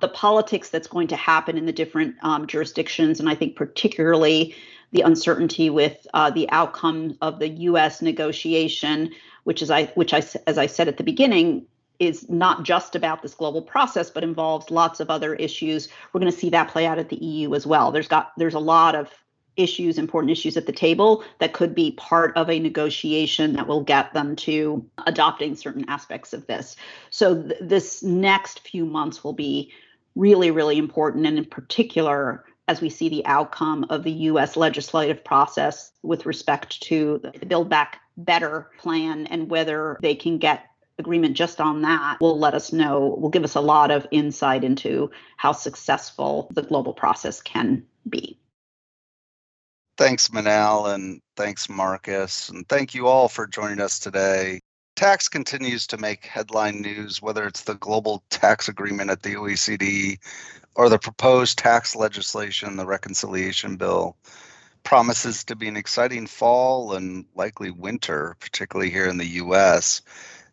The 0.00 0.08
politics 0.08 0.70
that's 0.70 0.88
going 0.88 1.08
to 1.08 1.16
happen 1.16 1.58
in 1.58 1.66
the 1.66 1.72
different 1.72 2.16
um, 2.22 2.46
jurisdictions, 2.46 3.20
and 3.20 3.28
I 3.28 3.34
think 3.34 3.56
particularly 3.56 4.56
the 4.90 5.02
uncertainty 5.02 5.70
with 5.70 6.06
uh, 6.14 6.30
the 6.30 6.48
outcome 6.50 7.18
of 7.20 7.40
the 7.40 7.48
U.S. 7.48 8.00
negotiation, 8.00 9.10
which 9.42 9.60
is 9.60 9.70
I, 9.70 9.86
which 9.96 10.14
I, 10.14 10.22
as 10.46 10.56
I 10.56 10.66
said 10.66 10.88
at 10.88 10.96
the 10.96 11.04
beginning, 11.04 11.66
is 11.98 12.28
not 12.28 12.64
just 12.64 12.96
about 12.96 13.22
this 13.22 13.34
global 13.34 13.62
process, 13.62 14.10
but 14.10 14.24
involves 14.24 14.70
lots 14.70 15.00
of 15.00 15.10
other 15.10 15.34
issues. 15.34 15.88
We're 16.12 16.20
going 16.20 16.32
to 16.32 16.38
see 16.38 16.50
that 16.50 16.68
play 16.68 16.86
out 16.86 16.98
at 16.98 17.08
the 17.08 17.16
EU 17.16 17.54
as 17.54 17.66
well. 17.66 17.92
There's 17.92 18.08
got 18.08 18.32
there's 18.36 18.54
a 18.54 18.60
lot 18.60 18.94
of 18.94 19.10
issues, 19.56 19.98
important 19.98 20.32
issues 20.32 20.56
at 20.56 20.66
the 20.66 20.72
table 20.72 21.24
that 21.38 21.52
could 21.52 21.74
be 21.74 21.92
part 21.92 22.36
of 22.36 22.50
a 22.50 22.58
negotiation 22.58 23.52
that 23.52 23.68
will 23.68 23.82
get 23.82 24.12
them 24.12 24.34
to 24.34 24.84
adopting 25.06 25.54
certain 25.54 25.88
aspects 25.88 26.32
of 26.32 26.46
this. 26.48 26.74
So 27.10 27.40
th- 27.40 27.60
this 27.60 28.02
next 28.02 28.66
few 28.68 28.84
months 28.84 29.22
will 29.22 29.32
be 29.32 29.72
really, 30.16 30.50
really 30.50 30.76
important, 30.78 31.26
and 31.26 31.38
in 31.38 31.44
particular 31.44 32.44
as 32.66 32.80
we 32.80 32.88
see 32.88 33.08
the 33.08 33.24
outcome 33.26 33.84
of 33.90 34.04
the 34.04 34.12
US 34.12 34.56
legislative 34.56 35.22
process 35.22 35.92
with 36.02 36.26
respect 36.26 36.80
to 36.82 37.20
the 37.38 37.46
Build 37.46 37.68
Back 37.68 38.00
Better 38.16 38.70
plan 38.78 39.26
and 39.26 39.50
whether 39.50 39.98
they 40.00 40.14
can 40.14 40.38
get 40.38 40.66
agreement 40.98 41.36
just 41.36 41.60
on 41.60 41.82
that 41.82 42.20
will 42.20 42.38
let 42.38 42.54
us 42.54 42.72
know, 42.72 43.16
will 43.18 43.30
give 43.30 43.44
us 43.44 43.54
a 43.54 43.60
lot 43.60 43.90
of 43.90 44.06
insight 44.10 44.64
into 44.64 45.10
how 45.36 45.52
successful 45.52 46.48
the 46.52 46.62
global 46.62 46.92
process 46.92 47.42
can 47.42 47.84
be. 48.08 48.38
Thanks, 49.96 50.28
Manal, 50.28 50.92
and 50.92 51.20
thanks, 51.36 51.68
Marcus. 51.68 52.48
And 52.48 52.68
thank 52.68 52.94
you 52.94 53.06
all 53.06 53.28
for 53.28 53.46
joining 53.46 53.80
us 53.80 53.98
today. 53.98 54.60
Tax 54.96 55.28
continues 55.28 55.86
to 55.88 55.98
make 55.98 56.24
headline 56.24 56.80
news, 56.80 57.20
whether 57.20 57.46
it's 57.46 57.62
the 57.62 57.74
global 57.74 58.22
tax 58.30 58.68
agreement 58.68 59.10
at 59.10 59.22
the 59.22 59.34
OECD 59.34 60.18
or 60.76 60.88
the 60.88 60.98
proposed 60.98 61.58
tax 61.58 61.94
legislation, 61.94 62.76
the 62.76 62.86
reconciliation 62.86 63.76
bill. 63.76 64.16
Promises 64.82 65.44
to 65.44 65.56
be 65.56 65.68
an 65.68 65.76
exciting 65.76 66.26
fall 66.26 66.94
and 66.94 67.24
likely 67.34 67.70
winter, 67.70 68.36
particularly 68.38 68.90
here 68.90 69.06
in 69.06 69.16
the 69.16 69.26
US, 69.26 70.02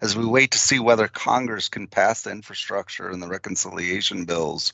as 0.01 0.17
we 0.17 0.25
wait 0.25 0.51
to 0.51 0.57
see 0.57 0.79
whether 0.79 1.07
Congress 1.07 1.69
can 1.69 1.87
pass 1.87 2.23
the 2.23 2.31
infrastructure 2.31 3.09
and 3.09 3.21
the 3.21 3.27
reconciliation 3.27 4.25
bills, 4.25 4.73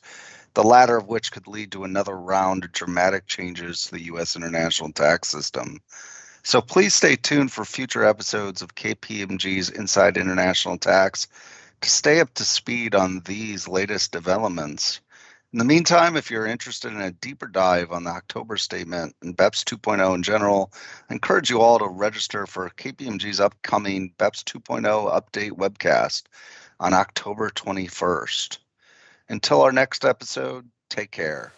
the 0.54 0.64
latter 0.64 0.98
of 0.98 1.08
which 1.08 1.32
could 1.32 1.48
lead 1.48 1.72
to 1.74 1.84
another 1.84 2.18
round 2.18 2.64
of 2.64 2.72
dramatic 2.72 3.28
changes 3.28 3.84
to 3.84 3.92
the 3.92 4.06
US 4.06 4.36
international 4.36 4.92
tax 4.92 5.28
system. 5.28 5.82
So 6.44 6.62
please 6.62 6.96
stay 6.96 7.18
tuned 7.18 7.52
for 7.52 7.66
future 7.66 8.06
episodes 8.06 8.62
of 8.62 8.76
KPMG's 8.76 9.70
Inside 9.70 10.16
International 10.16 10.78
Tax 10.78 11.28
to 11.82 11.90
stay 11.90 12.22
up 12.22 12.34
to 12.36 12.46
speed 12.46 12.96
on 12.96 13.22
these 13.26 13.68
latest 13.68 14.14
developments. 14.14 15.02
In 15.54 15.60
the 15.60 15.66
meantime, 15.66 16.18
if 16.18 16.30
you're 16.30 16.46
interested 16.46 16.92
in 16.92 17.00
a 17.00 17.12
deeper 17.12 17.48
dive 17.48 17.92
on 17.94 18.04
the 18.04 18.10
October 18.10 18.58
statement 18.58 19.16
and 19.22 19.36
BEPS 19.36 19.64
2.0 19.64 20.14
in 20.14 20.22
general, 20.22 20.74
I 21.10 21.14
encourage 21.14 21.50
you 21.50 21.62
all 21.62 21.80
to 21.80 21.88
register 21.88 22.46
for 22.46 22.70
KPMG's 22.72 23.40
upcoming 23.40 24.14
BEPS 24.18 24.44
2.0 24.44 24.84
update 24.84 25.52
webcast 25.52 26.24
on 26.82 26.94
October 26.94 27.50
21st. 27.50 28.58
Until 29.30 29.62
our 29.62 29.72
next 29.72 30.04
episode, 30.04 30.70
take 30.90 31.12
care. 31.12 31.54